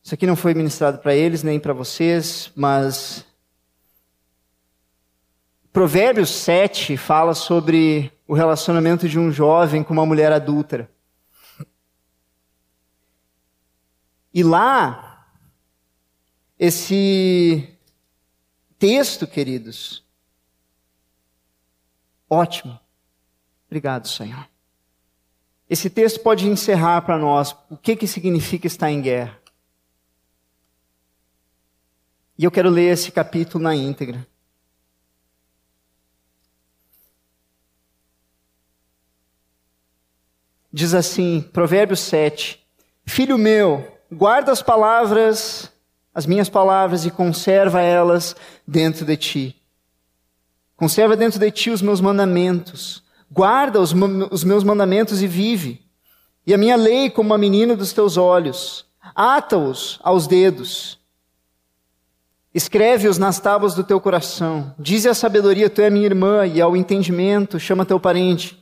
Isso 0.01 0.15
aqui 0.15 0.29
não 0.29 0.37
foi 0.37 0.55
ministrado 0.55 0.99
para 0.99 1.13
eles 1.13 1.43
nem 1.43 1.59
para 1.59 1.73
vocês, 1.73 2.53
mas 2.55 3.27
Provérbios 5.73 6.29
7 6.29 6.99
fala 6.99 7.33
sobre 7.33 8.13
o 8.29 8.35
relacionamento 8.35 9.09
de 9.09 9.19
um 9.19 9.33
jovem 9.33 9.83
com 9.83 9.95
uma 9.95 10.05
mulher 10.05 10.31
adúltera. 10.31 10.91
E 14.35 14.43
lá, 14.43 15.27
esse 16.59 17.75
texto, 18.79 19.27
queridos. 19.27 20.05
Ótimo. 22.29 22.79
Obrigado, 23.67 24.09
Senhor. 24.09 24.47
Esse 25.69 25.89
texto 25.89 26.21
pode 26.21 26.47
encerrar 26.47 27.01
para 27.01 27.17
nós 27.17 27.57
o 27.71 27.79
que, 27.79 27.97
que 27.97 28.07
significa 28.07 28.67
estar 28.67 28.91
em 28.91 29.01
guerra. 29.01 29.39
E 32.37 32.45
eu 32.45 32.51
quero 32.51 32.69
ler 32.69 32.93
esse 32.93 33.11
capítulo 33.11 33.65
na 33.65 33.75
íntegra. 33.75 34.27
Diz 40.73 40.95
assim, 40.95 41.45
Provérbios 41.53 42.01
7: 42.01 42.59
Filho 43.05 43.37
meu, 43.37 43.87
guarda 44.11 44.51
as 44.51 44.63
palavras, 44.63 45.71
as 46.15 46.25
minhas 46.25 46.49
palavras, 46.49 47.05
e 47.05 47.11
conserva 47.11 47.83
elas 47.83 48.35
dentro 48.67 49.05
de 49.05 49.17
ti. 49.17 49.57
Conserva 50.75 51.15
dentro 51.15 51.39
de 51.39 51.51
ti 51.51 51.71
os 51.71 51.83
meus 51.83 52.01
mandamentos. 52.01 53.03
Guarda 53.31 53.81
os, 53.81 53.95
os 54.31 54.45
meus 54.45 54.65
mandamentos 54.65 55.23
e 55.23 55.27
vive. 55.27 55.83
E 56.47 56.55
a 56.55 56.59
minha 56.59 56.77
lei 56.77 57.11
como 57.11 57.35
a 57.35 57.39
menina 57.39 57.77
dos 57.77 57.93
teus 57.93 58.17
olhos. 58.17 58.87
Ata-os 59.15 60.01
aos 60.03 60.27
dedos. 60.27 60.99
Escreve-os 62.55 63.19
nas 63.19 63.39
tábuas 63.39 63.75
do 63.75 63.85
teu 63.85 64.01
coração. 64.01 64.75
Dize 64.79 65.09
à 65.09 65.15
sabedoria, 65.15 65.71
tu 65.71 65.81
é 65.81 65.89
minha 65.89 66.07
irmã, 66.07 66.47
e 66.47 66.61
ao 66.61 66.77
entendimento, 66.77 67.61
chama 67.61 67.87
teu 67.87 68.01
parente 68.01 68.62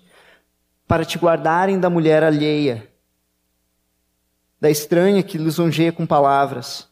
para 0.90 1.04
te 1.04 1.16
guardarem 1.18 1.78
da 1.78 1.88
mulher 1.88 2.24
alheia, 2.24 2.90
da 4.60 4.68
estranha 4.68 5.22
que 5.22 5.38
lisonjeia 5.38 5.92
com 5.92 6.04
palavras. 6.04 6.88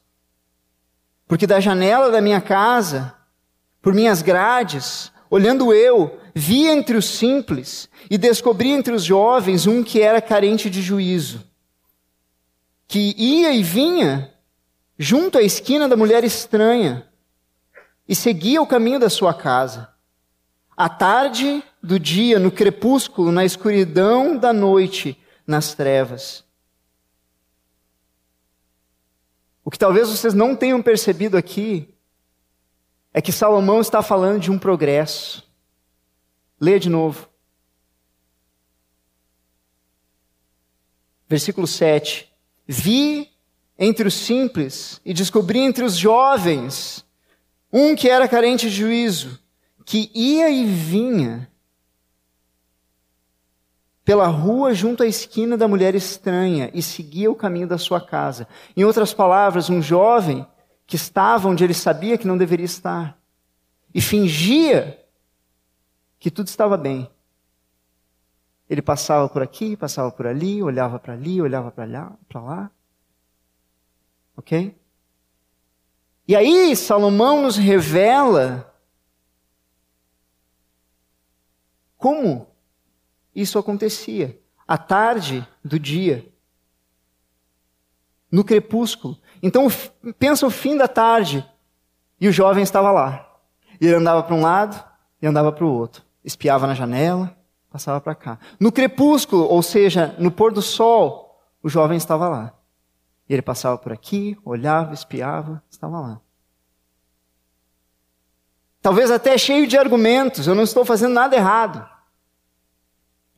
Porque 1.27 1.49
da 1.49 1.59
janela 1.59 2.09
da 2.09 2.21
minha 2.21 2.41
casa, 2.41 3.13
por 3.83 3.93
minhas 3.93 4.23
grades, 4.23 5.11
olhando 5.29 5.75
eu, 5.75 6.17
vi 6.33 6.69
entre 6.69 6.97
os 6.97 7.07
simples 7.07 7.89
e 8.09 8.17
descobri 8.17 8.71
entre 8.71 8.95
os 8.95 9.03
jovens 9.03 9.67
um 9.67 9.83
que 9.83 10.01
era 10.01 10.23
carente 10.23 10.71
de 10.71 10.81
juízo, 10.81 11.45
que 12.87 13.17
ia 13.19 13.53
e 13.53 13.65
vinha 13.65 14.33
junto 14.97 15.39
à 15.39 15.43
esquina 15.43 15.89
da 15.89 15.97
mulher 15.97 16.23
estranha 16.23 17.05
e 18.09 18.15
seguia 18.15 18.63
o 18.63 18.67
caminho 18.67 19.01
da 19.01 19.11
sua 19.11 19.35
casa. 19.35 19.93
À 20.77 20.89
tarde 20.89 21.65
do 21.83 21.99
dia, 21.99 22.39
no 22.39 22.51
crepúsculo, 22.51 23.31
na 23.31 23.45
escuridão 23.45 24.37
da 24.37 24.53
noite, 24.53 25.19
nas 25.47 25.75
trevas. 25.75 26.45
O 29.65 29.71
que 29.71 29.79
talvez 29.79 30.09
vocês 30.09 30.35
não 30.35 30.57
tenham 30.57 30.83
percebido 30.83 31.37
aqui 31.37 31.95
é 33.13 33.21
que 33.21 33.33
Salomão 33.33 33.81
está 33.81 34.03
falando 34.03 34.41
de 34.41 34.51
um 34.51 34.59
progresso. 34.59 35.47
Leia 36.61 36.81
de 36.81 36.89
novo. 36.89 37.29
Versículo 41.29 41.67
7. 41.67 42.33
Vi 42.67 43.31
entre 43.79 44.09
os 44.09 44.15
simples 44.15 45.01
e 45.05 45.13
descobri 45.13 45.61
entre 45.61 45.85
os 45.85 45.97
jovens 45.97 47.05
um 47.73 47.95
que 47.95 48.09
era 48.09 48.27
carente 48.27 48.69
de 48.69 48.77
juízo 48.77 49.39
que 49.85 50.11
ia 50.15 50.51
e 50.51 50.65
vinha 50.65 51.51
pela 54.09 54.27
rua 54.27 54.73
junto 54.73 55.03
à 55.03 55.07
esquina 55.07 55.55
da 55.55 55.69
mulher 55.69 55.95
estranha 55.95 56.71
e 56.73 56.81
seguia 56.81 57.31
o 57.31 57.35
caminho 57.35 57.69
da 57.69 57.77
sua 57.77 58.01
casa. 58.01 58.49
Em 58.75 58.83
outras 58.83 59.13
palavras, 59.13 59.69
um 59.69 59.83
jovem 59.83 60.47
que 60.87 60.97
estava 60.97 61.47
onde 61.47 61.63
ele 61.63 61.75
sabia 61.75 62.17
que 62.17 62.27
não 62.27 62.39
deveria 62.39 62.65
estar 62.65 63.19
e 63.95 64.01
fingia 64.01 65.07
que 66.19 66.31
tudo 66.31 66.47
estava 66.47 66.75
bem. 66.79 67.07
Ele 68.67 68.81
passava 68.81 69.29
por 69.29 69.43
aqui, 69.43 69.77
passava 69.77 70.11
por 70.11 70.27
ali, 70.27 70.63
olhava 70.63 70.99
para 70.99 71.13
ali, 71.13 71.43
olhava 71.43 71.71
para 71.71 71.85
lá, 71.85 72.13
para 72.27 72.41
lá. 72.41 72.71
OK? 74.39 74.75
E 76.27 76.35
aí 76.35 76.75
Salomão 76.75 77.43
nos 77.43 77.59
revela 77.59 78.75
Como 81.99 82.48
isso 83.41 83.59
acontecia? 83.59 84.41
À 84.67 84.77
tarde 84.77 85.47
do 85.65 85.79
dia, 85.79 86.31
no 88.31 88.45
crepúsculo. 88.45 89.17
Então, 89.43 89.69
pensa 90.19 90.47
o 90.47 90.51
fim 90.51 90.77
da 90.77 90.87
tarde 90.87 91.49
e 92.21 92.29
o 92.29 92.33
jovem 92.33 92.63
estava 92.63 92.91
lá. 92.91 93.27
Ele 93.81 93.95
andava 93.95 94.23
para 94.23 94.35
um 94.35 94.43
lado 94.43 94.83
e 95.23 95.27
andava 95.27 95.53
para 95.53 95.65
o 95.65 95.73
outro. 95.73 96.03
Espiava 96.25 96.67
na 96.67 96.75
janela, 96.75 97.37
passava 97.71 98.01
para 98.01 98.15
cá. 98.15 98.39
No 98.59 98.73
crepúsculo, 98.73 99.45
ou 99.45 99.63
seja, 99.63 100.15
no 100.19 100.31
pôr 100.31 100.53
do 100.53 100.61
sol, 100.61 101.41
o 101.63 101.69
jovem 101.69 101.97
estava 101.97 102.29
lá. 102.29 102.55
Ele 103.29 103.43
passava 103.43 103.79
por 103.79 103.93
aqui, 103.93 104.37
olhava, 104.45 104.95
espiava, 104.95 105.63
estava 105.71 106.01
lá. 106.01 106.21
Talvez 108.81 109.11
até 109.11 109.37
cheio 109.37 109.67
de 109.67 109.77
argumentos, 109.77 110.47
eu 110.47 110.55
não 110.55 110.63
estou 110.63 110.85
fazendo 110.85 111.13
nada 111.13 111.37
errado. 111.37 111.89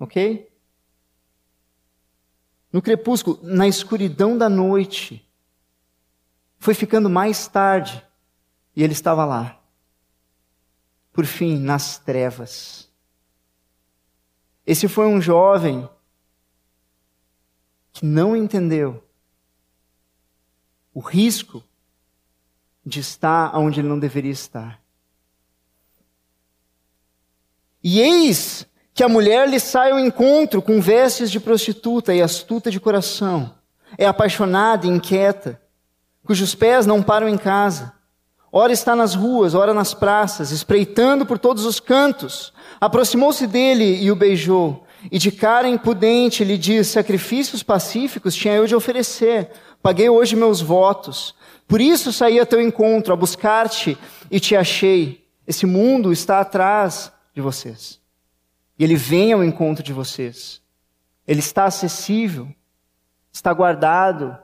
Ok? 0.00 0.50
No 2.72 2.80
crepúsculo, 2.80 3.38
na 3.42 3.68
escuridão 3.68 4.38
da 4.38 4.48
noite, 4.48 5.28
foi 6.58 6.72
ficando 6.72 7.10
mais 7.10 7.46
tarde 7.46 8.02
e 8.74 8.82
ele 8.82 8.94
estava 8.94 9.24
lá. 9.26 9.60
Por 11.12 11.26
fim, 11.26 11.58
nas 11.58 11.98
trevas. 11.98 12.88
Esse 14.66 14.88
foi 14.88 15.06
um 15.06 15.20
jovem 15.20 15.88
que 17.92 18.06
não 18.06 18.34
entendeu 18.34 19.04
o 20.94 21.00
risco 21.00 21.62
de 22.86 23.00
estar 23.00 23.54
onde 23.56 23.80
ele 23.80 23.88
não 23.88 23.98
deveria 23.98 24.30
estar. 24.30 24.80
E 27.82 28.00
eis 28.00 28.69
que 28.94 29.02
a 29.02 29.08
mulher 29.08 29.48
lhe 29.48 29.60
sai 29.60 29.92
ao 29.92 29.98
encontro 29.98 30.60
com 30.60 30.80
vestes 30.80 31.30
de 31.30 31.40
prostituta 31.40 32.14
e 32.14 32.20
astuta 32.20 32.70
de 32.70 32.80
coração. 32.80 33.54
É 33.96 34.06
apaixonada 34.06 34.86
e 34.86 34.90
inquieta, 34.90 35.60
cujos 36.24 36.54
pés 36.54 36.86
não 36.86 37.02
param 37.02 37.28
em 37.28 37.38
casa. 37.38 37.92
Ora 38.52 38.72
está 38.72 38.96
nas 38.96 39.14
ruas, 39.14 39.54
ora 39.54 39.72
nas 39.72 39.94
praças, 39.94 40.50
espreitando 40.50 41.24
por 41.24 41.38
todos 41.38 41.64
os 41.64 41.78
cantos. 41.78 42.52
Aproximou-se 42.80 43.46
dele 43.46 44.02
e 44.02 44.10
o 44.10 44.16
beijou. 44.16 44.84
E 45.10 45.18
de 45.18 45.30
cara 45.30 45.68
impudente 45.68 46.44
lhe 46.44 46.58
disse: 46.58 46.92
Sacrifícios 46.92 47.62
pacíficos 47.62 48.34
tinha 48.34 48.54
eu 48.54 48.66
de 48.66 48.74
oferecer. 48.74 49.50
Paguei 49.80 50.08
hoje 50.08 50.34
meus 50.34 50.60
votos. 50.60 51.34
Por 51.66 51.80
isso 51.80 52.12
saí 52.12 52.40
a 52.40 52.44
teu 52.44 52.60
encontro, 52.60 53.12
a 53.12 53.16
buscar-te 53.16 53.96
e 54.30 54.40
te 54.40 54.56
achei. 54.56 55.24
Esse 55.46 55.64
mundo 55.64 56.12
está 56.12 56.40
atrás 56.40 57.12
de 57.32 57.40
vocês. 57.40 57.99
E 58.80 58.84
ele 58.84 58.96
vem 58.96 59.30
ao 59.34 59.44
encontro 59.44 59.84
de 59.84 59.92
vocês. 59.92 60.62
Ele 61.28 61.40
está 61.40 61.66
acessível, 61.66 62.48
está 63.30 63.52
guardado 63.52 64.34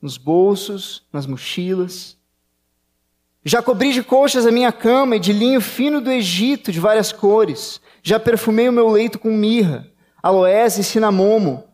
nos 0.00 0.16
bolsos, 0.16 1.04
nas 1.12 1.26
mochilas. 1.26 2.16
Já 3.44 3.60
cobri 3.60 3.92
de 3.92 4.02
coxas 4.02 4.46
a 4.46 4.50
minha 4.50 4.72
cama 4.72 5.16
e 5.16 5.20
de 5.20 5.30
linho 5.30 5.60
fino 5.60 6.00
do 6.00 6.10
Egito, 6.10 6.72
de 6.72 6.80
várias 6.80 7.12
cores. 7.12 7.78
Já 8.02 8.18
perfumei 8.18 8.66
o 8.66 8.72
meu 8.72 8.88
leito 8.88 9.18
com 9.18 9.30
mirra, 9.30 9.86
aloés 10.22 10.78
e 10.78 10.82
cinamomo. 10.82 11.64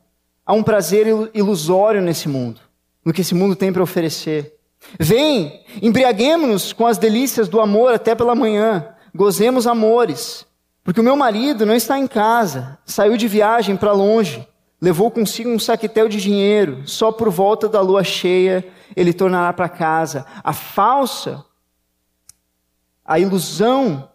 Há 0.44 0.54
um 0.54 0.62
prazer 0.64 1.06
ilusório 1.32 2.02
nesse 2.02 2.28
mundo, 2.28 2.60
no 3.04 3.12
que 3.12 3.20
esse 3.20 3.32
mundo 3.32 3.54
tem 3.54 3.72
para 3.72 3.80
oferecer. 3.82 4.56
Vem, 4.98 5.64
embriaguemos-nos 5.80 6.72
com 6.72 6.84
as 6.84 6.98
delícias 6.98 7.48
do 7.48 7.60
amor 7.60 7.94
até 7.94 8.12
pela 8.12 8.34
manhã. 8.34 8.88
Gozemos 9.14 9.68
amores. 9.68 10.50
Porque 10.84 11.00
o 11.00 11.04
meu 11.04 11.16
marido 11.16 11.64
não 11.64 11.74
está 11.74 11.98
em 11.98 12.06
casa, 12.06 12.78
saiu 12.84 13.16
de 13.16 13.28
viagem 13.28 13.76
para 13.76 13.92
longe, 13.92 14.46
levou 14.80 15.10
consigo 15.10 15.48
um 15.48 15.58
saquetel 15.58 16.08
de 16.08 16.20
dinheiro, 16.20 16.82
só 16.88 17.12
por 17.12 17.30
volta 17.30 17.68
da 17.68 17.80
lua 17.80 18.02
cheia 18.02 18.66
ele 18.96 19.12
tornará 19.12 19.52
para 19.52 19.68
casa. 19.68 20.26
A 20.42 20.52
falsa, 20.52 21.44
a 23.04 23.18
ilusão 23.18 24.10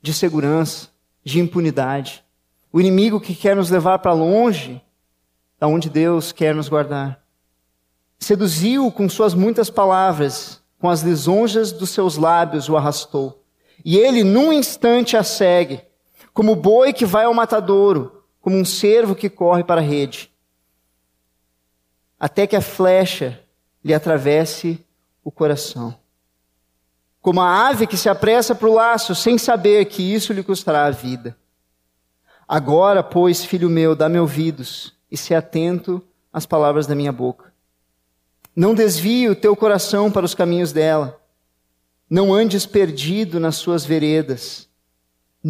de 0.00 0.14
segurança, 0.14 0.88
de 1.24 1.40
impunidade. 1.40 2.24
O 2.72 2.80
inimigo 2.80 3.20
que 3.20 3.34
quer 3.34 3.56
nos 3.56 3.70
levar 3.70 3.98
para 3.98 4.12
longe 4.12 4.80
da 5.58 5.66
onde 5.66 5.90
Deus 5.90 6.30
quer 6.30 6.54
nos 6.54 6.68
guardar. 6.68 7.20
Seduziu 8.20 8.92
com 8.92 9.08
suas 9.08 9.34
muitas 9.34 9.68
palavras, 9.68 10.62
com 10.78 10.88
as 10.88 11.02
lisonjas 11.02 11.72
dos 11.72 11.90
seus 11.90 12.16
lábios 12.16 12.68
o 12.68 12.76
arrastou. 12.76 13.44
E 13.84 13.96
ele, 13.96 14.22
num 14.22 14.52
instante, 14.52 15.16
a 15.16 15.24
segue 15.24 15.87
como 16.38 16.54
boi 16.54 16.92
que 16.92 17.04
vai 17.04 17.24
ao 17.24 17.34
matadouro, 17.34 18.22
como 18.40 18.56
um 18.56 18.64
cervo 18.64 19.16
que 19.16 19.28
corre 19.28 19.64
para 19.64 19.80
a 19.80 19.84
rede, 19.84 20.32
até 22.16 22.46
que 22.46 22.54
a 22.54 22.60
flecha 22.60 23.42
lhe 23.84 23.92
atravesse 23.92 24.86
o 25.24 25.32
coração. 25.32 25.98
Como 27.20 27.40
a 27.40 27.66
ave 27.66 27.88
que 27.88 27.96
se 27.96 28.08
apressa 28.08 28.54
para 28.54 28.68
o 28.68 28.74
laço, 28.74 29.16
sem 29.16 29.36
saber 29.36 29.86
que 29.86 30.00
isso 30.00 30.32
lhe 30.32 30.44
custará 30.44 30.86
a 30.86 30.92
vida. 30.92 31.36
Agora, 32.46 33.02
pois, 33.02 33.44
filho 33.44 33.68
meu, 33.68 33.96
dá-me 33.96 34.20
ouvidos 34.20 34.94
e 35.10 35.16
se 35.16 35.34
atento 35.34 36.00
às 36.32 36.46
palavras 36.46 36.86
da 36.86 36.94
minha 36.94 37.10
boca. 37.10 37.52
Não 38.54 38.76
desvie 38.76 39.28
o 39.28 39.34
teu 39.34 39.56
coração 39.56 40.08
para 40.08 40.24
os 40.24 40.36
caminhos 40.36 40.70
dela. 40.70 41.20
Não 42.08 42.32
andes 42.32 42.64
perdido 42.64 43.40
nas 43.40 43.56
suas 43.56 43.84
veredas. 43.84 44.67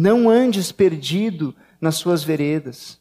Não 0.01 0.29
andes 0.29 0.71
perdido 0.71 1.53
nas 1.81 1.95
suas 1.95 2.23
veredas. 2.23 2.97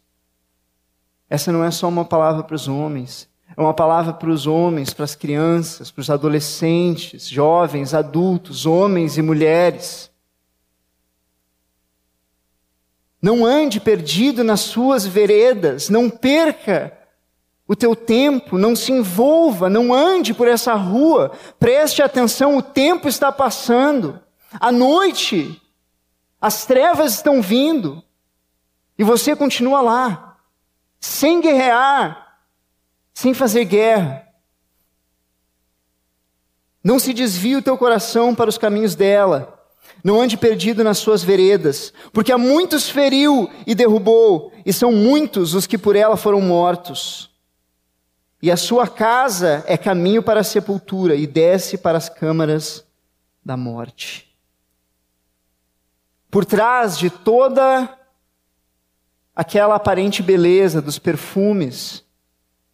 Essa 1.30 1.52
não 1.52 1.62
é 1.62 1.70
só 1.70 1.86
uma 1.86 2.04
palavra 2.04 2.42
para 2.42 2.56
os 2.56 2.66
homens, 2.66 3.28
é 3.56 3.60
uma 3.60 3.72
palavra 3.72 4.12
para 4.12 4.28
os 4.28 4.48
homens, 4.48 4.92
para 4.92 5.04
as 5.04 5.14
crianças, 5.14 5.92
para 5.92 6.00
os 6.00 6.10
adolescentes, 6.10 7.28
jovens, 7.28 7.94
adultos, 7.94 8.66
homens 8.66 9.16
e 9.16 9.22
mulheres. 9.22 10.10
Não 13.22 13.46
ande 13.46 13.78
perdido 13.78 14.42
nas 14.42 14.58
suas 14.58 15.06
veredas, 15.06 15.88
não 15.88 16.10
perca 16.10 16.98
o 17.68 17.76
teu 17.76 17.94
tempo, 17.94 18.58
não 18.58 18.74
se 18.74 18.90
envolva, 18.90 19.70
não 19.70 19.94
ande 19.94 20.34
por 20.34 20.48
essa 20.48 20.74
rua, 20.74 21.30
preste 21.60 22.02
atenção, 22.02 22.56
o 22.56 22.62
tempo 22.62 23.06
está 23.06 23.30
passando, 23.30 24.18
a 24.58 24.72
noite, 24.72 25.62
as 26.40 26.64
trevas 26.64 27.14
estão 27.14 27.42
vindo, 27.42 28.02
e 28.96 29.04
você 29.04 29.34
continua 29.34 29.80
lá, 29.80 30.38
sem 31.00 31.40
guerrear, 31.40 32.38
sem 33.12 33.34
fazer 33.34 33.64
guerra. 33.64 34.26
Não 36.82 36.98
se 36.98 37.12
desvie 37.12 37.56
o 37.56 37.62
teu 37.62 37.76
coração 37.76 38.34
para 38.34 38.48
os 38.48 38.58
caminhos 38.58 38.94
dela, 38.94 39.58
não 40.02 40.20
ande 40.20 40.36
perdido 40.36 40.84
nas 40.84 40.98
suas 40.98 41.22
veredas, 41.22 41.92
porque 42.12 42.32
há 42.32 42.38
muitos 42.38 42.88
feriu 42.88 43.50
e 43.66 43.74
derrubou, 43.74 44.52
e 44.64 44.72
são 44.72 44.92
muitos 44.92 45.54
os 45.54 45.66
que 45.66 45.76
por 45.78 45.96
ela 45.96 46.16
foram 46.16 46.40
mortos. 46.40 47.30
E 48.40 48.50
a 48.50 48.56
sua 48.56 48.86
casa 48.86 49.64
é 49.66 49.76
caminho 49.76 50.22
para 50.22 50.40
a 50.40 50.44
sepultura 50.44 51.16
e 51.16 51.26
desce 51.26 51.76
para 51.76 51.98
as 51.98 52.08
câmaras 52.08 52.84
da 53.44 53.56
morte. 53.56 54.27
Por 56.38 56.46
trás 56.46 56.96
de 56.96 57.10
toda 57.10 57.98
aquela 59.34 59.74
aparente 59.74 60.22
beleza 60.22 60.80
dos 60.80 60.96
perfumes, 60.96 62.04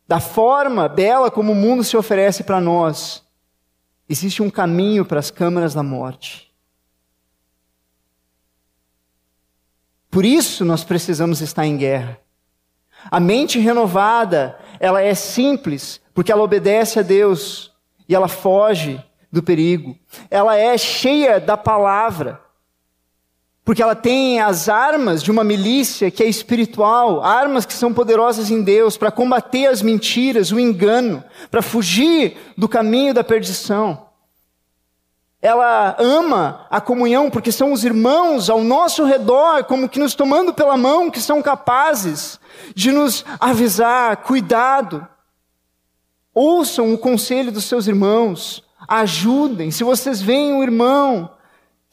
da 0.06 0.20
forma 0.20 0.86
bela 0.86 1.30
como 1.30 1.52
o 1.52 1.54
mundo 1.54 1.82
se 1.82 1.96
oferece 1.96 2.44
para 2.44 2.60
nós, 2.60 3.24
existe 4.06 4.42
um 4.42 4.50
caminho 4.50 5.02
para 5.02 5.18
as 5.18 5.30
câmaras 5.30 5.72
da 5.72 5.82
morte. 5.82 6.54
Por 10.10 10.26
isso 10.26 10.62
nós 10.62 10.84
precisamos 10.84 11.40
estar 11.40 11.64
em 11.64 11.78
guerra. 11.78 12.20
A 13.10 13.18
mente 13.18 13.58
renovada, 13.58 14.58
ela 14.78 15.00
é 15.00 15.14
simples, 15.14 16.02
porque 16.12 16.30
ela 16.30 16.42
obedece 16.42 16.98
a 16.98 17.02
Deus 17.02 17.72
e 18.06 18.14
ela 18.14 18.28
foge 18.28 19.02
do 19.32 19.42
perigo. 19.42 19.98
Ela 20.30 20.54
é 20.54 20.76
cheia 20.76 21.40
da 21.40 21.56
palavra, 21.56 22.43
porque 23.64 23.82
ela 23.82 23.94
tem 23.94 24.40
as 24.40 24.68
armas 24.68 25.22
de 25.22 25.30
uma 25.30 25.42
milícia 25.42 26.10
que 26.10 26.22
é 26.22 26.26
espiritual, 26.26 27.22
armas 27.24 27.64
que 27.64 27.72
são 27.72 27.92
poderosas 27.92 28.50
em 28.50 28.62
Deus 28.62 28.96
para 28.96 29.10
combater 29.10 29.66
as 29.66 29.80
mentiras, 29.80 30.52
o 30.52 30.60
engano, 30.60 31.24
para 31.50 31.62
fugir 31.62 32.36
do 32.56 32.68
caminho 32.68 33.14
da 33.14 33.24
perdição 33.24 34.04
ela 35.44 35.94
ama 35.98 36.66
a 36.70 36.80
comunhão, 36.80 37.28
porque 37.28 37.52
são 37.52 37.70
os 37.70 37.84
irmãos 37.84 38.48
ao 38.48 38.64
nosso 38.64 39.04
redor, 39.04 39.64
como 39.64 39.90
que 39.90 39.98
nos 39.98 40.14
tomando 40.14 40.54
pela 40.54 40.74
mão, 40.74 41.10
que 41.10 41.20
são 41.20 41.42
capazes 41.42 42.40
de 42.74 42.90
nos 42.90 43.26
avisar, 43.38 44.16
cuidado. 44.22 45.06
Ouçam 46.32 46.94
o 46.94 46.98
conselho 46.98 47.52
dos 47.52 47.64
seus 47.64 47.86
irmãos, 47.86 48.64
ajudem. 48.88 49.70
Se 49.70 49.84
vocês 49.84 50.22
veem 50.22 50.54
um 50.54 50.62
irmão 50.62 51.28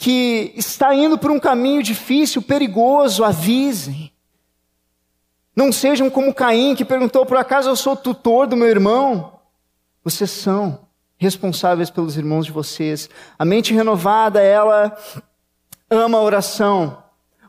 que 0.02 0.52
está 0.56 0.96
indo 0.96 1.16
por 1.16 1.30
um 1.30 1.40
caminho 1.40 1.84
difícil, 1.84 2.42
perigoso, 2.42 3.24
avisem. 3.24 4.12
Não 5.56 5.72
sejam 5.72 6.10
como 6.10 6.34
Caim, 6.34 6.74
que 6.74 6.84
perguntou: 6.84 7.24
por 7.24 7.38
acaso 7.38 7.70
eu 7.70 7.76
sou 7.76 7.96
tutor 7.96 8.48
do 8.48 8.58
meu 8.58 8.68
irmão? 8.68 9.40
Vocês 10.04 10.32
são 10.32 10.88
responsáveis 11.20 11.92
pelos 11.92 12.18
irmãos 12.18 12.48
de 12.48 12.52
vocês. 12.52 13.12
A 13.38 13.46
mente 13.46 13.76
renovada, 13.76 14.42
ela 14.42 14.98
ama 15.88 16.18
a 16.18 16.24
oração, 16.24 17.01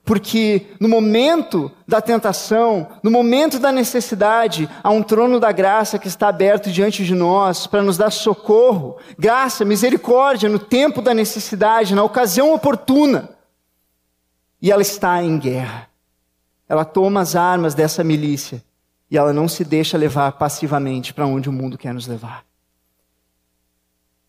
porque 0.04 0.66
no 0.80 0.88
momento 0.88 1.70
da 1.86 2.00
tentação, 2.00 2.88
no 3.02 3.10
momento 3.10 3.58
da 3.58 3.70
necessidade, 3.70 4.68
há 4.82 4.90
um 4.90 5.02
trono 5.02 5.38
da 5.38 5.52
graça 5.52 5.98
que 5.98 6.08
está 6.08 6.28
aberto 6.28 6.72
diante 6.72 7.04
de 7.04 7.14
nós 7.14 7.68
para 7.68 7.82
nos 7.82 7.96
dar 7.96 8.10
socorro, 8.10 8.96
graça, 9.16 9.64
misericórdia 9.64 10.48
no 10.48 10.58
tempo 10.58 11.00
da 11.00 11.14
necessidade, 11.14 11.94
na 11.94 12.02
ocasião 12.02 12.52
oportuna. 12.52 13.30
E 14.60 14.72
ela 14.72 14.82
está 14.82 15.22
em 15.22 15.38
guerra. 15.38 15.88
Ela 16.68 16.84
toma 16.84 17.20
as 17.20 17.36
armas 17.36 17.74
dessa 17.74 18.02
milícia 18.02 18.62
e 19.08 19.16
ela 19.16 19.32
não 19.32 19.46
se 19.46 19.64
deixa 19.64 19.96
levar 19.96 20.32
passivamente 20.32 21.14
para 21.14 21.26
onde 21.26 21.48
o 21.48 21.52
mundo 21.52 21.78
quer 21.78 21.94
nos 21.94 22.08
levar. 22.08 22.44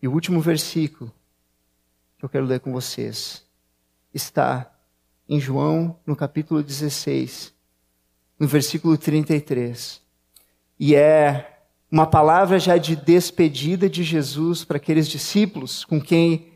E 0.00 0.06
o 0.06 0.12
último 0.12 0.40
versículo 0.40 1.10
que 2.18 2.24
eu 2.24 2.28
quero 2.28 2.44
ler 2.44 2.60
com 2.60 2.70
vocês 2.70 3.42
está 4.12 4.70
em 5.28 5.40
João, 5.40 5.98
no 6.06 6.14
capítulo 6.14 6.62
16, 6.62 7.52
no 8.38 8.46
versículo 8.46 8.96
33. 8.96 10.02
E 10.78 10.94
é 10.94 11.60
uma 11.90 12.06
palavra 12.06 12.58
já 12.58 12.76
de 12.76 12.96
despedida 12.96 13.88
de 13.88 14.02
Jesus 14.02 14.64
para 14.64 14.76
aqueles 14.76 15.08
discípulos 15.08 15.84
com 15.84 16.00
quem 16.00 16.52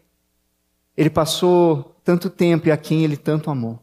ele 0.96 1.10
passou 1.10 1.96
tanto 2.02 2.28
tempo 2.28 2.68
e 2.68 2.72
a 2.72 2.76
quem 2.76 3.04
ele 3.04 3.16
tanto 3.16 3.50
amou. 3.50 3.82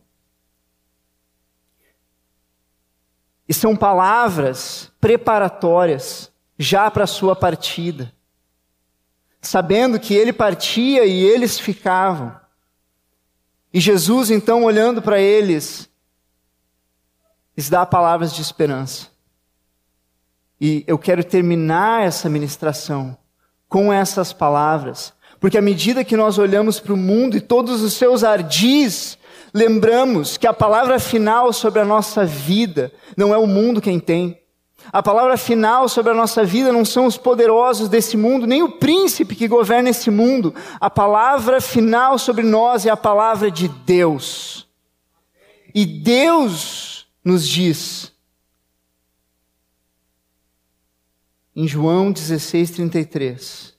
E 3.47 3.53
são 3.53 3.75
palavras 3.75 4.91
preparatórias 4.99 6.31
já 6.57 6.89
para 6.89 7.03
a 7.03 7.07
sua 7.07 7.35
partida 7.35 8.15
sabendo 9.45 9.99
que 9.99 10.13
ele 10.13 10.33
partia 10.33 11.05
e 11.05 11.23
eles 11.23 11.59
ficavam. 11.59 12.35
E 13.75 13.79
Jesus, 13.81 14.31
então, 14.31 14.63
olhando 14.63 15.01
para 15.01 15.19
eles, 15.19 15.89
lhes 17.57 17.69
dá 17.69 17.85
palavras 17.85 18.33
de 18.33 18.41
esperança. 18.41 19.07
E 20.61 20.85
eu 20.87 20.97
quero 20.97 21.25
terminar 21.25 22.03
essa 22.03 22.29
ministração 22.29 23.17
com 23.67 23.91
essas 23.91 24.31
palavras, 24.31 25.11
porque 25.41 25.57
à 25.57 25.61
medida 25.61 26.05
que 26.05 26.15
nós 26.15 26.37
olhamos 26.37 26.79
para 26.79 26.93
o 26.93 26.97
mundo 26.97 27.35
e 27.35 27.41
todos 27.41 27.81
os 27.81 27.91
seus 27.95 28.23
ardis, 28.23 29.17
lembramos 29.53 30.37
que 30.37 30.47
a 30.47 30.53
palavra 30.53 30.97
final 30.97 31.51
sobre 31.51 31.81
a 31.81 31.85
nossa 31.85 32.23
vida 32.23 32.93
não 33.17 33.33
é 33.33 33.37
o 33.37 33.45
mundo 33.45 33.81
quem 33.81 33.99
tem, 33.99 34.39
a 34.91 35.01
palavra 35.01 35.37
final 35.37 35.89
sobre 35.89 36.11
a 36.11 36.15
nossa 36.15 36.43
vida 36.45 36.71
não 36.71 36.85
são 36.85 37.05
os 37.05 37.17
poderosos 37.17 37.89
desse 37.89 38.15
mundo, 38.15 38.45
nem 38.45 38.63
o 38.63 38.73
príncipe 38.73 39.35
que 39.35 39.47
governa 39.47 39.89
esse 39.89 40.09
mundo. 40.09 40.53
A 40.79 40.89
palavra 40.89 41.59
final 41.59 42.17
sobre 42.17 42.43
nós 42.43 42.85
é 42.85 42.89
a 42.89 42.97
palavra 42.97 43.49
de 43.49 43.67
Deus. 43.67 44.67
E 45.73 45.85
Deus 45.85 47.07
nos 47.23 47.47
diz, 47.47 48.13
em 51.55 51.67
João 51.67 52.11
16, 52.11 52.71
33. 52.71 53.75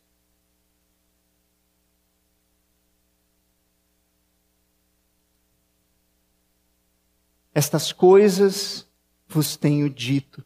Estas 7.54 7.90
coisas 7.90 8.86
vos 9.26 9.56
tenho 9.56 9.88
dito 9.88 10.44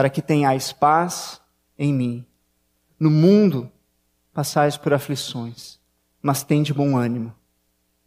para 0.00 0.08
que 0.08 0.22
tenhais 0.22 0.72
paz 0.72 1.42
em 1.78 1.92
mim. 1.92 2.26
No 2.98 3.10
mundo 3.10 3.70
passais 4.32 4.74
por 4.74 4.94
aflições, 4.94 5.78
mas 6.22 6.42
tende 6.42 6.72
bom 6.72 6.96
ânimo. 6.96 7.36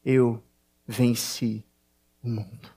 Eu 0.03 0.43
venci 0.87 1.63
o 2.23 2.27
mundo. 2.27 2.67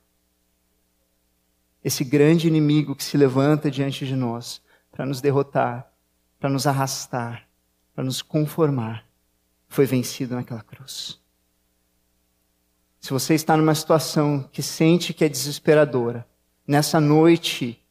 Esse 1.82 2.04
grande 2.04 2.46
inimigo 2.46 2.94
que 2.94 3.02
se 3.02 3.16
levanta 3.16 3.70
diante 3.70 4.06
de 4.06 4.14
nós 4.14 4.60
para 4.92 5.06
nos 5.06 5.22
derrotar, 5.22 5.90
para 6.38 6.50
nos 6.50 6.66
arrastar, 6.66 7.48
para 7.94 8.04
nos 8.04 8.20
conformar, 8.20 9.06
foi 9.66 9.86
vencido 9.86 10.34
naquela 10.34 10.62
cruz. 10.62 11.18
Se 13.00 13.14
você 13.14 13.32
está 13.32 13.56
numa 13.56 13.74
situação 13.74 14.46
que 14.52 14.62
sente 14.62 15.14
que 15.14 15.24
é 15.24 15.28
desesperadora, 15.30 16.28
nessa 16.68 17.00
noite 17.00 17.82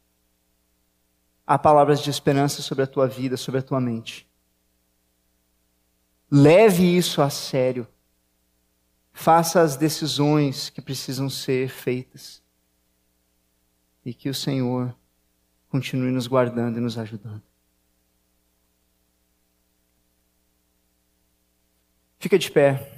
há 1.46 1.58
palavras 1.58 2.02
de 2.02 2.10
esperança 2.10 2.60
sobre 2.60 2.82
a 2.84 2.86
tua 2.86 3.06
vida, 3.06 3.36
sobre 3.36 3.60
a 3.60 3.62
tua 3.62 3.80
mente. 3.80 4.26
Leve 6.30 6.96
isso 6.96 7.22
a 7.22 7.30
sério. 7.30 7.86
Faça 9.12 9.62
as 9.62 9.76
decisões 9.76 10.68
que 10.68 10.82
precisam 10.82 11.30
ser 11.30 11.68
feitas. 11.68 12.42
E 14.04 14.12
que 14.12 14.28
o 14.28 14.34
Senhor 14.34 14.94
continue 15.68 16.10
nos 16.10 16.26
guardando 16.26 16.78
e 16.78 16.80
nos 16.80 16.98
ajudando. 16.98 17.42
Fica 22.18 22.38
de 22.38 22.50
pé. 22.50 22.92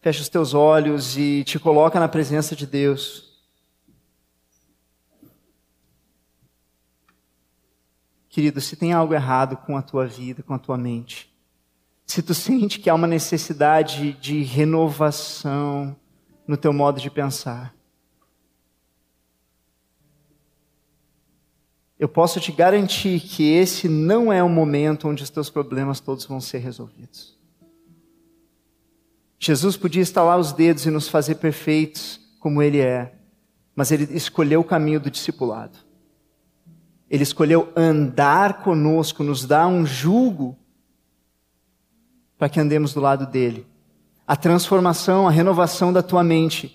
Fecha 0.00 0.22
os 0.22 0.28
teus 0.30 0.54
olhos 0.54 1.18
e 1.18 1.44
te 1.44 1.58
coloca 1.58 2.00
na 2.00 2.08
presença 2.08 2.56
de 2.56 2.66
Deus. 2.66 3.29
Querido, 8.30 8.60
se 8.60 8.76
tem 8.76 8.92
algo 8.92 9.12
errado 9.12 9.56
com 9.56 9.76
a 9.76 9.82
tua 9.82 10.06
vida, 10.06 10.40
com 10.40 10.54
a 10.54 10.58
tua 10.58 10.78
mente, 10.78 11.28
se 12.06 12.22
tu 12.22 12.32
sente 12.32 12.78
que 12.78 12.88
há 12.88 12.94
uma 12.94 13.08
necessidade 13.08 14.12
de 14.14 14.44
renovação 14.44 15.96
no 16.46 16.56
teu 16.56 16.72
modo 16.72 17.00
de 17.00 17.10
pensar, 17.10 17.74
eu 21.98 22.08
posso 22.08 22.40
te 22.40 22.52
garantir 22.52 23.20
que 23.20 23.50
esse 23.52 23.88
não 23.88 24.32
é 24.32 24.42
o 24.42 24.48
momento 24.48 25.08
onde 25.08 25.24
os 25.24 25.30
teus 25.30 25.50
problemas 25.50 25.98
todos 25.98 26.24
vão 26.24 26.40
ser 26.40 26.58
resolvidos. 26.58 27.36
Jesus 29.40 29.76
podia 29.76 30.02
estalar 30.02 30.38
os 30.38 30.52
dedos 30.52 30.86
e 30.86 30.90
nos 30.90 31.08
fazer 31.08 31.34
perfeitos 31.34 32.20
como 32.38 32.62
Ele 32.62 32.78
é, 32.78 33.12
mas 33.74 33.90
Ele 33.90 34.04
escolheu 34.16 34.60
o 34.60 34.64
caminho 34.64 35.00
do 35.00 35.10
discipulado. 35.10 35.89
Ele 37.10 37.24
escolheu 37.24 37.72
andar 37.74 38.62
conosco, 38.62 39.24
nos 39.24 39.44
dar 39.44 39.66
um 39.66 39.84
jugo 39.84 40.56
para 42.38 42.48
que 42.48 42.60
andemos 42.60 42.94
do 42.94 43.00
lado 43.00 43.26
dele. 43.26 43.66
A 44.26 44.36
transformação, 44.36 45.26
a 45.26 45.30
renovação 45.30 45.92
da 45.92 46.02
tua 46.02 46.22
mente 46.22 46.72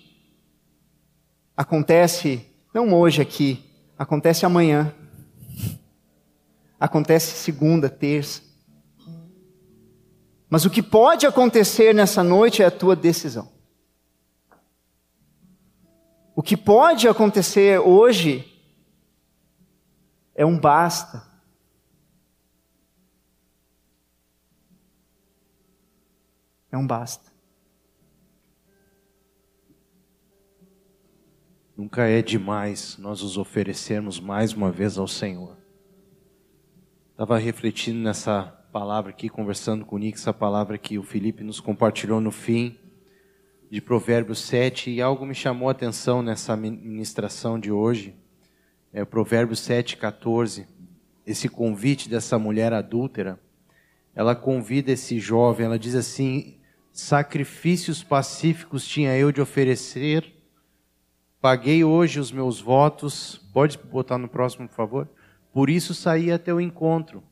acontece 1.56 2.46
não 2.74 2.92
hoje 2.92 3.22
aqui, 3.22 3.64
acontece 3.98 4.44
amanhã. 4.44 4.94
Acontece 6.78 7.38
segunda, 7.38 7.88
terça. 7.88 8.42
Mas 10.50 10.66
o 10.66 10.70
que 10.70 10.82
pode 10.82 11.26
acontecer 11.26 11.94
nessa 11.94 12.22
noite 12.22 12.62
é 12.62 12.66
a 12.66 12.70
tua 12.70 12.94
decisão. 12.94 13.48
O 16.34 16.42
que 16.42 16.54
pode 16.54 17.08
acontecer 17.08 17.80
hoje 17.80 18.55
é 20.36 20.44
um 20.44 20.58
basta. 20.60 21.26
É 26.70 26.76
um 26.76 26.86
basta. 26.86 27.32
Nunca 31.74 32.06
é 32.06 32.20
demais 32.20 32.98
nós 32.98 33.22
nos 33.22 33.38
oferecermos 33.38 34.20
mais 34.20 34.52
uma 34.52 34.70
vez 34.70 34.98
ao 34.98 35.08
Senhor. 35.08 35.56
Estava 37.12 37.38
refletindo 37.38 37.98
nessa 37.98 38.42
palavra 38.70 39.10
aqui, 39.10 39.30
conversando 39.30 39.86
com 39.86 39.96
o 39.96 39.98
Nick, 39.98 40.18
essa 40.18 40.34
palavra 40.34 40.76
que 40.76 40.98
o 40.98 41.02
Felipe 41.02 41.42
nos 41.42 41.60
compartilhou 41.60 42.20
no 42.20 42.30
fim 42.30 42.78
de 43.70 43.80
Provérbios 43.80 44.40
7, 44.40 44.90
e 44.90 45.00
algo 45.00 45.24
me 45.24 45.34
chamou 45.34 45.68
a 45.68 45.72
atenção 45.72 46.20
nessa 46.20 46.54
ministração 46.54 47.58
de 47.58 47.72
hoje. 47.72 48.14
É 48.96 49.04
Provérbios 49.04 49.60
7, 49.60 49.98
14. 49.98 50.66
Esse 51.26 51.50
convite 51.50 52.08
dessa 52.08 52.38
mulher 52.38 52.72
adúltera. 52.72 53.38
Ela 54.14 54.34
convida 54.34 54.90
esse 54.90 55.20
jovem, 55.20 55.66
ela 55.66 55.78
diz 55.78 55.94
assim: 55.94 56.56
Sacrifícios 56.90 58.02
pacíficos 58.02 58.88
tinha 58.88 59.14
eu 59.14 59.30
de 59.30 59.42
oferecer, 59.42 60.32
paguei 61.42 61.84
hoje 61.84 62.18
os 62.18 62.32
meus 62.32 62.58
votos. 62.58 63.36
Pode 63.52 63.76
botar 63.76 64.16
no 64.16 64.28
próximo, 64.28 64.66
por 64.66 64.74
favor? 64.74 65.08
Por 65.52 65.68
isso 65.68 65.92
saí 65.92 66.32
até 66.32 66.54
o 66.54 66.58
encontro. 66.58 67.22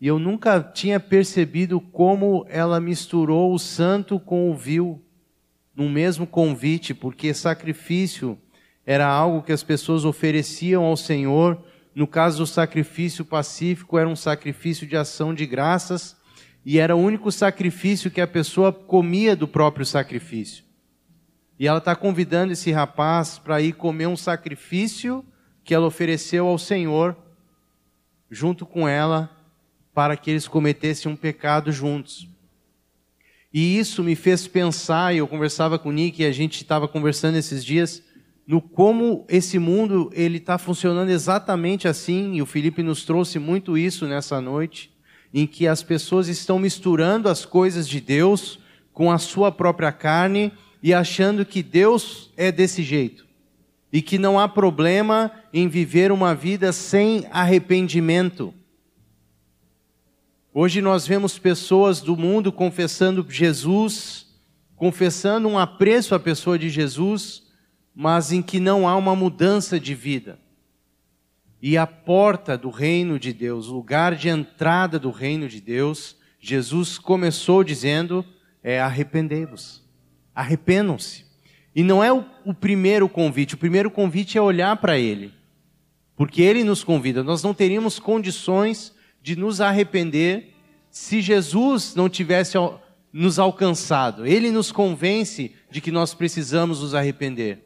E 0.00 0.06
eu 0.06 0.20
nunca 0.20 0.62
tinha 0.62 1.00
percebido 1.00 1.80
como 1.80 2.46
ela 2.48 2.78
misturou 2.78 3.52
o 3.52 3.58
santo 3.58 4.20
com 4.20 4.48
o 4.48 4.54
vil 4.54 5.02
no 5.74 5.90
mesmo 5.90 6.24
convite, 6.24 6.94
porque 6.94 7.34
sacrifício 7.34 8.38
era 8.86 9.06
algo 9.06 9.42
que 9.42 9.52
as 9.52 9.62
pessoas 9.62 10.04
ofereciam 10.04 10.84
ao 10.84 10.96
Senhor. 10.96 11.62
No 11.94 12.06
caso 12.06 12.38
do 12.38 12.46
sacrifício 12.46 13.24
pacífico, 13.24 13.98
era 13.98 14.08
um 14.08 14.16
sacrifício 14.16 14.86
de 14.86 14.96
ação 14.96 15.32
de 15.32 15.46
graças 15.46 16.16
e 16.64 16.78
era 16.78 16.96
o 16.96 17.00
único 17.00 17.30
sacrifício 17.30 18.10
que 18.10 18.20
a 18.20 18.26
pessoa 18.26 18.72
comia 18.72 19.36
do 19.36 19.46
próprio 19.46 19.84
sacrifício. 19.84 20.64
E 21.58 21.68
ela 21.68 21.78
está 21.78 21.94
convidando 21.94 22.52
esse 22.52 22.72
rapaz 22.72 23.38
para 23.38 23.60
ir 23.60 23.74
comer 23.74 24.06
um 24.06 24.16
sacrifício 24.16 25.24
que 25.62 25.74
ela 25.74 25.86
ofereceu 25.86 26.46
ao 26.46 26.58
Senhor, 26.58 27.16
junto 28.30 28.66
com 28.66 28.88
ela 28.88 29.30
para 29.94 30.16
que 30.16 30.30
eles 30.30 30.48
cometessem 30.48 31.10
um 31.10 31.16
pecado 31.16 31.70
juntos. 31.70 32.28
E 33.52 33.78
isso 33.78 34.02
me 34.02 34.16
fez 34.16 34.48
pensar, 34.48 35.14
e 35.14 35.18
eu 35.18 35.28
conversava 35.28 35.78
com 35.78 35.90
o 35.90 35.92
Nick, 35.92 36.20
e 36.20 36.26
a 36.26 36.32
gente 36.32 36.56
estava 36.56 36.88
conversando 36.88 37.36
esses 37.36 37.64
dias, 37.64 38.02
no 38.46 38.60
como 38.60 39.24
esse 39.28 39.58
mundo 39.58 40.10
ele 40.12 40.38
está 40.38 40.58
funcionando 40.58 41.08
exatamente 41.08 41.88
assim, 41.88 42.34
e 42.34 42.42
o 42.42 42.46
Felipe 42.46 42.82
nos 42.82 43.04
trouxe 43.04 43.38
muito 43.38 43.78
isso 43.78 44.06
nessa 44.06 44.40
noite, 44.40 44.92
em 45.32 45.46
que 45.46 45.66
as 45.66 45.82
pessoas 45.82 46.28
estão 46.28 46.58
misturando 46.58 47.28
as 47.28 47.44
coisas 47.44 47.88
de 47.88 48.00
Deus 48.00 48.58
com 48.92 49.10
a 49.10 49.18
sua 49.18 49.50
própria 49.50 49.90
carne 49.90 50.52
e 50.82 50.92
achando 50.92 51.44
que 51.44 51.62
Deus 51.62 52.30
é 52.36 52.52
desse 52.52 52.82
jeito. 52.82 53.24
E 53.92 54.02
que 54.02 54.18
não 54.18 54.38
há 54.38 54.48
problema 54.48 55.32
em 55.52 55.68
viver 55.68 56.12
uma 56.12 56.34
vida 56.34 56.72
sem 56.72 57.26
arrependimento. 57.30 58.52
Hoje 60.52 60.80
nós 60.80 61.06
vemos 61.06 61.38
pessoas 61.38 62.00
do 62.00 62.16
mundo 62.16 62.52
confessando 62.52 63.26
Jesus, 63.28 64.26
confessando 64.76 65.48
um 65.48 65.58
apreço 65.58 66.14
à 66.14 66.20
pessoa 66.20 66.58
de 66.58 66.68
Jesus, 66.68 67.43
mas 67.94 68.32
em 68.32 68.42
que 68.42 68.58
não 68.58 68.88
há 68.88 68.96
uma 68.96 69.14
mudança 69.14 69.78
de 69.78 69.94
vida. 69.94 70.38
E 71.62 71.78
a 71.78 71.86
porta 71.86 72.58
do 72.58 72.68
reino 72.68 73.18
de 73.18 73.32
Deus, 73.32 73.68
o 73.68 73.74
lugar 73.74 74.16
de 74.16 74.28
entrada 74.28 74.98
do 74.98 75.10
reino 75.10 75.48
de 75.48 75.60
Deus, 75.60 76.16
Jesus 76.38 76.98
começou 76.98 77.64
dizendo: 77.64 78.24
é 78.62 78.80
arrependei-vos, 78.80 79.82
arrependam-se. 80.34 81.24
E 81.74 81.82
não 81.82 82.04
é 82.04 82.12
o, 82.12 82.24
o 82.44 82.52
primeiro 82.52 83.08
convite, 83.08 83.54
o 83.54 83.58
primeiro 83.58 83.90
convite 83.90 84.36
é 84.36 84.42
olhar 84.42 84.76
para 84.76 84.98
Ele, 84.98 85.32
porque 86.14 86.42
Ele 86.42 86.62
nos 86.64 86.84
convida. 86.84 87.24
Nós 87.24 87.42
não 87.42 87.54
teríamos 87.54 87.98
condições 87.98 88.94
de 89.22 89.34
nos 89.34 89.60
arrepender 89.60 90.52
se 90.90 91.22
Jesus 91.22 91.94
não 91.94 92.10
tivesse 92.10 92.58
nos 93.10 93.38
alcançado. 93.38 94.26
Ele 94.26 94.50
nos 94.50 94.70
convence 94.70 95.54
de 95.70 95.80
que 95.80 95.90
nós 95.90 96.12
precisamos 96.12 96.82
nos 96.82 96.94
arrepender. 96.94 97.63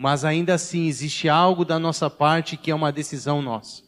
Mas 0.00 0.24
ainda 0.24 0.54
assim 0.54 0.86
existe 0.86 1.28
algo 1.28 1.64
da 1.64 1.76
nossa 1.76 2.08
parte 2.08 2.56
que 2.56 2.70
é 2.70 2.74
uma 2.74 2.92
decisão 2.92 3.42
nossa, 3.42 3.82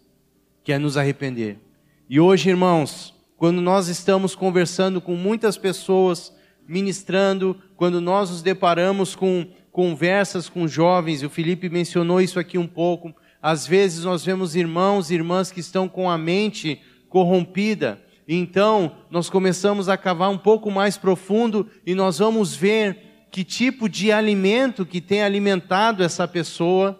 que 0.64 0.72
é 0.72 0.78
nos 0.78 0.96
arrepender. 0.96 1.60
E 2.08 2.18
hoje, 2.18 2.50
irmãos, 2.50 3.14
quando 3.36 3.60
nós 3.60 3.86
estamos 3.86 4.34
conversando 4.34 5.00
com 5.00 5.14
muitas 5.14 5.56
pessoas, 5.56 6.34
ministrando, 6.66 7.56
quando 7.76 8.00
nós 8.00 8.28
nos 8.28 8.42
deparamos 8.42 9.14
com 9.14 9.46
conversas 9.70 10.48
com 10.48 10.66
jovens, 10.66 11.22
e 11.22 11.26
o 11.26 11.30
Felipe 11.30 11.68
mencionou 11.68 12.20
isso 12.20 12.40
aqui 12.40 12.58
um 12.58 12.66
pouco, 12.66 13.14
às 13.40 13.64
vezes 13.64 14.04
nós 14.04 14.24
vemos 14.24 14.56
irmãos 14.56 15.12
e 15.12 15.14
irmãs 15.14 15.52
que 15.52 15.60
estão 15.60 15.88
com 15.88 16.10
a 16.10 16.18
mente 16.18 16.82
corrompida. 17.08 18.02
Então, 18.26 18.96
nós 19.12 19.30
começamos 19.30 19.88
a 19.88 19.96
cavar 19.96 20.30
um 20.30 20.38
pouco 20.38 20.72
mais 20.72 20.98
profundo 20.98 21.68
e 21.86 21.94
nós 21.94 22.18
vamos 22.18 22.52
ver 22.52 23.09
que 23.30 23.44
tipo 23.44 23.88
de 23.88 24.10
alimento 24.10 24.84
que 24.84 25.00
tem 25.00 25.22
alimentado 25.22 26.02
essa 26.02 26.26
pessoa. 26.26 26.98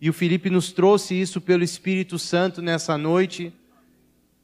E 0.00 0.08
o 0.08 0.12
Felipe 0.12 0.48
nos 0.48 0.72
trouxe 0.72 1.14
isso 1.14 1.40
pelo 1.40 1.62
Espírito 1.62 2.18
Santo 2.18 2.62
nessa 2.62 2.96
noite. 2.96 3.52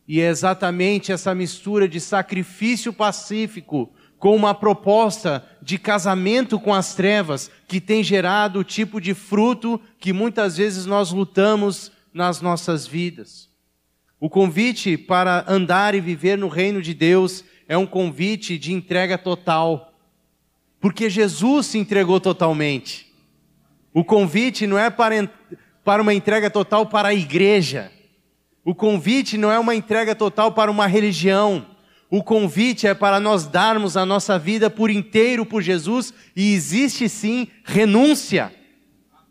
E 0.06 0.20
é 0.20 0.28
exatamente 0.28 1.12
essa 1.12 1.34
mistura 1.34 1.88
de 1.88 2.00
sacrifício 2.00 2.92
pacífico 2.92 3.92
com 4.18 4.36
uma 4.36 4.54
proposta 4.54 5.46
de 5.62 5.78
casamento 5.78 6.60
com 6.60 6.74
as 6.74 6.94
trevas, 6.94 7.50
que 7.66 7.80
tem 7.80 8.04
gerado 8.04 8.58
o 8.58 8.64
tipo 8.64 9.00
de 9.00 9.14
fruto 9.14 9.80
que 9.98 10.12
muitas 10.12 10.58
vezes 10.58 10.84
nós 10.84 11.10
lutamos 11.10 11.90
nas 12.12 12.42
nossas 12.42 12.86
vidas. 12.86 13.48
O 14.20 14.28
convite 14.28 14.98
para 14.98 15.44
andar 15.48 15.94
e 15.94 16.00
viver 16.00 16.36
no 16.36 16.48
reino 16.48 16.82
de 16.82 16.92
Deus 16.92 17.42
é 17.66 17.78
um 17.78 17.86
convite 17.86 18.58
de 18.58 18.74
entrega 18.74 19.16
total, 19.16 19.89
porque 20.80 21.10
Jesus 21.10 21.66
se 21.66 21.78
entregou 21.78 22.18
totalmente. 22.18 23.12
O 23.92 24.02
convite 24.02 24.66
não 24.66 24.78
é 24.78 24.88
para, 24.88 25.30
para 25.84 26.00
uma 26.00 26.14
entrega 26.14 26.48
total 26.48 26.86
para 26.86 27.08
a 27.08 27.14
igreja. 27.14 27.92
O 28.64 28.74
convite 28.74 29.36
não 29.36 29.50
é 29.50 29.58
uma 29.58 29.74
entrega 29.74 30.14
total 30.14 30.52
para 30.52 30.70
uma 30.70 30.86
religião. 30.86 31.66
O 32.10 32.22
convite 32.22 32.86
é 32.86 32.94
para 32.94 33.20
nós 33.20 33.46
darmos 33.46 33.96
a 33.96 34.06
nossa 34.06 34.38
vida 34.38 34.70
por 34.70 34.90
inteiro 34.90 35.46
por 35.46 35.62
Jesus 35.62 36.12
e 36.34 36.54
existe 36.54 37.08
sim 37.08 37.48
renúncia. 37.64 38.52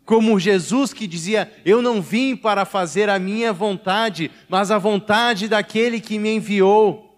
como 0.04 0.40
Jesus 0.40 0.92
que 0.92 1.06
dizia: 1.06 1.52
Eu 1.64 1.80
não 1.80 2.02
vim 2.02 2.34
para 2.34 2.64
fazer 2.64 3.08
a 3.08 3.18
minha 3.18 3.52
vontade, 3.52 4.30
mas 4.48 4.70
a 4.70 4.78
vontade 4.78 5.46
daquele 5.46 6.00
que 6.00 6.18
me 6.18 6.34
enviou. 6.34 7.09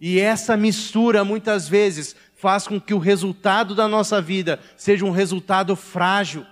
E 0.00 0.20
essa 0.20 0.56
mistura 0.56 1.24
muitas 1.24 1.68
vezes 1.68 2.14
faz 2.36 2.68
com 2.68 2.80
que 2.80 2.92
o 2.92 2.98
resultado 2.98 3.74
da 3.74 3.88
nossa 3.88 4.20
vida 4.20 4.60
seja 4.76 5.04
um 5.04 5.10
resultado 5.10 5.74
frágil, 5.74 6.44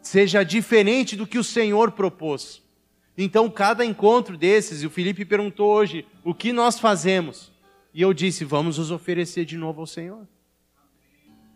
seja 0.00 0.42
diferente 0.42 1.16
do 1.16 1.26
que 1.26 1.38
o 1.38 1.44
Senhor 1.44 1.92
propôs. 1.92 2.60
Então, 3.16 3.48
cada 3.48 3.84
encontro 3.84 4.36
desses, 4.36 4.82
e 4.82 4.86
o 4.86 4.90
Felipe 4.90 5.24
perguntou 5.24 5.70
hoje, 5.70 6.04
o 6.24 6.34
que 6.34 6.52
nós 6.52 6.80
fazemos? 6.80 7.52
E 7.94 8.02
eu 8.02 8.12
disse, 8.12 8.44
vamos 8.44 8.78
nos 8.78 8.90
oferecer 8.90 9.44
de 9.44 9.56
novo 9.56 9.82
ao 9.82 9.86
Senhor. 9.86 10.26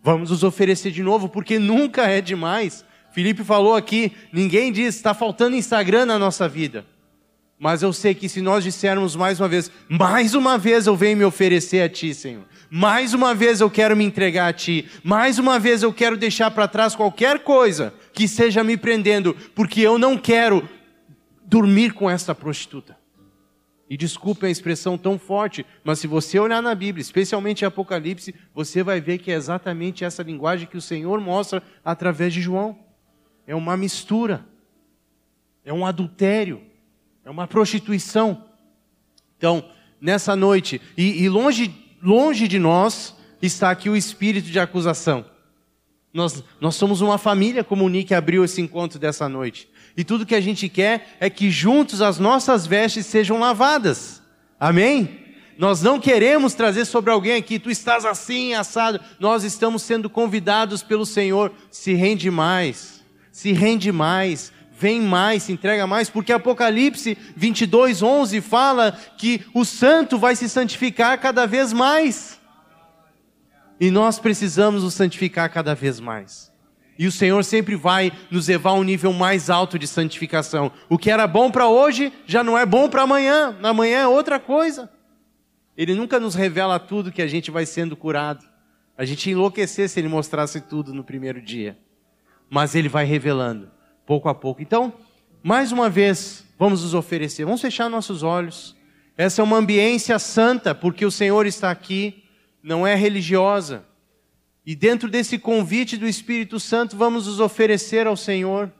Vamos 0.03 0.31
nos 0.31 0.45
oferecer 0.45 0.93
de 0.93 1.03
novo, 1.03 1.29
porque 1.29 1.59
nunca 1.59 2.07
é 2.07 2.21
demais. 2.21 2.85
Felipe 3.11 3.43
falou 3.43 3.75
aqui, 3.75 4.13
ninguém 4.33 4.71
diz, 4.71 4.95
está 4.95 5.15
faltando 5.15 5.57
Instagram 5.57 6.07
na 6.07 6.19
nossa 6.19 6.47
vida. 6.49 6.87
Mas 7.59 7.83
eu 7.83 7.93
sei 7.93 8.15
que 8.15 8.29
se 8.29 8.43
nós 8.43 8.63
dissermos 8.63 9.17
mais 9.17 9.41
uma 9.41 9.49
vez, 9.49 9.71
mais 9.89 10.35
uma 10.35 10.59
vez 10.59 10.87
eu 10.87 10.95
venho 10.95 11.17
me 11.17 11.25
oferecer 11.25 11.81
a 11.83 11.89
Ti, 11.89 12.13
Senhor. 12.15 12.45
Mais 12.69 13.15
uma 13.15 13.35
vez 13.35 13.61
eu 13.61 13.71
quero 13.71 13.97
me 13.97 14.05
entregar 14.05 14.49
a 14.49 14.53
Ti. 14.53 14.87
Mais 15.03 15.39
uma 15.39 15.59
vez 15.59 15.83
eu 15.83 15.93
quero 15.93 16.17
deixar 16.17 16.51
para 16.51 16.69
trás 16.69 16.95
qualquer 16.95 17.39
coisa 17.39 17.95
que 18.13 18.25
esteja 18.25 18.63
me 18.63 18.77
prendendo, 18.77 19.35
porque 19.55 19.81
eu 19.81 19.99
não 19.99 20.19
quero 20.19 20.69
dormir 21.47 21.95
com 21.95 22.11
esta 22.11 22.35
prostituta. 22.35 22.97
E 23.89 23.97
desculpe 23.97 24.45
a 24.45 24.51
expressão 24.51 24.99
tão 24.99 25.17
forte, 25.17 25.65
mas 25.85 26.01
se 26.01 26.09
você 26.09 26.39
olhar 26.41 26.61
na 26.61 26.75
Bíblia, 26.75 27.01
especialmente 27.01 27.63
em 27.63 27.67
Apocalipse, 27.67 28.35
você 28.53 28.83
vai 28.83 29.01
ver 29.01 29.19
que 29.19 29.31
é 29.31 29.35
exatamente 29.35 30.05
essa 30.05 30.25
linguagem 30.25 30.67
que 30.67 30.77
o 30.77 30.83
Senhor 30.83 31.21
mostra 31.21 31.63
através 31.85 32.35
de 32.35 32.43
João. 32.43 32.77
É 33.47 33.55
uma 33.55 33.77
mistura, 33.77 34.45
é 35.65 35.73
um 35.73 35.87
adultério, 35.87 36.61
é 37.27 37.31
uma 37.31 37.49
prostituição. 37.49 38.45
Então, 39.37 39.65
nessa 40.01 40.37
noite, 40.37 40.81
e, 40.97 41.25
e 41.25 41.29
longe, 41.29 41.75
longe 42.01 42.47
de 42.47 42.57
nós 42.57 43.17
está 43.43 43.69
aqui 43.69 43.91
o 43.91 43.97
espírito 43.97 44.49
de 44.49 44.61
acusação. 44.61 45.25
Nós, 46.15 46.45
nós 46.61 46.77
somos 46.77 47.01
uma 47.01 47.19
família, 47.19 47.65
como 47.65 47.85
o 47.85 47.89
Nick 47.89 48.15
abriu 48.15 48.45
esse 48.45 48.61
encontro 48.61 48.97
dessa 48.97 49.29
noite. 49.29 49.69
E 49.97 50.05
tudo 50.05 50.25
que 50.25 50.37
a 50.37 50.41
gente 50.41 50.69
quer 50.69 51.17
é 51.19 51.29
que 51.29 51.51
juntos 51.51 52.01
as 52.01 52.21
nossas 52.21 52.65
vestes 52.65 53.07
sejam 53.07 53.41
lavadas. 53.41 54.23
Amém? 54.59 55.19
Nós 55.59 55.83
não 55.83 55.99
queremos 55.99 56.55
trazer 56.55 56.85
sobre 56.85 57.11
alguém 57.11 57.35
aqui, 57.35 57.59
tu 57.59 57.73
estás 57.73 58.05
assim, 58.05 58.55
assado. 58.55 59.01
Nós 59.19 59.43
estamos 59.43 59.83
sendo 59.83 60.09
convidados 60.09 60.81
pelo 60.81 61.05
Senhor. 61.05 61.53
Se 61.73 61.93
rende 61.93 62.31
mais, 62.31 63.05
se 63.33 63.53
rende 63.53 63.91
mais, 63.91 64.53
vem 64.79 65.01
mais, 65.01 65.45
se 65.45 65.53
entrega 65.53 65.87
mais, 65.87 66.11
porque 66.11 66.33
Apocalipse 66.33 67.17
22, 67.35 68.03
11 68.03 68.41
fala 68.41 68.93
que 69.17 69.45
o 69.55 69.65
santo 69.65 70.19
vai 70.19 70.37
se 70.37 70.49
santificar 70.49 71.19
cada 71.21 71.47
vez 71.47 71.73
mais. 71.73 72.41
E 73.81 73.91
nós 73.91 74.19
precisamos 74.19 74.83
nos 74.83 74.95
santificar 74.95 75.51
cada 75.51 75.75
vez 75.75 76.01
mais. 76.01 76.53
E 76.99 77.07
o 77.07 77.13
Senhor 77.13 77.45
sempre 77.45 77.77
vai 77.77 78.11
nos 78.31 78.49
levar 78.49 78.71
a 78.71 78.75
um 78.75 78.83
nível 78.83 79.13
mais 79.13 79.51
alto 79.51 79.79
de 79.79 79.87
santificação. 79.87 80.73
O 80.89 80.97
que 80.97 81.11
era 81.11 81.27
bom 81.27 81.51
para 81.51 81.69
hoje 81.69 82.13
já 82.27 82.43
não 82.43 82.57
é 82.57 82.65
bom 82.65 82.89
para 82.89 83.03
amanhã. 83.03 83.57
Amanhã 83.63 83.99
é 84.01 84.09
outra 84.09 84.41
coisa. 84.41 84.91
Ele 85.77 85.95
nunca 85.95 86.19
nos 86.19 86.35
revela 86.35 86.79
tudo 86.79 87.13
que 87.13 87.21
a 87.21 87.27
gente 87.27 87.51
vai 87.51 87.67
sendo 87.67 87.95
curado. 87.95 88.47
A 88.97 89.05
gente 89.05 89.27
ia 89.27 89.35
enlouquecer 89.35 89.91
se 89.91 90.01
ele 90.01 90.09
mostrasse 90.09 90.59
tudo 90.63 90.95
no 90.95 91.05
primeiro 91.05 91.41
dia. 91.43 91.77
Mas 92.49 92.75
ele 92.75 92.89
vai 92.89 93.05
revelando, 93.05 93.71
pouco 94.07 94.29
a 94.29 94.35
pouco. 94.35 94.63
Então, 94.63 94.93
mais 95.43 95.73
uma 95.73 95.91
vez, 95.91 96.45
vamos 96.59 96.83
nos 96.83 96.95
oferecer. 96.95 97.45
Vamos 97.45 97.61
fechar 97.61 97.91
nossos 97.91 98.23
olhos. 98.23 98.75
Essa 99.17 99.43
é 99.43 99.45
uma 99.45 99.59
ambiência 99.59 100.19
santa, 100.19 100.75
porque 100.75 101.05
o 101.05 101.11
Senhor 101.11 101.45
está 101.47 101.71
aqui. 101.71 102.23
Não 102.63 102.87
é 102.87 102.95
religiosa 102.95 103.85
e 104.67 104.75
dentro 104.75 105.09
desse 105.09 105.39
convite 105.39 105.97
do 105.97 106.09
Espírito 106.09 106.59
Santo, 106.59 106.97
vamos 106.97 107.29
nos 107.29 107.39
oferecer 107.39 108.09
ao 108.09 108.17
Senhor. 108.17 108.73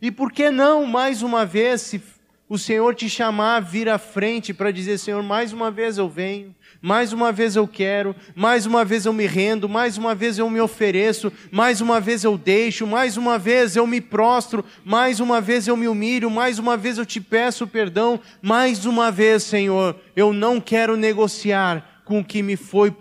E 0.00 0.10
por 0.10 0.32
que 0.32 0.50
não, 0.50 0.86
mais 0.86 1.20
uma 1.20 1.44
vez, 1.44 1.82
se 1.82 2.02
o 2.48 2.56
Senhor 2.56 2.94
te 2.94 3.06
chamar, 3.10 3.60
vir 3.60 3.86
à 3.86 3.98
frente 3.98 4.54
para 4.54 4.70
dizer: 4.70 4.96
Senhor, 4.96 5.22
mais 5.22 5.52
uma 5.52 5.70
vez 5.70 5.98
eu 5.98 6.08
venho, 6.08 6.54
mais 6.82 7.12
uma 7.12 7.30
vez 7.30 7.56
eu 7.56 7.68
quero, 7.68 8.16
mais 8.34 8.64
uma 8.64 8.84
vez 8.84 9.04
eu 9.04 9.12
me 9.12 9.26
rendo, 9.26 9.68
mais 9.68 9.98
uma 9.98 10.14
vez 10.14 10.38
eu 10.38 10.48
me 10.48 10.60
ofereço, 10.60 11.32
mais 11.50 11.80
uma 11.80 12.00
vez 12.00 12.24
eu 12.24 12.38
deixo, 12.38 12.86
mais 12.86 13.16
uma 13.16 13.38
vez 13.38 13.76
eu 13.76 13.86
me 13.86 14.00
prostro, 14.00 14.64
mais 14.84 15.20
uma 15.20 15.40
vez 15.40 15.68
eu 15.68 15.76
me 15.76 15.86
humilho, 15.86 16.30
mais 16.30 16.58
uma 16.58 16.76
vez 16.76 16.96
eu 16.96 17.04
te 17.04 17.20
peço 17.20 17.66
perdão, 17.66 18.18
mais 18.40 18.86
uma 18.86 19.10
vez, 19.10 19.42
Senhor, 19.42 20.00
eu 20.16 20.32
não 20.32 20.60
quero 20.60 20.96
negociar 20.96 22.02
com 22.04 22.20
o 22.20 22.24
que 22.24 22.42
me 22.42 22.56
foi 22.56 22.92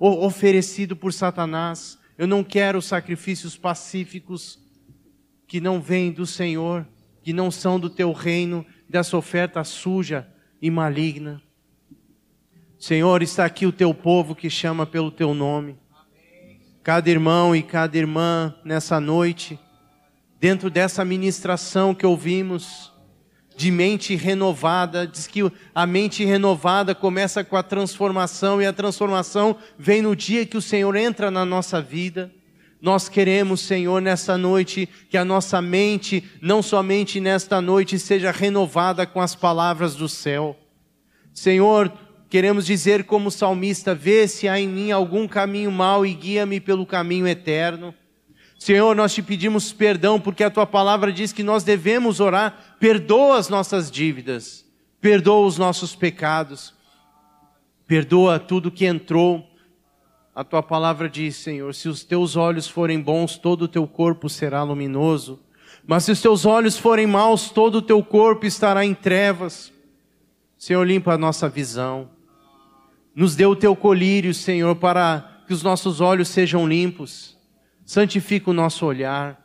oferecido 0.00 0.96
por 0.96 1.12
Satanás. 1.12 1.96
Eu 2.16 2.26
não 2.26 2.42
quero 2.42 2.82
sacrifícios 2.82 3.56
pacíficos 3.56 4.58
que 5.46 5.60
não 5.60 5.80
vêm 5.80 6.10
do 6.10 6.26
Senhor, 6.26 6.84
que 7.22 7.32
não 7.32 7.50
são 7.52 7.78
do 7.78 7.88
teu 7.88 8.10
reino, 8.10 8.66
dessa 8.88 9.16
oferta 9.16 9.62
suja 9.62 10.26
e 10.60 10.70
maligna. 10.70 11.40
Senhor, 12.78 13.22
está 13.22 13.44
aqui 13.44 13.66
o 13.66 13.72
teu 13.72 13.92
povo 13.92 14.36
que 14.36 14.48
chama 14.48 14.86
pelo 14.86 15.10
teu 15.10 15.34
nome. 15.34 15.76
Cada 16.84 17.10
irmão 17.10 17.54
e 17.54 17.60
cada 17.60 17.98
irmã 17.98 18.54
nessa 18.64 19.00
noite, 19.00 19.58
dentro 20.38 20.70
dessa 20.70 21.04
ministração 21.04 21.92
que 21.92 22.06
ouvimos, 22.06 22.92
de 23.56 23.72
mente 23.72 24.14
renovada. 24.14 25.08
Diz 25.08 25.26
que 25.26 25.40
a 25.74 25.86
mente 25.86 26.24
renovada 26.24 26.94
começa 26.94 27.42
com 27.42 27.56
a 27.56 27.64
transformação 27.64 28.62
e 28.62 28.66
a 28.66 28.72
transformação 28.72 29.56
vem 29.76 30.00
no 30.00 30.14
dia 30.14 30.46
que 30.46 30.56
o 30.56 30.62
Senhor 30.62 30.94
entra 30.94 31.32
na 31.32 31.44
nossa 31.44 31.82
vida. 31.82 32.32
Nós 32.80 33.08
queremos, 33.08 33.60
Senhor, 33.60 34.00
nessa 34.00 34.38
noite, 34.38 34.88
que 35.10 35.18
a 35.18 35.24
nossa 35.24 35.60
mente, 35.60 36.22
não 36.40 36.62
somente 36.62 37.18
nesta 37.18 37.60
noite, 37.60 37.98
seja 37.98 38.30
renovada 38.30 39.04
com 39.04 39.20
as 39.20 39.34
palavras 39.34 39.96
do 39.96 40.08
céu. 40.08 40.56
Senhor, 41.34 41.92
queremos 42.28 42.66
dizer 42.66 43.04
como 43.04 43.30
salmista: 43.30 43.94
vê 43.94 44.28
se 44.28 44.48
há 44.48 44.58
em 44.58 44.68
mim 44.68 44.90
algum 44.90 45.26
caminho 45.26 45.70
mau 45.70 46.04
e 46.04 46.12
guia-me 46.14 46.60
pelo 46.60 46.86
caminho 46.86 47.26
eterno. 47.26 47.94
Senhor, 48.58 48.94
nós 48.96 49.14
te 49.14 49.22
pedimos 49.22 49.72
perdão 49.72 50.20
porque 50.20 50.42
a 50.42 50.50
tua 50.50 50.66
palavra 50.66 51.12
diz 51.12 51.32
que 51.32 51.44
nós 51.44 51.62
devemos 51.62 52.18
orar, 52.18 52.76
perdoa 52.80 53.38
as 53.38 53.48
nossas 53.48 53.88
dívidas, 53.88 54.66
perdoa 55.00 55.46
os 55.46 55.56
nossos 55.56 55.94
pecados, 55.94 56.74
perdoa 57.86 58.40
tudo 58.40 58.70
que 58.70 58.84
entrou. 58.84 59.46
A 60.34 60.42
tua 60.42 60.62
palavra 60.62 61.08
diz, 61.08 61.36
Senhor, 61.36 61.72
se 61.74 61.88
os 61.88 62.04
teus 62.04 62.36
olhos 62.36 62.68
forem 62.68 63.00
bons, 63.00 63.38
todo 63.38 63.62
o 63.62 63.68
teu 63.68 63.86
corpo 63.86 64.28
será 64.28 64.62
luminoso. 64.62 65.40
Mas 65.86 66.04
se 66.04 66.12
os 66.12 66.20
teus 66.20 66.44
olhos 66.44 66.76
forem 66.76 67.06
maus, 67.06 67.50
todo 67.50 67.76
o 67.76 67.82
teu 67.82 68.02
corpo 68.02 68.44
estará 68.44 68.84
em 68.84 68.94
trevas. 68.94 69.72
Senhor, 70.56 70.84
limpa 70.84 71.14
a 71.14 71.18
nossa 71.18 71.48
visão. 71.48 72.10
Nos 73.18 73.34
dê 73.34 73.44
o 73.44 73.56
teu 73.56 73.74
colírio, 73.74 74.32
Senhor, 74.32 74.76
para 74.76 75.42
que 75.44 75.52
os 75.52 75.60
nossos 75.60 76.00
olhos 76.00 76.28
sejam 76.28 76.68
limpos. 76.68 77.36
Santifica 77.84 78.48
o 78.48 78.54
nosso 78.54 78.86
olhar, 78.86 79.44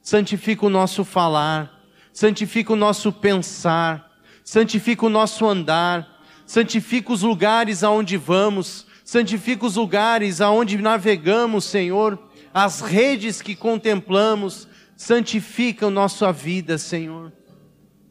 santifica 0.00 0.64
o 0.64 0.70
nosso 0.70 1.04
falar, 1.04 1.82
santifica 2.14 2.72
o 2.72 2.76
nosso 2.76 3.12
pensar, 3.12 4.10
santifica 4.42 5.04
o 5.04 5.10
nosso 5.10 5.46
andar, 5.46 6.08
santifica 6.46 7.12
os 7.12 7.20
lugares 7.20 7.84
aonde 7.84 8.16
vamos, 8.16 8.86
santifica 9.04 9.66
os 9.66 9.76
lugares 9.76 10.40
aonde 10.40 10.78
navegamos, 10.78 11.66
Senhor, 11.66 12.18
as 12.54 12.80
redes 12.80 13.42
que 13.42 13.54
contemplamos, 13.54 14.66
santifica 14.96 15.88
a 15.88 15.90
nossa 15.90 16.32
vida, 16.32 16.78
Senhor. 16.78 17.30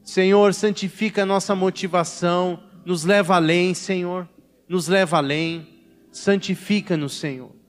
Senhor, 0.03 0.53
santifica 0.53 1.23
a 1.23 1.26
nossa 1.26 1.56
motivação, 1.56 2.61
nos 2.86 3.06
leva 3.06 3.38
além, 3.38 3.73
Senhor, 3.73 4.30
nos 4.70 4.88
leva 4.88 5.18
além, 5.18 5.68
santifica-nos, 6.12 7.20
Senhor 7.20 7.60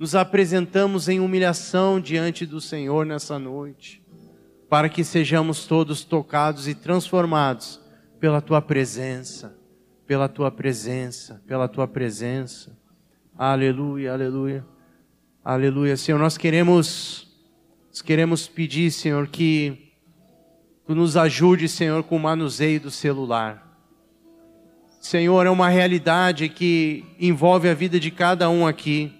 nos 0.00 0.14
apresentamos 0.14 1.10
em 1.10 1.20
humilhação 1.20 2.00
diante 2.00 2.46
do 2.46 2.58
Senhor 2.58 3.04
nessa 3.04 3.38
noite, 3.38 4.02
para 4.66 4.88
que 4.88 5.04
sejamos 5.04 5.66
todos 5.66 6.04
tocados 6.04 6.66
e 6.66 6.74
transformados 6.74 7.78
pela 8.18 8.40
tua 8.40 8.62
presença, 8.62 9.54
pela 10.06 10.26
tua 10.26 10.50
presença, 10.50 11.42
pela 11.46 11.68
tua 11.68 11.86
presença. 11.86 12.74
Aleluia, 13.36 14.14
aleluia. 14.14 14.64
Aleluia, 15.44 15.98
Senhor, 15.98 16.18
nós 16.18 16.38
queremos 16.38 17.28
nós 17.90 18.00
queremos 18.00 18.48
pedir, 18.48 18.90
Senhor, 18.90 19.26
que 19.26 19.92
tu 20.86 20.94
nos 20.94 21.14
ajude, 21.14 21.68
Senhor, 21.68 22.02
com 22.04 22.16
o 22.16 22.20
manuseio 22.20 22.80
do 22.80 22.90
celular. 22.90 23.69
Senhor, 25.00 25.46
é 25.46 25.50
uma 25.50 25.70
realidade 25.70 26.50
que 26.50 27.06
envolve 27.18 27.70
a 27.70 27.74
vida 27.74 27.98
de 27.98 28.10
cada 28.10 28.50
um 28.50 28.66
aqui. 28.66 29.10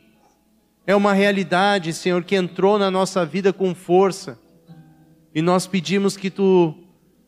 É 0.87 0.95
uma 0.95 1.15
realidade, 1.15 1.95
Senhor, 1.95 2.23
que 2.23 2.37
entrou 2.37 2.79
na 2.79 2.91
nossa 2.91 3.25
vida 3.25 3.51
com 3.51 3.75
força. 3.75 4.39
E 5.35 5.41
nós 5.41 5.67
pedimos 5.67 6.19
que 6.19 6.29
tu 6.29 6.75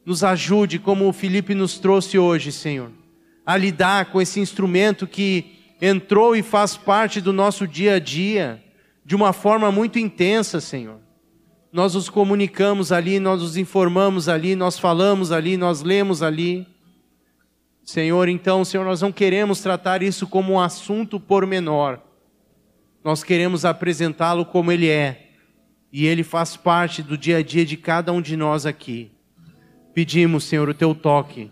nos 0.04 0.22
ajude, 0.22 0.78
como 0.78 1.08
o 1.08 1.12
Felipe 1.14 1.54
nos 1.54 1.78
trouxe 1.78 2.18
hoje, 2.18 2.52
Senhor, 2.52 2.90
a 3.46 3.56
lidar 3.56 4.06
com 4.12 4.20
esse 4.20 4.38
instrumento 4.38 5.06
que 5.06 5.58
entrou 5.80 6.36
e 6.36 6.42
faz 6.42 6.76
parte 6.76 7.22
do 7.22 7.32
nosso 7.32 7.66
dia 7.66 7.94
a 7.94 7.98
dia 7.98 8.62
de 9.02 9.16
uma 9.16 9.32
forma 9.32 9.72
muito 9.72 9.98
intensa, 9.98 10.60
Senhor. 10.60 10.98
Nós 11.72 11.94
nos 11.94 12.10
comunicamos 12.10 12.92
ali, 12.92 13.18
nós 13.18 13.40
nos 13.40 13.56
informamos 13.56 14.28
ali, 14.28 14.54
nós 14.54 14.78
falamos 14.78 15.32
ali, 15.32 15.56
nós 15.56 15.80
lemos 15.80 16.22
ali. 16.22 16.66
Senhor, 17.84 18.28
então, 18.28 18.64
Senhor, 18.64 18.84
nós 18.84 19.02
não 19.02 19.10
queremos 19.10 19.60
tratar 19.60 20.02
isso 20.02 20.26
como 20.26 20.52
um 20.52 20.60
assunto 20.60 21.18
pormenor. 21.18 21.98
Nós 23.04 23.24
queremos 23.24 23.64
apresentá-lo 23.64 24.44
como 24.44 24.70
ele 24.70 24.88
é. 24.88 25.30
E 25.92 26.06
ele 26.06 26.22
faz 26.22 26.56
parte 26.56 27.02
do 27.02 27.18
dia 27.18 27.38
a 27.38 27.42
dia 27.42 27.66
de 27.66 27.76
cada 27.76 28.12
um 28.12 28.22
de 28.22 28.36
nós 28.36 28.64
aqui. 28.64 29.10
Pedimos, 29.92 30.44
Senhor, 30.44 30.68
o 30.68 30.74
teu 30.74 30.94
toque 30.94 31.50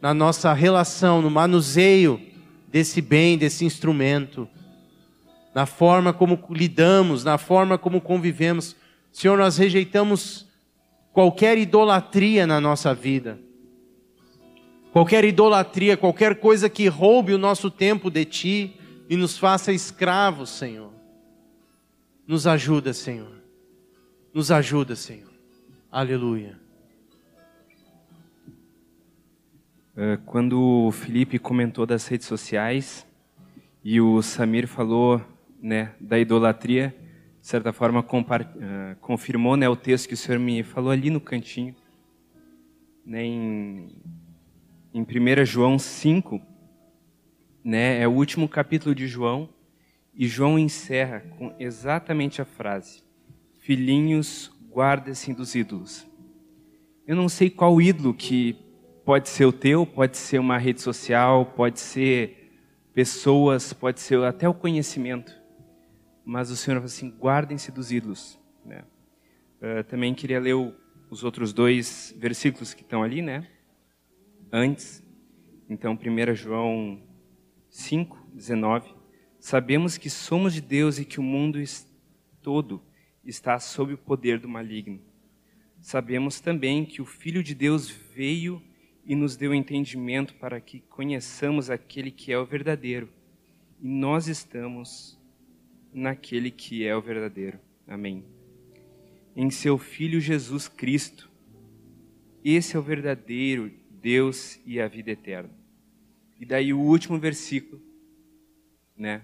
na 0.00 0.12
nossa 0.12 0.52
relação, 0.52 1.22
no 1.22 1.30
manuseio 1.30 2.20
desse 2.68 3.00
bem, 3.00 3.38
desse 3.38 3.64
instrumento, 3.64 4.48
na 5.54 5.66
forma 5.66 6.12
como 6.12 6.38
lidamos, 6.50 7.24
na 7.24 7.38
forma 7.38 7.78
como 7.78 8.00
convivemos. 8.00 8.76
Senhor, 9.10 9.38
nós 9.38 9.56
rejeitamos 9.56 10.46
qualquer 11.12 11.58
idolatria 11.58 12.46
na 12.46 12.60
nossa 12.60 12.94
vida. 12.94 13.40
Qualquer 14.92 15.24
idolatria, 15.24 15.96
qualquer 15.96 16.40
coisa 16.40 16.68
que 16.68 16.88
roube 16.88 17.34
o 17.34 17.38
nosso 17.38 17.70
tempo 17.70 18.10
de 18.10 18.24
ti 18.24 18.76
e 19.08 19.16
nos 19.16 19.36
faça 19.36 19.72
escravos, 19.72 20.50
Senhor. 20.50 20.92
Nos 22.26 22.46
ajuda, 22.46 22.92
Senhor. 22.92 23.42
Nos 24.32 24.50
ajuda, 24.50 24.96
Senhor. 24.96 25.32
Aleluia. 25.90 26.58
É, 29.96 30.18
quando 30.24 30.60
o 30.60 30.92
Felipe 30.92 31.38
comentou 31.38 31.84
das 31.84 32.06
redes 32.06 32.26
sociais 32.26 33.06
e 33.82 34.00
o 34.00 34.22
Samir 34.22 34.68
falou 34.68 35.20
né, 35.60 35.92
da 35.98 36.18
idolatria, 36.18 36.94
de 37.40 37.46
certa 37.46 37.72
forma 37.72 38.00
uh, 38.00 38.04
confirmou 39.00 39.56
né, 39.56 39.68
o 39.68 39.74
texto 39.74 40.06
que 40.06 40.14
o 40.14 40.16
Senhor 40.16 40.38
me 40.38 40.62
falou 40.62 40.90
ali 40.90 41.10
no 41.10 41.20
cantinho, 41.20 41.74
né, 43.04 43.24
em, 43.24 43.88
em 44.98 45.02
1 45.02 45.44
João 45.44 45.78
5, 45.78 46.40
né, 47.62 48.00
é 48.00 48.08
o 48.08 48.12
último 48.12 48.48
capítulo 48.48 48.94
de 48.94 49.06
João, 49.06 49.48
e 50.14 50.26
João 50.26 50.58
encerra 50.58 51.20
com 51.38 51.54
exatamente 51.58 52.42
a 52.42 52.44
frase: 52.44 53.02
Filhinhos, 53.60 54.50
guardem-se 54.70 55.32
dos 55.32 55.54
ídolos. 55.54 56.06
Eu 57.06 57.16
não 57.16 57.28
sei 57.28 57.48
qual 57.48 57.80
ídolo 57.80 58.12
que 58.12 58.68
Pode 59.08 59.30
ser 59.30 59.46
o 59.46 59.52
teu, 59.52 59.86
pode 59.86 60.18
ser 60.18 60.38
uma 60.38 60.58
rede 60.58 60.82
social, 60.82 61.46
pode 61.46 61.80
ser 61.80 62.52
pessoas, 62.92 63.72
pode 63.72 64.00
ser 64.00 64.22
até 64.22 64.46
o 64.46 64.52
conhecimento. 64.52 65.34
Mas 66.22 66.50
o 66.50 66.56
Senhor 66.56 66.76
fala 66.76 66.84
assim: 66.84 67.08
guardem-se 67.18 67.72
dos 67.72 67.90
ídolos. 67.90 68.38
Né? 68.66 68.84
Uh, 69.62 69.82
também 69.84 70.14
queria 70.14 70.38
ler 70.38 70.52
o, 70.52 70.74
os 71.08 71.24
outros 71.24 71.54
dois 71.54 72.14
versículos 72.18 72.74
que 72.74 72.82
estão 72.82 73.02
ali, 73.02 73.22
né? 73.22 73.48
Antes. 74.52 75.04
Então, 75.68 75.92
1 75.92 76.34
João 76.34 77.02
5, 77.68 78.30
19. 78.32 78.94
Sabemos 79.38 79.98
que 79.98 80.08
somos 80.08 80.54
de 80.54 80.60
Deus 80.60 80.98
e 80.98 81.04
que 81.04 81.20
o 81.20 81.22
mundo 81.22 81.58
todo 82.42 82.82
está 83.24 83.58
sob 83.58 83.92
o 83.92 83.98
poder 83.98 84.38
do 84.38 84.48
maligno. 84.48 85.00
Sabemos 85.80 86.40
também 86.40 86.84
que 86.84 87.02
o 87.02 87.04
Filho 87.04 87.42
de 87.42 87.54
Deus 87.54 87.90
veio 87.90 88.62
e 89.04 89.14
nos 89.14 89.36
deu 89.36 89.54
entendimento 89.54 90.34
para 90.34 90.60
que 90.60 90.80
conheçamos 90.80 91.68
aquele 91.68 92.10
que 92.10 92.32
é 92.32 92.38
o 92.38 92.46
verdadeiro. 92.46 93.08
E 93.80 93.86
nós 93.86 94.28
estamos 94.28 95.18
naquele 95.92 96.50
que 96.50 96.86
é 96.86 96.96
o 96.96 97.02
verdadeiro. 97.02 97.58
Amém. 97.86 98.24
Em 99.36 99.50
seu 99.50 99.76
Filho 99.78 100.20
Jesus 100.20 100.68
Cristo. 100.68 101.30
Esse 102.42 102.76
é 102.76 102.78
o 102.78 102.82
verdadeiro 102.82 103.70
Deus 104.08 104.58
e 104.64 104.80
a 104.80 104.88
vida 104.88 105.10
eterna. 105.10 105.50
E 106.40 106.46
daí 106.46 106.72
o 106.72 106.80
último 106.80 107.18
versículo, 107.18 107.78
né? 108.96 109.22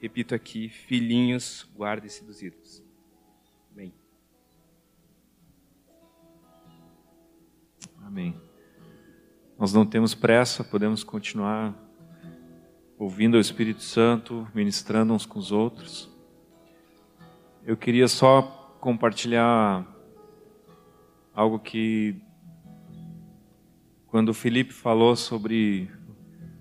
Repito 0.00 0.34
aqui, 0.34 0.70
filhinhos, 0.70 1.70
guardem-se 1.76 2.24
dos 2.24 2.40
ídolos. 2.40 2.82
Amém. 3.70 3.92
Amém. 8.02 8.40
Nós 9.58 9.74
não 9.74 9.84
temos 9.84 10.14
pressa, 10.14 10.64
podemos 10.64 11.04
continuar 11.04 11.78
ouvindo 12.98 13.34
o 13.34 13.40
Espírito 13.40 13.82
Santo, 13.82 14.48
ministrando 14.54 15.12
uns 15.12 15.26
com 15.26 15.38
os 15.38 15.52
outros. 15.52 16.10
Eu 17.62 17.76
queria 17.76 18.08
só 18.08 18.40
compartilhar 18.80 19.86
algo 21.34 21.58
que, 21.58 22.23
quando 24.14 24.28
o 24.28 24.32
Felipe 24.32 24.72
falou 24.72 25.16
sobre 25.16 25.90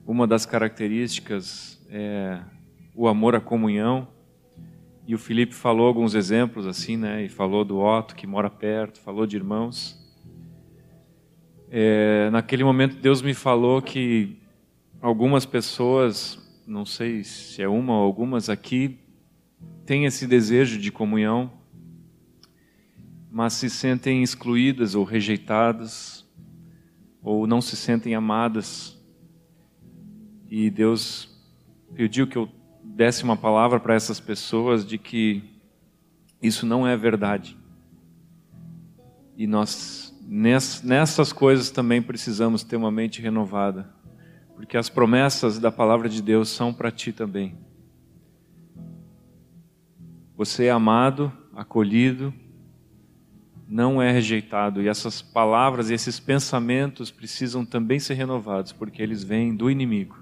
uma 0.08 0.26
das 0.26 0.44
características, 0.44 1.80
é 1.88 2.40
o 2.96 3.08
amor 3.08 3.36
à 3.36 3.40
comunhão, 3.40 4.08
e 5.06 5.14
o 5.14 5.20
Felipe 5.20 5.54
falou 5.54 5.86
alguns 5.86 6.16
exemplos 6.16 6.66
assim, 6.66 6.98
né? 6.98 7.24
E 7.24 7.30
falou 7.30 7.64
do 7.64 7.78
Otto 7.78 8.16
que 8.16 8.26
mora 8.26 8.50
perto, 8.50 9.00
falou 9.00 9.28
de 9.28 9.36
irmãos. 9.36 9.96
É, 11.70 12.28
naquele 12.32 12.64
momento 12.64 12.96
Deus 12.96 13.22
me 13.22 13.36
falou 13.36 13.84
que 13.84 14.36
algumas 15.00 15.46
pessoas, 15.46 16.40
não 16.66 16.88
sei 16.88 17.24
se 17.24 17.62
é 17.62 17.68
uma 17.68 17.94
ou 17.94 18.04
algumas 18.04 18.50
aqui, 18.50 18.98
têm 19.86 20.06
esse 20.06 20.26
desejo 20.26 20.80
de 20.80 20.92
comunhão, 20.92 21.54
mas 23.32 23.54
se 23.54 23.70
sentem 23.70 24.24
excluídas 24.24 24.96
ou 24.96 25.04
rejeitadas, 25.04 26.23
ou 27.24 27.48
não 27.48 27.62
se 27.62 27.76
sentem 27.76 28.14
amadas. 28.14 29.00
E 30.50 30.70
Deus 30.70 31.30
pediu 31.96 32.28
que 32.28 32.38
eu 32.38 32.50
desse 32.84 33.24
uma 33.24 33.38
palavra 33.38 33.80
para 33.80 33.96
essas 33.96 34.20
pessoas 34.20 34.86
de 34.86 34.98
que 34.98 35.42
isso 36.42 36.66
não 36.66 36.86
é 36.86 36.98
verdade. 36.98 37.58
E 39.38 39.48
nós 39.48 40.14
nessas 40.26 41.34
coisas 41.34 41.70
também 41.70 42.02
precisamos 42.02 42.64
ter 42.64 42.76
uma 42.76 42.92
mente 42.92 43.22
renovada, 43.22 43.90
porque 44.56 44.78
as 44.78 44.90
promessas 44.90 45.60
da 45.60 45.72
palavra 45.72 46.08
de 46.08 46.22
Deus 46.22 46.50
são 46.50 46.74
para 46.74 46.92
ti 46.92 47.12
também. 47.12 47.58
Você 50.36 50.66
é 50.66 50.72
amado, 50.72 51.32
acolhido, 51.54 52.34
não 53.74 54.00
é 54.00 54.12
rejeitado, 54.12 54.84
e 54.84 54.88
essas 54.88 55.20
palavras 55.20 55.90
e 55.90 55.96
esses 55.96 56.20
pensamentos 56.20 57.10
precisam 57.10 57.66
também 57.66 57.98
ser 57.98 58.14
renovados, 58.14 58.72
porque 58.72 59.02
eles 59.02 59.24
vêm 59.24 59.56
do 59.56 59.68
inimigo 59.68 60.16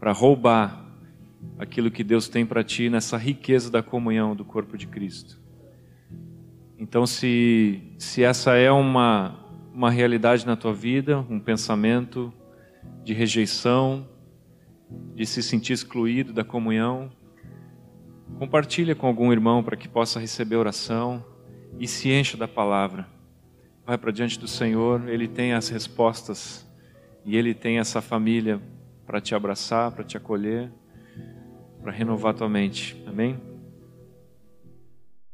para 0.00 0.10
roubar 0.10 0.82
aquilo 1.58 1.90
que 1.90 2.02
Deus 2.02 2.30
tem 2.30 2.46
para 2.46 2.64
ti 2.64 2.88
nessa 2.88 3.18
riqueza 3.18 3.70
da 3.70 3.82
comunhão 3.82 4.34
do 4.34 4.42
corpo 4.42 4.78
de 4.78 4.86
Cristo. 4.86 5.38
Então, 6.78 7.04
se, 7.04 7.92
se 7.98 8.24
essa 8.24 8.54
é 8.54 8.72
uma, 8.72 9.38
uma 9.74 9.90
realidade 9.90 10.46
na 10.46 10.56
tua 10.56 10.72
vida, 10.72 11.18
um 11.28 11.38
pensamento 11.38 12.32
de 13.04 13.12
rejeição, 13.12 14.08
de 15.14 15.26
se 15.26 15.42
sentir 15.42 15.74
excluído 15.74 16.32
da 16.32 16.42
comunhão, 16.42 17.12
compartilha 18.38 18.94
com 18.94 19.06
algum 19.06 19.30
irmão 19.30 19.62
para 19.62 19.76
que 19.76 19.86
possa 19.86 20.18
receber 20.18 20.56
oração 20.56 21.22
e 21.78 21.86
se 21.86 22.10
encha 22.10 22.36
da 22.36 22.48
palavra. 22.48 23.06
Vai 23.84 23.98
para 23.98 24.12
diante 24.12 24.38
do 24.38 24.46
Senhor, 24.46 25.08
Ele 25.08 25.26
tem 25.26 25.52
as 25.52 25.68
respostas 25.68 26.66
e 27.24 27.36
Ele 27.36 27.54
tem 27.54 27.78
essa 27.78 28.00
família 28.00 28.60
para 29.06 29.20
te 29.20 29.34
abraçar, 29.34 29.90
para 29.90 30.04
te 30.04 30.16
acolher, 30.16 30.70
para 31.82 31.92
renovar 31.92 32.34
tua 32.34 32.48
mente. 32.48 33.02
Amém? 33.06 33.51